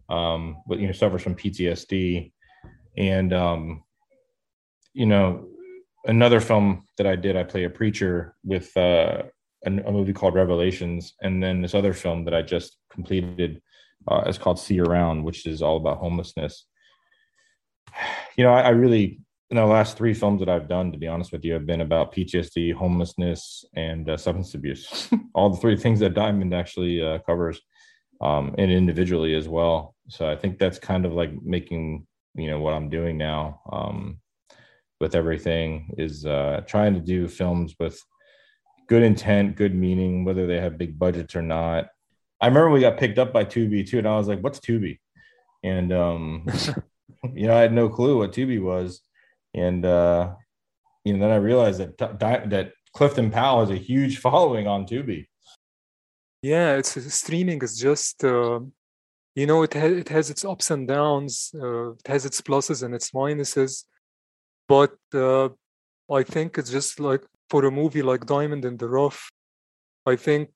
um, 0.09 0.57
but 0.67 0.79
you 0.79 0.87
know 0.87 0.93
suffers 0.93 1.23
from 1.23 1.35
PTSD, 1.35 2.31
and 2.97 3.33
um, 3.33 3.83
you 4.93 5.05
know 5.05 5.47
another 6.05 6.39
film 6.39 6.85
that 6.97 7.07
I 7.07 7.15
did, 7.15 7.35
I 7.35 7.43
play 7.43 7.63
a 7.63 7.69
preacher 7.69 8.35
with 8.43 8.75
uh, 8.77 9.23
a, 9.65 9.69
a, 9.69 9.91
movie 9.91 10.13
called 10.13 10.35
Revelations, 10.35 11.13
and 11.21 11.41
then 11.41 11.61
this 11.61 11.73
other 11.73 11.93
film 11.93 12.25
that 12.25 12.33
I 12.33 12.41
just 12.41 12.77
completed 12.91 13.61
uh, 14.07 14.23
is 14.27 14.37
called 14.37 14.59
See 14.59 14.79
Around, 14.79 15.23
which 15.23 15.45
is 15.45 15.61
all 15.61 15.77
about 15.77 15.97
homelessness. 15.97 16.65
You 18.35 18.43
know, 18.43 18.51
I, 18.51 18.61
I 18.61 18.69
really, 18.69 19.19
in 19.51 19.57
the 19.57 19.65
last 19.67 19.95
three 19.95 20.15
films 20.15 20.39
that 20.39 20.49
I've 20.49 20.67
done, 20.67 20.91
to 20.91 20.97
be 20.97 21.07
honest 21.07 21.31
with 21.31 21.45
you, 21.45 21.53
have 21.53 21.67
been 21.67 21.81
about 21.81 22.11
PTSD, 22.11 22.73
homelessness, 22.73 23.63
and 23.75 24.09
uh, 24.09 24.17
substance 24.17 24.55
abuse. 24.55 25.07
all 25.35 25.51
the 25.51 25.57
three 25.57 25.77
things 25.77 25.99
that 25.99 26.15
Diamond 26.15 26.51
actually 26.51 26.99
uh, 26.99 27.19
covers, 27.19 27.61
um, 28.21 28.55
and 28.57 28.71
individually 28.71 29.35
as 29.35 29.47
well. 29.47 29.93
So 30.07 30.27
I 30.27 30.35
think 30.35 30.57
that's 30.57 30.79
kind 30.79 31.05
of 31.05 31.13
like 31.13 31.31
making 31.43 32.07
you 32.35 32.49
know 32.49 32.59
what 32.59 32.73
I'm 32.73 32.89
doing 32.89 33.17
now 33.17 33.61
um, 33.71 34.19
with 34.99 35.15
everything 35.15 35.93
is 35.97 36.25
uh, 36.25 36.61
trying 36.65 36.93
to 36.93 36.99
do 36.99 37.27
films 37.27 37.75
with 37.79 38.01
good 38.87 39.03
intent, 39.03 39.55
good 39.55 39.75
meaning, 39.75 40.25
whether 40.25 40.47
they 40.47 40.59
have 40.59 40.77
big 40.77 40.97
budgets 40.97 41.35
or 41.35 41.41
not. 41.41 41.87
I 42.41 42.47
remember 42.47 42.69
we 42.69 42.81
got 42.81 42.97
picked 42.97 43.19
up 43.19 43.31
by 43.31 43.45
Tubi 43.45 43.87
too, 43.87 43.99
and 43.99 44.07
I 44.07 44.17
was 44.17 44.27
like, 44.27 44.41
"What's 44.41 44.59
Tubi?" 44.59 44.99
And 45.63 45.93
um, 45.93 46.45
you 47.33 47.47
know, 47.47 47.55
I 47.55 47.61
had 47.61 47.73
no 47.73 47.89
clue 47.89 48.17
what 48.17 48.33
Tubi 48.33 48.61
was, 48.61 49.01
and 49.53 49.85
uh, 49.85 50.33
you 51.05 51.13
know, 51.13 51.19
then 51.19 51.31
I 51.31 51.37
realized 51.37 51.79
that 51.79 52.19
that 52.49 52.73
Clifton 52.93 53.31
Powell 53.31 53.61
has 53.61 53.71
a 53.71 53.75
huge 53.75 54.19
following 54.19 54.67
on 54.67 54.85
Tubi. 54.85 55.27
Yeah, 56.41 56.75
it's 56.75 57.13
streaming 57.13 57.61
is 57.61 57.79
just 57.79 58.23
uh, 58.23 58.59
you 59.35 59.47
know 59.47 59.63
it 59.63 59.73
has 59.73 59.91
it 59.93 60.09
has 60.09 60.29
its 60.29 60.43
ups 60.43 60.69
and 60.71 60.87
downs, 60.87 61.51
uh, 61.55 61.91
it 61.91 62.07
has 62.07 62.25
its 62.25 62.41
pluses 62.41 62.83
and 62.83 62.93
its 62.93 63.11
minuses, 63.11 63.85
but 64.67 64.95
uh, 65.13 65.49
I 66.11 66.23
think 66.23 66.57
it's 66.57 66.69
just 66.69 66.99
like 66.99 67.23
for 67.53 67.65
a 67.65 67.71
movie 67.81 68.01
like 68.01 68.25
Diamond 68.25 68.65
in 68.65 68.77
the 68.77 68.89
Rough, 68.97 69.19
I 70.13 70.15
think 70.15 70.49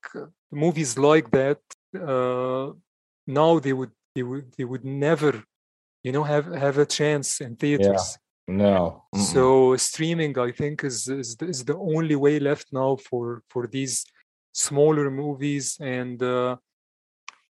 movies 0.52 0.98
like 0.98 1.28
that 1.40 1.62
uh, 2.14 2.72
now 3.42 3.60
they 3.60 3.74
would 3.80 3.94
they 4.16 4.24
would 4.24 4.48
they 4.58 4.66
would 4.72 4.86
never, 5.08 5.34
you 6.06 6.12
know, 6.12 6.24
have 6.34 6.48
have 6.66 6.78
a 6.80 6.88
chance 7.00 7.30
in 7.46 7.56
theaters. 7.56 8.06
Yeah. 8.12 8.24
No. 8.64 9.04
Mm-mm. 9.14 9.28
So 9.34 9.44
streaming, 9.90 10.34
I 10.40 10.52
think, 10.60 10.76
is, 10.84 11.08
is 11.08 11.30
is 11.54 11.66
the 11.70 11.78
only 11.78 12.16
way 12.16 12.40
left 12.40 12.68
now 12.72 12.92
for 13.08 13.44
for 13.52 13.68
these 13.68 13.96
smaller 14.54 15.12
movies, 15.12 15.78
and 16.00 16.18
uh, 16.24 16.56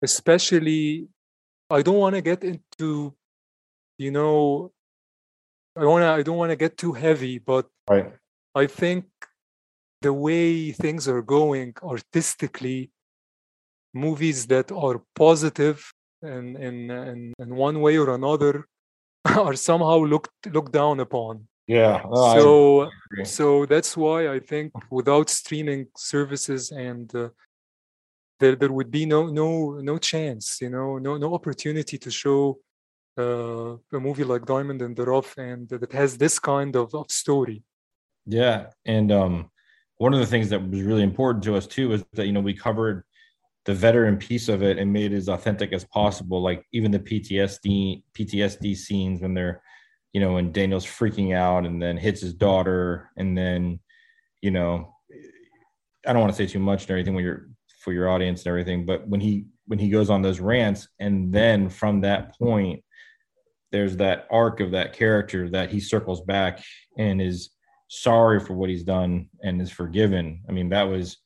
especially, 0.02 1.06
I 1.70 1.82
don't 1.82 2.02
want 2.04 2.16
to 2.16 2.22
get 2.30 2.42
into, 2.42 3.14
you 4.04 4.10
know, 4.10 4.72
I 5.82 5.84
wanna 5.84 6.10
I 6.18 6.22
don't 6.22 6.40
want 6.42 6.50
to 6.50 6.62
get 6.64 6.76
too 6.76 6.94
heavy, 7.04 7.38
but 7.38 7.66
right. 7.88 8.12
I 8.54 8.66
think 8.66 9.04
the 10.02 10.12
way 10.12 10.72
things 10.72 11.08
are 11.08 11.22
going 11.22 11.74
artistically, 11.82 12.90
movies 13.94 14.46
that 14.46 14.70
are 14.72 15.02
positive 15.14 15.90
in, 16.22 16.56
in, 16.56 16.90
in, 16.90 17.32
in 17.38 17.54
one 17.54 17.80
way 17.80 17.96
or 17.98 18.14
another 18.14 18.66
are 19.24 19.54
somehow 19.54 19.98
looked 19.98 20.30
looked 20.52 20.72
down 20.72 21.00
upon. 21.00 21.48
Yeah. 21.66 22.02
Oh, 22.04 22.38
so 22.38 23.24
so 23.24 23.66
that's 23.66 23.96
why 23.96 24.28
I 24.28 24.38
think 24.38 24.72
without 24.90 25.28
streaming 25.28 25.88
services 25.96 26.70
and 26.70 27.12
uh, 27.14 27.30
there 28.38 28.54
there 28.54 28.72
would 28.72 28.90
be 28.90 29.04
no 29.06 29.26
no 29.26 29.80
no 29.80 29.98
chance, 29.98 30.60
you 30.60 30.70
know, 30.70 30.98
no 30.98 31.16
no 31.16 31.34
opportunity 31.34 31.98
to 31.98 32.10
show 32.10 32.58
uh, 33.18 33.76
a 33.92 34.00
movie 34.00 34.24
like 34.24 34.44
Diamond 34.44 34.82
and 34.82 34.94
the 34.94 35.04
Rough 35.04 35.36
and 35.38 35.68
that 35.70 35.92
has 35.92 36.16
this 36.16 36.38
kind 36.38 36.76
of, 36.76 36.94
of 36.94 37.10
story. 37.10 37.62
Yeah, 38.26 38.70
and 38.84 39.10
um, 39.10 39.50
one 39.98 40.12
of 40.12 40.20
the 40.20 40.26
things 40.26 40.50
that 40.50 40.68
was 40.68 40.82
really 40.82 41.02
important 41.02 41.44
to 41.44 41.56
us 41.56 41.66
too 41.66 41.92
is 41.92 42.04
that 42.14 42.26
you 42.26 42.32
know 42.32 42.40
we 42.40 42.54
covered 42.54 43.04
the 43.66 43.74
veteran 43.74 44.16
piece 44.16 44.48
of 44.48 44.62
it 44.62 44.78
and 44.78 44.92
made 44.92 45.12
it 45.12 45.16
as 45.16 45.28
authentic 45.28 45.72
as 45.72 45.84
possible. 45.84 46.40
Like 46.40 46.64
even 46.72 46.92
the 46.92 47.00
PTSD 47.00 48.02
PTSD 48.16 48.76
scenes 48.76 49.20
when 49.20 49.34
they're, 49.34 49.60
you 50.12 50.20
know, 50.20 50.34
when 50.34 50.52
Daniel's 50.52 50.86
freaking 50.86 51.36
out 51.36 51.66
and 51.66 51.82
then 51.82 51.96
hits 51.96 52.20
his 52.20 52.32
daughter, 52.32 53.10
and 53.16 53.36
then, 53.36 53.80
you 54.40 54.52
know, 54.52 54.94
I 56.06 56.12
don't 56.12 56.22
want 56.22 56.32
to 56.32 56.36
say 56.36 56.50
too 56.50 56.60
much 56.60 56.82
and 56.82 56.90
everything 56.92 57.14
when 57.14 57.24
you're 57.24 57.48
for 57.80 57.92
your 57.92 58.08
audience 58.08 58.40
and 58.42 58.48
everything, 58.48 58.86
but 58.86 59.06
when 59.06 59.20
he 59.20 59.46
when 59.66 59.80
he 59.80 59.90
goes 59.90 60.10
on 60.10 60.22
those 60.22 60.38
rants, 60.38 60.88
and 61.00 61.32
then 61.32 61.68
from 61.68 62.02
that 62.02 62.38
point, 62.38 62.84
there's 63.72 63.96
that 63.96 64.28
arc 64.30 64.60
of 64.60 64.70
that 64.70 64.92
character 64.92 65.50
that 65.50 65.70
he 65.70 65.80
circles 65.80 66.20
back 66.20 66.62
and 66.96 67.20
is 67.20 67.50
sorry 67.88 68.40
for 68.40 68.54
what 68.54 68.70
he's 68.70 68.84
done 68.84 69.28
and 69.42 69.60
is 69.60 69.70
forgiven. 69.70 70.42
I 70.48 70.52
mean, 70.52 70.68
that 70.70 70.84
was 70.84 71.18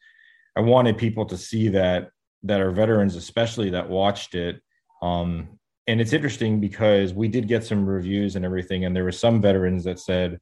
I 0.57 0.61
wanted 0.61 0.99
people 0.99 1.27
to 1.27 1.37
see 1.37 1.69
that 1.69 2.11
that 2.43 2.61
are 2.61 2.71
veterans, 2.71 3.17
especially 3.17 3.71
that 3.71 3.89
watched 3.89 4.35
it. 4.35 4.61
Um, 5.03 5.59
and 5.87 6.01
it's 6.01 6.13
interesting 6.13 6.61
because 6.61 7.13
we 7.13 7.29
did 7.29 7.49
get 7.49 7.65
some 7.65 7.87
reviews 7.87 8.37
and 8.37 8.45
everything, 8.45 8.85
and 8.85 8.95
there 8.95 9.05
were 9.05 9.13
some 9.13 9.41
veterans 9.41 9.85
that 9.85 9.99
said, 9.99 10.39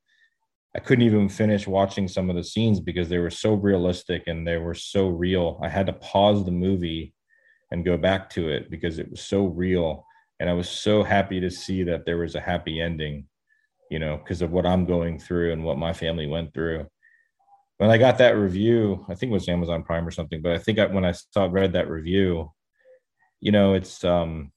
I 0.77 0.81
couldn't 0.81 1.07
even 1.07 1.29
finish 1.29 1.67
watching 1.67 2.07
some 2.07 2.29
of 2.29 2.37
the 2.37 2.45
scenes 2.45 2.81
because 2.81 3.09
they 3.09 3.19
were 3.19 3.31
so 3.31 3.55
realistic 3.55 4.25
and 4.27 4.47
they 4.47 4.59
were 4.59 4.75
so 4.75 5.09
real. 5.09 5.59
I 5.63 5.69
had 5.69 5.87
to 5.87 5.95
pause 5.95 6.45
the 6.45 6.51
movie 6.51 7.15
and 7.71 7.85
go 7.85 7.97
back 7.97 8.31
to 8.31 8.49
it 8.49 8.71
because 8.71 8.99
it 8.99 9.11
was 9.11 9.21
so 9.21 9.47
real. 9.47 10.05
And 10.41 10.49
I 10.49 10.53
was 10.53 10.69
so 10.69 11.03
happy 11.03 11.41
to 11.41 11.51
see 11.51 11.83
that 11.85 12.05
there 12.05 12.19
was 12.19 12.35
a 12.35 12.41
happy 12.41 12.81
ending, 12.81 13.27
you 13.91 13.99
know, 13.99 14.17
because 14.17 14.43
of 14.43 14.51
what 14.51 14.67
I'm 14.67 14.85
going 14.85 15.19
through 15.19 15.53
and 15.53 15.65
what 15.65 15.79
my 15.79 15.93
family 15.93 16.27
went 16.27 16.53
through 16.53 16.87
when 17.79 17.91
I 17.91 17.97
got 17.97 18.19
that 18.19 18.37
review, 18.37 19.07
I 19.09 19.15
think 19.15 19.31
it 19.31 19.35
was 19.35 19.49
Amazon 19.49 19.85
Prime 19.85 20.07
or 20.07 20.11
something, 20.11 20.43
but 20.43 20.53
I 20.53 20.59
think 20.59 20.79
I, 20.79 20.87
when 20.87 21.05
I 21.05 21.13
saw 21.13 21.49
read 21.51 21.73
that 21.73 21.89
review, 21.89 22.53
you 23.41 23.53
know, 23.53 23.75
it's 23.75 24.05
um, 24.05 24.53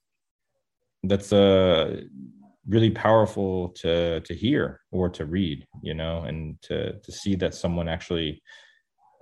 that's 1.03 1.31
uh 1.31 2.01
really 2.67 2.91
powerful 2.91 3.69
to 3.69 4.21
to 4.21 4.35
hear 4.35 4.81
or 4.91 5.07
to 5.09 5.25
read, 5.25 5.65
you 5.83 5.93
know, 5.93 6.21
and 6.21 6.59
to 6.63 6.99
to 6.99 7.11
see 7.11 7.35
that 7.35 7.53
someone 7.53 7.87
actually, 7.87 8.41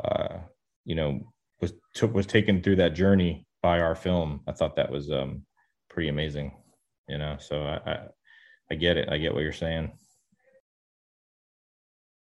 uh, 0.03 0.37
you 0.85 0.95
know, 0.95 1.19
was 1.59 1.73
took 1.93 2.13
was 2.13 2.25
taken 2.25 2.63
through 2.63 2.77
that 2.77 2.95
journey 2.95 3.45
by 3.61 3.81
our 3.81 3.95
film. 3.95 4.41
I 4.47 4.53
thought 4.53 4.77
that 4.77 4.91
was 4.91 5.11
um 5.11 5.45
pretty 5.89 6.07
amazing, 6.07 6.53
you 7.09 7.17
know. 7.17 7.35
So 7.37 7.63
I 7.63 7.91
I, 7.91 7.99
I 8.71 8.75
get 8.75 8.97
it. 8.97 9.09
I 9.09 9.17
get 9.17 9.33
what 9.33 9.43
you're 9.43 9.51
saying. 9.53 9.91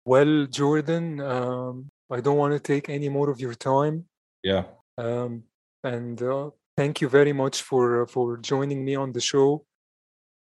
Well, 0.04 0.46
Jordan, 0.46 1.20
um, 1.20 1.90
I 2.10 2.20
don't 2.20 2.36
want 2.36 2.52
to 2.52 2.60
take 2.60 2.88
any 2.88 3.08
more 3.08 3.28
of 3.30 3.40
your 3.40 3.54
time. 3.54 4.04
Yeah. 4.44 4.64
Um, 4.96 5.42
and 5.82 6.22
uh, 6.22 6.50
thank 6.76 7.00
you 7.00 7.08
very 7.08 7.32
much 7.32 7.62
for 7.62 8.02
uh, 8.02 8.06
for 8.06 8.36
joining 8.36 8.84
me 8.84 8.94
on 8.94 9.12
the 9.12 9.20
show. 9.20 9.64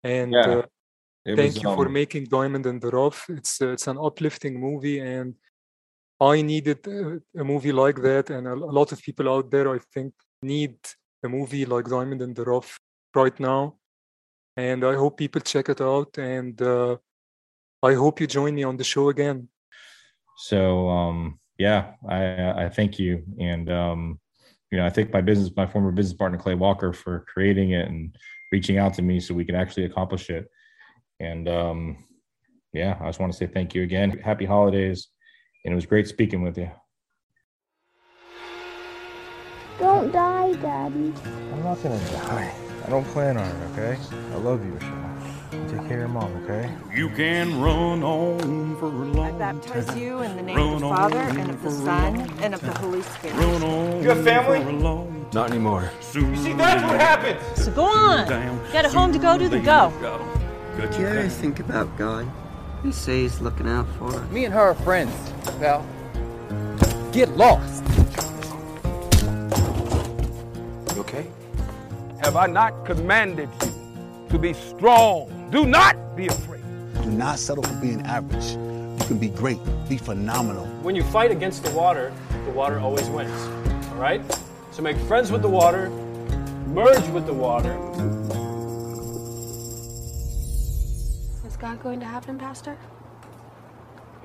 And 0.03 0.31
Yeah, 0.31 0.49
uh, 0.49 0.65
thank 1.25 1.55
was, 1.55 1.63
you 1.63 1.75
for 1.75 1.87
um, 1.87 1.93
making 1.93 2.25
Diamond 2.25 2.65
and 2.65 2.81
the 2.81 2.89
Rough. 2.89 3.29
It's 3.29 3.61
uh, 3.61 3.69
it's 3.69 3.87
an 3.87 3.97
uplifting 3.97 4.59
movie, 4.59 4.99
and 4.99 5.35
I 6.19 6.41
needed 6.41 6.87
uh, 6.87 7.19
a 7.41 7.43
movie 7.43 7.73
like 7.73 8.01
that, 8.01 8.29
and 8.29 8.47
a, 8.47 8.53
a 8.53 8.73
lot 8.79 8.91
of 8.93 9.01
people 9.01 9.27
out 9.29 9.51
there, 9.51 9.69
I 9.75 9.79
think, 9.93 10.13
need 10.41 10.77
a 11.23 11.29
movie 11.29 11.65
like 11.65 11.85
Diamond 11.89 12.21
and 12.21 12.35
the 12.35 12.45
Rough 12.45 12.79
right 13.13 13.37
now. 13.39 13.75
And 14.57 14.83
I 14.83 14.95
hope 14.95 15.17
people 15.17 15.41
check 15.41 15.69
it 15.69 15.81
out, 15.81 16.17
and 16.17 16.61
uh, 16.61 16.97
I 17.81 17.93
hope 17.93 18.19
you 18.19 18.27
join 18.27 18.53
me 18.55 18.63
on 18.63 18.77
the 18.77 18.83
show 18.83 19.09
again. 19.09 19.47
So 20.37 20.89
um, 20.89 21.39
yeah, 21.57 21.93
I 22.07 22.65
I 22.65 22.69
thank 22.69 22.99
you, 22.99 23.23
and 23.39 23.71
um, 23.71 24.19
you 24.71 24.77
know 24.77 24.85
I 24.85 24.89
thank 24.89 25.13
my 25.13 25.21
business, 25.21 25.51
my 25.55 25.65
former 25.65 25.91
business 25.91 26.17
partner 26.17 26.37
Clay 26.37 26.55
Walker 26.55 26.91
for 26.91 27.25
creating 27.31 27.71
it 27.71 27.87
and 27.87 28.15
reaching 28.51 28.77
out 28.77 28.93
to 28.95 29.01
me 29.01 29.19
so 29.19 29.33
we 29.33 29.45
can 29.45 29.55
actually 29.55 29.85
accomplish 29.85 30.29
it. 30.29 30.49
And 31.19 31.47
um, 31.47 32.05
yeah, 32.73 32.97
I 32.99 33.07
just 33.07 33.19
want 33.19 33.31
to 33.31 33.37
say 33.37 33.47
thank 33.47 33.73
you 33.73 33.83
again. 33.83 34.19
Happy 34.19 34.45
holidays, 34.45 35.07
and 35.63 35.71
it 35.71 35.75
was 35.75 35.85
great 35.85 36.07
speaking 36.07 36.41
with 36.41 36.57
you. 36.57 36.71
Don't 39.79 40.11
die, 40.11 40.53
Daddy. 40.53 41.13
I'm 41.25 41.63
not 41.63 41.81
gonna 41.81 41.99
die. 42.11 42.70
I 42.85 42.89
don't 42.89 43.05
plan 43.05 43.37
on 43.37 43.47
it, 43.47 43.71
okay? 43.71 43.97
I 44.33 44.35
love 44.37 44.65
you, 44.65 44.71
Michelle. 44.73 44.97
Take 45.67 45.87
care 45.87 46.05
of 46.05 46.11
mom, 46.11 46.33
okay? 46.43 46.71
You 46.95 47.09
can 47.09 47.61
run 47.61 48.03
on 48.03 48.75
for 48.77 48.85
a 48.85 48.89
long 48.89 49.19
I 49.19 49.31
baptize 49.37 49.95
you 49.95 50.21
in 50.21 50.35
the 50.35 50.43
name 50.43 50.57
Run 50.57 50.73
of 50.75 50.81
the 50.81 50.87
Father, 50.89 51.17
and 51.17 51.49
of 51.51 51.61
the 51.63 51.71
Son, 51.71 52.19
and 52.41 52.53
of 52.53 52.61
the 52.61 52.71
Holy 52.79 53.01
Spirit. 53.01 53.35
Run 53.37 53.63
on 53.63 54.01
You 54.03 54.09
have 54.09 54.23
family? 54.23 54.61
for 54.63 54.69
a 54.69 54.73
long 54.73 55.25
Not 55.33 55.49
anymore. 55.51 55.89
Soon 56.01 56.35
See, 56.37 56.53
that's 56.53 56.81
what 56.83 56.99
happens. 56.99 57.63
So 57.63 57.71
go 57.71 57.83
on. 57.85 58.27
down. 58.27 58.59
Got 58.73 58.85
a 58.85 58.89
home 58.89 59.13
to 59.13 59.19
go 59.19 59.37
to, 59.37 59.47
then 59.47 59.59
They 59.59 59.65
go. 59.65 59.91
got 60.01 60.21
'em. 60.21 60.27
Cut 60.77 60.91
Do 60.91 60.99
you 61.01 61.07
ever 61.07 61.27
think 61.29 61.59
about 61.59 61.95
God? 61.97 62.27
You 62.83 62.91
say 62.91 63.21
he's 63.21 63.39
looking 63.41 63.67
out 63.67 63.85
for 63.99 64.07
us. 64.15 64.29
Me 64.31 64.45
and 64.45 64.53
her 64.53 64.61
are 64.71 64.73
friends, 64.75 65.13
pal. 65.59 65.85
Get 67.11 67.29
lost. 67.37 67.83
Have 72.21 72.35
I 72.35 72.45
not 72.45 72.85
commanded 72.85 73.49
you 73.63 74.27
to 74.29 74.37
be 74.37 74.53
strong? 74.53 75.49
Do 75.49 75.65
not 75.65 76.15
be 76.15 76.27
afraid. 76.27 76.63
Do 77.01 77.09
not 77.09 77.39
settle 77.39 77.63
for 77.63 77.73
being 77.81 78.01
average. 78.03 78.51
You 78.51 79.07
can 79.07 79.17
be 79.17 79.29
great, 79.29 79.57
be 79.89 79.97
phenomenal. 79.97 80.67
When 80.83 80.95
you 80.95 81.03
fight 81.03 81.31
against 81.31 81.63
the 81.63 81.71
water, 81.71 82.13
the 82.45 82.51
water 82.51 82.79
always 82.79 83.09
wins. 83.09 83.31
All 83.89 83.95
right? 83.95 84.21
So 84.69 84.83
make 84.83 84.97
friends 84.97 85.31
with 85.31 85.41
the 85.41 85.49
water, 85.49 85.89
merge 86.67 87.07
with 87.09 87.25
the 87.25 87.33
water. 87.33 87.73
Is 91.47 91.57
God 91.57 91.81
going 91.81 91.99
to 92.01 92.05
happen, 92.05 92.37
Pastor? 92.37 92.77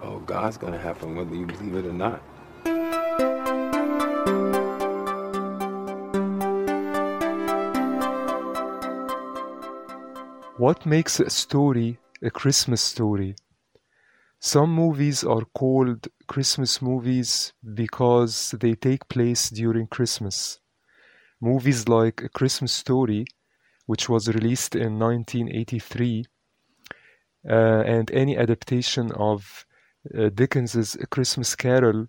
Oh, 0.03 0.19
God's 0.21 0.59
gonna 0.59 0.79
happen 0.79 1.17
whether 1.17 1.35
you 1.35 1.47
believe 1.47 1.75
it 1.77 1.87
or 1.87 1.95
not. 1.95 2.23
What 10.59 10.87
makes 10.87 11.21
a 11.21 11.29
story 11.29 11.99
a 12.23 12.31
Christmas 12.31 12.81
story? 12.81 13.37
Some 14.41 14.71
movies 14.71 15.23
are 15.23 15.45
called 15.55 16.09
Christmas 16.29 16.81
movies 16.81 17.53
because 17.75 18.55
they 18.59 18.75
take 18.75 19.07
place 19.11 19.51
during 19.51 19.87
Christmas. 19.87 20.59
Movies 21.43 21.89
like 21.89 22.23
A 22.23 22.31
Christmas 22.31 22.73
Story, 22.73 23.27
which 23.85 24.09
was 24.09 24.29
released 24.29 24.75
in 24.75 24.99
1983, 24.99 26.25
uh, 27.47 27.53
and 27.53 28.11
any 28.13 28.39
adaptation 28.39 29.13
of 29.13 29.67
uh, 30.17 30.31
Dickens's 30.31 30.95
A 30.95 31.07
Christmas 31.07 31.55
Carol 31.55 32.07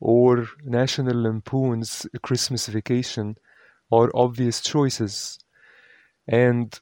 or 0.00 0.46
National 0.64 1.24
Lampoon's 1.24 2.06
A 2.14 2.18
Christmas 2.18 2.68
Vacation 2.68 3.36
are 3.90 4.10
obvious 4.14 4.62
choices. 4.62 5.38
And 6.26 6.80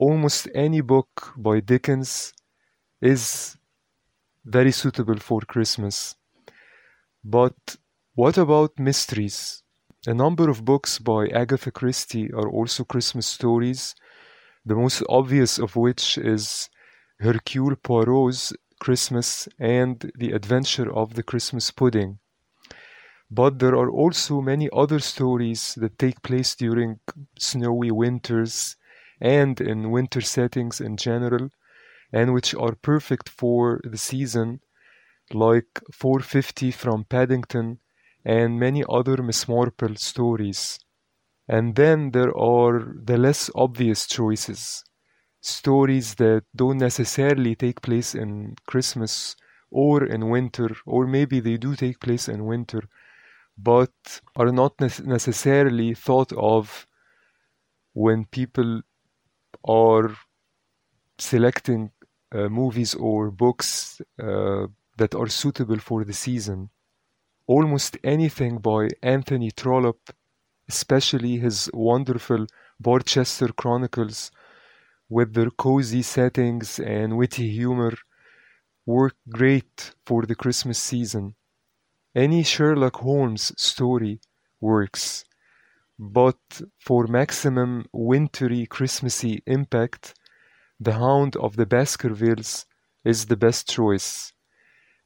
almost 0.00 0.48
any 0.54 0.80
book 0.80 1.34
by 1.36 1.60
Dickens 1.60 2.32
is 3.02 3.56
very 4.44 4.72
suitable 4.72 5.18
for 5.18 5.40
Christmas. 5.42 6.16
But 7.22 7.76
what 8.14 8.38
about 8.38 8.78
mysteries? 8.78 9.62
A 10.06 10.14
number 10.14 10.48
of 10.48 10.64
books 10.64 10.98
by 10.98 11.28
Agatha 11.28 11.70
Christie 11.70 12.32
are 12.32 12.48
also 12.48 12.82
Christmas 12.82 13.26
stories, 13.26 13.94
the 14.64 14.74
most 14.74 15.02
obvious 15.10 15.58
of 15.58 15.76
which 15.76 16.16
is 16.16 16.70
Hercule 17.20 17.76
Poirot's 17.76 18.54
Christmas 18.80 19.46
and 19.58 20.10
The 20.14 20.32
Adventure 20.32 20.90
of 20.90 21.12
the 21.12 21.22
Christmas 21.22 21.70
Pudding. 21.70 22.18
But 23.30 23.58
there 23.58 23.76
are 23.76 23.90
also 23.90 24.40
many 24.40 24.70
other 24.72 24.98
stories 24.98 25.74
that 25.76 25.98
take 25.98 26.22
place 26.22 26.54
during 26.54 27.00
snowy 27.38 27.90
winters 27.90 28.76
and 29.20 29.60
in 29.60 29.90
winter 29.90 30.20
settings 30.20 30.80
in 30.80 30.96
general, 30.96 31.50
and 32.12 32.32
which 32.32 32.54
are 32.54 32.74
perfect 32.74 33.28
for 33.28 33.80
the 33.84 33.98
season, 33.98 34.60
like 35.32 35.80
450 35.92 36.70
from 36.70 37.04
Paddington 37.04 37.78
and 38.24 38.58
many 38.58 38.84
other 38.88 39.22
Miss 39.22 39.48
Marple 39.48 39.96
stories. 39.96 40.78
And 41.48 41.74
then 41.74 42.10
there 42.12 42.36
are 42.36 42.94
the 43.02 43.18
less 43.18 43.50
obvious 43.54 44.06
choices, 44.06 44.84
stories 45.40 46.14
that 46.16 46.44
don't 46.54 46.78
necessarily 46.78 47.54
take 47.54 47.82
place 47.82 48.14
in 48.14 48.56
Christmas 48.66 49.36
or 49.70 50.04
in 50.04 50.28
winter, 50.28 50.70
or 50.84 51.06
maybe 51.06 51.40
they 51.40 51.56
do 51.56 51.76
take 51.76 52.00
place 52.00 52.28
in 52.28 52.44
winter, 52.44 52.82
but 53.56 54.20
are 54.36 54.52
not 54.52 54.80
ne- 54.80 55.04
necessarily 55.04 55.94
thought 55.94 56.32
of 56.32 56.86
when 57.92 58.24
people 58.26 58.82
are 59.64 60.16
selecting 61.18 61.90
uh, 62.32 62.48
movies 62.48 62.94
or 62.94 63.30
books 63.30 64.00
uh, 64.22 64.66
that 64.96 65.14
are 65.14 65.28
suitable 65.28 65.78
for 65.78 66.04
the 66.04 66.12
season. 66.12 66.70
Almost 67.46 67.98
anything 68.04 68.58
by 68.58 68.88
Anthony 69.02 69.50
Trollope, 69.50 70.10
especially 70.68 71.38
his 71.38 71.68
wonderful 71.74 72.46
Barchester 72.78 73.48
Chronicles, 73.48 74.30
with 75.08 75.34
their 75.34 75.50
cozy 75.50 76.02
settings 76.02 76.78
and 76.78 77.16
witty 77.16 77.50
humor, 77.50 77.94
work 78.86 79.16
great 79.28 79.94
for 80.06 80.24
the 80.24 80.36
Christmas 80.36 80.78
season. 80.78 81.34
Any 82.14 82.42
Sherlock 82.42 82.96
Holmes 82.96 83.52
story 83.56 84.20
works, 84.60 85.24
but 86.00 86.62
for 86.78 87.06
maximum 87.06 87.84
wintry 87.92 88.64
Christmassy 88.64 89.42
impact, 89.46 90.14
The 90.80 90.94
Hound 90.94 91.36
of 91.36 91.56
the 91.56 91.66
Baskervilles 91.66 92.64
is 93.04 93.26
the 93.26 93.36
best 93.36 93.68
choice 93.68 94.32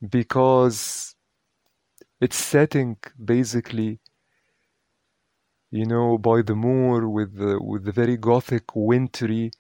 because 0.09 1.17
its 2.21 2.37
setting 2.37 2.97
basically 3.23 3.99
you 5.73 5.85
know 5.85 6.17
by 6.17 6.43
the 6.43 6.55
moor 6.55 7.09
with 7.09 7.37
the 7.39 7.61
with 7.61 7.85
the 7.85 7.93
very 7.93 8.17
gothic 8.17 8.65
wintry 8.77 9.51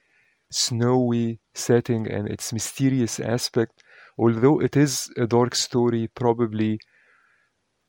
snowy 0.52 1.40
setting 1.52 2.08
and 2.08 2.28
its 2.28 2.52
mysterious 2.52 3.18
aspect. 3.18 3.82
Although 4.16 4.60
it 4.60 4.76
is 4.76 5.10
a 5.16 5.26
dark 5.26 5.56
story 5.56 6.08
probably 6.14 6.78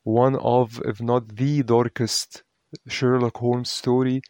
one 0.04 0.36
of 0.38 0.82
if 0.84 1.00
not 1.00 1.36
the 1.36 1.62
darkest 1.62 2.45
Sherlock 2.88 3.38
Holmes 3.38 3.72
story 3.72 4.22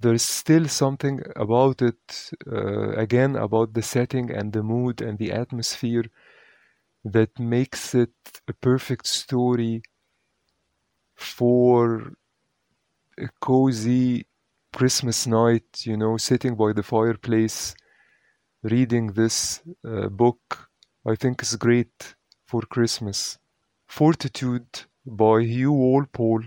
there's 0.00 0.22
still 0.22 0.68
something 0.68 1.22
about 1.36 1.80
it 1.80 2.30
uh, 2.50 2.90
again 2.90 3.36
about 3.36 3.72
the 3.72 3.82
setting 3.82 4.30
and 4.30 4.52
the 4.52 4.62
mood 4.62 5.00
and 5.00 5.18
the 5.18 5.30
atmosphere 5.32 6.04
that 7.04 7.38
makes 7.38 7.94
it 7.94 8.12
a 8.48 8.52
perfect 8.54 9.06
story 9.06 9.82
for 11.16 12.12
a 13.18 13.28
cozy 13.40 14.26
Christmas 14.72 15.26
night, 15.26 15.86
you 15.86 15.96
know, 15.96 16.16
sitting 16.16 16.54
by 16.56 16.72
the 16.72 16.82
fireplace, 16.82 17.74
reading 18.62 19.08
this 19.14 19.62
uh, 19.86 20.08
book, 20.08 20.70
I 21.06 21.16
think 21.16 21.42
is 21.42 21.56
great 21.56 22.16
for 22.46 22.62
Christmas. 22.62 23.38
Fortitude 23.86 24.84
by 25.06 25.42
Hugh 25.42 25.72
Walpole, 25.72 26.44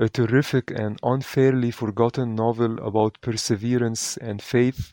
a 0.00 0.08
terrific 0.08 0.70
and 0.70 0.98
unfairly 1.02 1.70
forgotten 1.70 2.34
novel 2.34 2.78
about 2.86 3.20
perseverance 3.20 4.16
and 4.16 4.42
faith, 4.42 4.92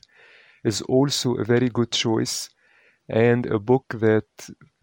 is 0.63 0.81
also 0.83 1.35
a 1.35 1.45
very 1.45 1.69
good 1.69 1.91
choice 1.91 2.49
and 3.09 3.45
a 3.45 3.57
book 3.57 3.85
that 3.95 4.27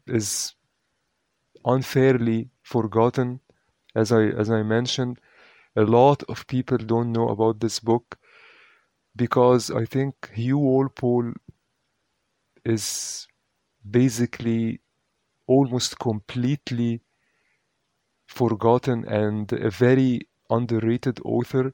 is 0.07 0.55
unfairly 1.65 2.51
forgotten. 2.63 3.41
As 3.95 4.11
I 4.13 4.25
as 4.25 4.51
I 4.51 4.63
mentioned, 4.63 5.21
a 5.77 5.83
lot 5.83 6.23
of 6.25 6.47
people 6.47 6.79
don't 6.79 7.13
know 7.13 7.29
about 7.29 7.61
this 7.61 7.79
book 7.81 8.19
because 9.17 9.71
I 9.71 9.85
think 9.85 10.31
Hugh 10.33 10.59
Walpole 10.59 11.33
is 12.65 13.29
basically 13.89 14.81
almost 15.47 15.99
completely 15.99 17.01
forgotten 18.35 19.05
and 19.07 19.53
a 19.53 19.71
very 19.71 20.21
underrated 20.51 21.21
author. 21.25 21.73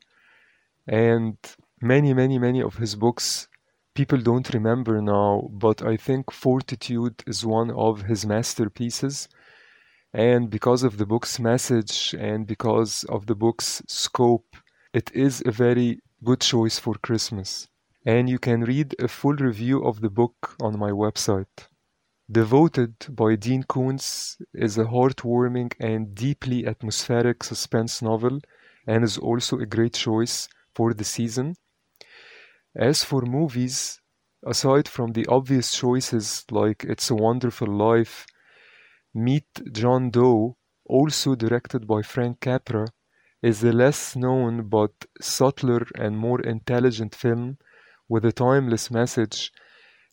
And 0.87 1.37
many 1.81 2.13
many 2.13 2.39
many 2.39 2.63
of 2.63 2.77
his 2.77 2.95
books 2.95 3.49
people 3.95 4.19
don't 4.19 4.53
remember 4.53 5.01
now 5.01 5.49
but 5.51 5.83
i 5.83 5.97
think 5.97 6.31
fortitude 6.31 7.17
is 7.27 7.45
one 7.45 7.71
of 7.71 8.03
his 8.03 8.27
masterpieces. 8.27 9.29
And 10.13 10.51
because 10.51 10.83
of 10.83 10.99
the 10.99 11.07
book's 11.07 11.39
message 11.39 12.15
and 12.19 12.47
because 12.47 13.05
of 13.05 13.27
the 13.27 13.35
book's 13.35 13.83
scope 13.87 14.57
it 14.93 15.11
is 15.15 15.43
a 15.47 15.53
very 15.53 16.01
good 16.25 16.41
choice 16.41 16.79
for 16.79 16.95
christmas. 17.07 17.69
And 18.05 18.29
you 18.29 18.39
can 18.39 18.61
read 18.63 18.95
a 18.99 19.09
full 19.09 19.37
review 19.37 19.85
of 19.85 20.01
the 20.01 20.11
book 20.11 20.57
on 20.61 20.79
my 20.79 20.91
website 20.91 21.70
Devoted 22.31 22.95
by 23.09 23.35
Dean 23.35 23.65
Koontz 23.65 24.39
is 24.55 24.79
a 24.79 24.85
heartwarming 24.85 25.73
and 25.81 26.15
deeply 26.15 26.65
atmospheric 26.65 27.43
suspense 27.43 28.03
novel 28.03 28.39
and 28.87 29.03
is 29.03 29.19
also 29.19 29.59
a 29.59 29.67
great 29.67 29.95
choice 29.95 30.49
for 30.73 30.95
the 30.95 31.03
season. 31.03 31.57
As 32.77 33.03
for 33.03 33.23
movies, 33.23 34.01
aside 34.47 34.87
from 34.87 35.13
the 35.13 35.27
obvious 35.27 35.73
choices 35.73 36.45
like 36.53 36.85
It's 36.85 37.11
a 37.11 37.17
Wonderful 37.17 37.67
Life, 37.67 38.27
Meet 39.13 39.73
John 39.73 40.11
Doe, 40.11 40.57
also 40.85 41.35
directed 41.35 41.89
by 41.89 42.03
Frank 42.03 42.39
Capra, 42.39 42.87
is 43.43 43.65
a 43.65 43.73
less 43.73 44.15
known 44.15 44.69
but 44.69 44.93
subtler 45.21 45.85
and 45.97 46.17
more 46.17 46.41
intelligent 46.43 47.13
film 47.13 47.59
with 48.09 48.25
a 48.25 48.33
timeless 48.33 48.89
message 48.89 49.51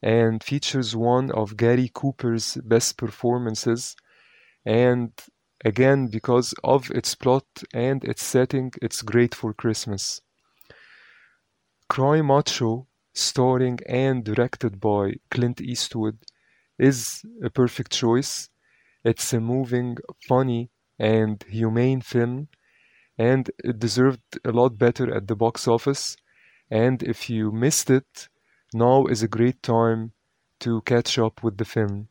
and 0.01 0.43
features 0.43 0.95
one 0.95 1.31
of 1.31 1.57
Gary 1.57 1.89
Cooper's 1.93 2.57
best 2.63 2.97
performances. 2.97 3.95
And 4.65 5.11
again, 5.65 6.07
because 6.07 6.53
of 6.63 6.91
its 6.91 7.15
plot 7.15 7.45
and 7.73 8.03
its 8.03 8.23
setting, 8.23 8.71
it's 8.81 9.01
great 9.01 9.33
for 9.33 9.53
Christmas. 9.53 10.21
Cry 11.89 12.21
Macho, 12.21 12.87
starring 13.13 13.79
and 13.87 14.23
directed 14.23 14.79
by 14.79 15.13
Clint 15.31 15.61
Eastwood, 15.61 16.19
is 16.77 17.23
a 17.43 17.49
perfect 17.49 17.91
choice. 17.91 18.49
It's 19.03 19.33
a 19.33 19.39
moving, 19.39 19.97
funny, 20.27 20.69
and 20.99 21.43
humane 21.49 22.01
film, 22.01 22.49
and 23.17 23.49
it 23.63 23.79
deserved 23.79 24.21
a 24.43 24.51
lot 24.51 24.77
better 24.77 25.13
at 25.13 25.27
the 25.27 25.35
box 25.35 25.67
office. 25.67 26.17
And 26.69 27.01
if 27.01 27.29
you 27.29 27.51
missed 27.51 27.89
it, 27.89 28.27
now 28.73 29.05
is 29.05 29.23
a 29.23 29.27
great 29.27 29.63
time 29.63 30.11
to 30.59 30.81
catch 30.81 31.17
up 31.17 31.43
with 31.43 31.57
the 31.57 31.65
film. 31.65 32.09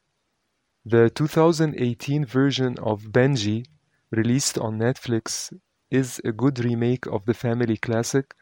The 0.84 1.11
2018 1.11 2.24
version 2.24 2.78
of 2.78 3.12
Benji, 3.12 3.66
released 4.11 4.57
on 4.59 4.78
Netflix, 4.78 5.52
is 5.90 6.20
a 6.24 6.32
good 6.32 6.59
remake 6.64 7.07
of 7.07 7.26
the 7.26 7.34
family 7.34 7.76
classic 7.76 8.34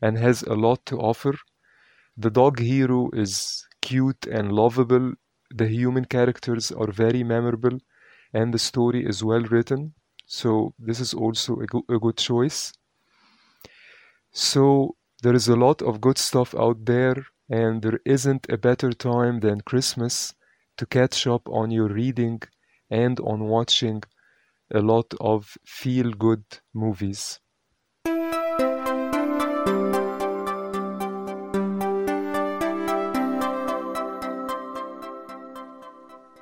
and 0.00 0.18
has 0.18 0.42
a 0.42 0.54
lot 0.54 0.86
to 0.86 0.98
offer. 0.98 1.34
The 2.16 2.30
dog 2.30 2.60
hero 2.60 3.10
is 3.12 3.66
cute 3.82 4.26
and 4.26 4.52
lovable, 4.52 5.14
the 5.50 5.68
human 5.68 6.04
characters 6.04 6.70
are 6.70 6.90
very 6.92 7.24
memorable, 7.24 7.78
and 8.32 8.52
the 8.54 8.58
story 8.58 9.04
is 9.06 9.24
well 9.24 9.42
written. 9.42 9.94
So, 10.26 10.74
this 10.78 11.00
is 11.00 11.14
also 11.14 11.60
a, 11.60 11.66
go- 11.66 11.84
a 11.88 11.98
good 11.98 12.18
choice. 12.18 12.72
So, 14.32 14.96
there 15.22 15.34
is 15.34 15.48
a 15.48 15.56
lot 15.56 15.82
of 15.82 16.00
good 16.00 16.18
stuff 16.18 16.54
out 16.54 16.84
there 16.84 17.24
and 17.48 17.82
there 17.82 18.00
isn't 18.04 18.46
a 18.48 18.58
better 18.58 18.92
time 18.92 19.40
than 19.40 19.60
Christmas 19.60 20.34
to 20.76 20.86
catch 20.86 21.26
up 21.26 21.48
on 21.48 21.70
your 21.70 21.88
reading 21.88 22.42
and 22.90 23.18
on 23.20 23.44
watching 23.44 24.02
a 24.72 24.80
lot 24.80 25.14
of 25.20 25.56
feel 25.64 26.12
good 26.12 26.44
movies. 26.74 27.40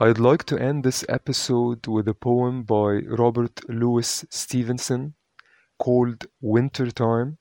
I'd 0.00 0.18
like 0.18 0.44
to 0.46 0.58
end 0.58 0.84
this 0.84 1.04
episode 1.08 1.86
with 1.86 2.08
a 2.08 2.14
poem 2.14 2.64
by 2.64 3.02
Robert 3.06 3.60
Louis 3.68 4.24
Stevenson 4.28 5.14
called 5.78 6.26
Wintertime. 6.40 7.38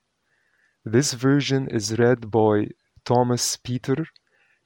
This 0.86 1.14
version 1.14 1.68
is 1.68 1.98
read 1.98 2.30
by 2.30 2.68
Tomas 3.06 3.58
Peter 3.58 4.06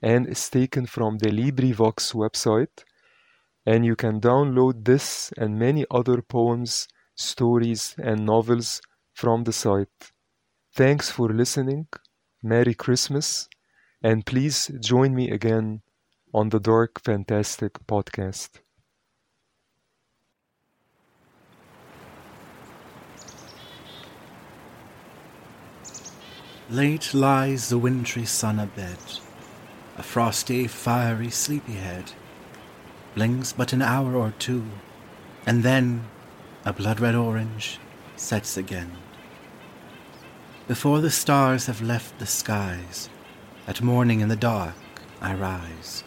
and 0.01 0.27
is 0.27 0.49
taken 0.49 0.85
from 0.85 1.17
the 1.17 1.29
LibriVox 1.29 2.13
website. 2.13 2.83
And 3.65 3.85
you 3.85 3.95
can 3.95 4.21
download 4.21 4.85
this 4.85 5.31
and 5.37 5.59
many 5.59 5.85
other 5.91 6.21
poems, 6.21 6.87
stories, 7.15 7.95
and 7.97 8.25
novels 8.25 8.81
from 9.13 9.43
the 9.43 9.53
site. 9.53 10.11
Thanks 10.73 11.09
for 11.09 11.29
listening. 11.29 11.87
Merry 12.43 12.73
Christmas. 12.73 13.49
And 14.01 14.25
please 14.25 14.71
join 14.79 15.15
me 15.15 15.31
again 15.31 15.81
on 16.33 16.49
the 16.49 16.59
Dark 16.59 17.01
Fantastic 17.03 17.73
podcast. 17.87 18.61
Late 26.69 27.13
lies 27.13 27.69
the 27.69 27.77
wintry 27.77 28.25
sun 28.25 28.59
abed, 28.59 28.97
a 29.97 30.03
frosty, 30.03 30.67
fiery 30.67 31.29
sleepyhead, 31.29 32.11
blinks 33.15 33.53
but 33.53 33.71
an 33.71 33.81
hour 33.81 34.17
or 34.17 34.33
two, 34.37 34.65
and 35.45 35.63
then, 35.63 36.03
a 36.65 36.73
blood 36.73 36.99
red 36.99 37.15
orange, 37.15 37.79
sets 38.17 38.57
again. 38.57 38.91
Before 40.67 40.99
the 40.99 41.09
stars 41.09 41.67
have 41.67 41.81
left 41.81 42.19
the 42.19 42.25
skies, 42.25 43.07
at 43.65 43.81
morning 43.81 44.19
in 44.19 44.27
the 44.27 44.35
dark 44.35 44.75
I 45.21 45.35
rise, 45.35 46.03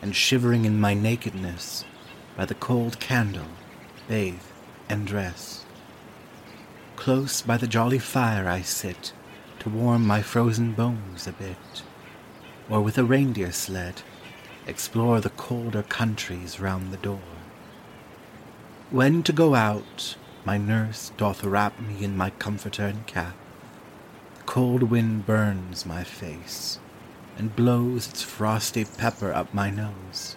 and 0.00 0.16
shivering 0.16 0.64
in 0.64 0.80
my 0.80 0.94
nakedness, 0.94 1.84
by 2.34 2.46
the 2.46 2.54
cold 2.54 2.98
candle, 2.98 3.52
bathe 4.08 4.40
and 4.88 5.06
dress. 5.06 5.66
Close 6.96 7.42
by 7.42 7.58
the 7.58 7.66
jolly 7.66 7.98
fire 7.98 8.48
I 8.48 8.62
sit, 8.62 9.12
to 9.62 9.68
warm 9.68 10.04
my 10.04 10.20
frozen 10.20 10.72
bones 10.72 11.28
a 11.28 11.32
bit, 11.32 11.84
or 12.68 12.80
with 12.80 12.98
a 12.98 13.04
reindeer 13.04 13.52
sled 13.52 14.02
explore 14.66 15.20
the 15.20 15.30
colder 15.30 15.84
countries 15.84 16.58
round 16.58 16.92
the 16.92 16.96
door. 16.96 17.22
When 18.90 19.22
to 19.22 19.32
go 19.32 19.54
out, 19.54 20.16
my 20.44 20.58
nurse 20.58 21.12
doth 21.16 21.44
wrap 21.44 21.78
me 21.80 22.02
in 22.02 22.16
my 22.16 22.30
comforter 22.30 22.86
and 22.86 23.06
cap. 23.06 23.36
The 24.38 24.42
cold 24.46 24.82
wind 24.82 25.26
burns 25.26 25.86
my 25.86 26.02
face, 26.02 26.80
and 27.38 27.54
blows 27.54 28.08
its 28.08 28.20
frosty 28.20 28.84
pepper 28.84 29.32
up 29.32 29.54
my 29.54 29.70
nose. 29.70 30.34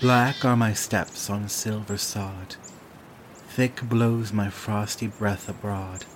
Black 0.00 0.46
are 0.46 0.56
my 0.56 0.72
steps 0.72 1.28
on 1.28 1.46
silver 1.50 1.98
sod, 1.98 2.56
thick 3.48 3.82
blows 3.82 4.32
my 4.32 4.48
frosty 4.48 5.08
breath 5.08 5.46
abroad 5.46 6.06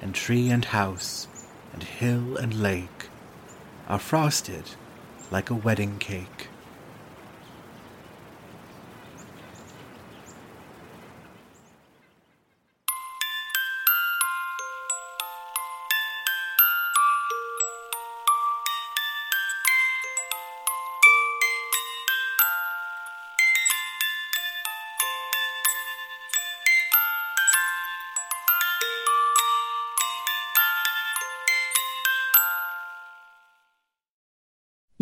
and 0.00 0.14
tree 0.14 0.50
and 0.50 0.66
house, 0.66 1.28
and 1.72 1.82
hill 1.82 2.36
and 2.36 2.54
lake, 2.62 3.08
are 3.88 3.98
frosted 3.98 4.64
like 5.30 5.50
a 5.50 5.54
wedding 5.54 5.98
cake. 5.98 6.48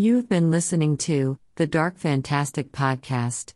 You've 0.05 0.29
been 0.29 0.51
listening 0.51 0.99
to 1.09 1.39
the 1.57 1.67
Dark 1.67 1.97
Fantastic 1.97 2.73
Podcast. 2.73 3.55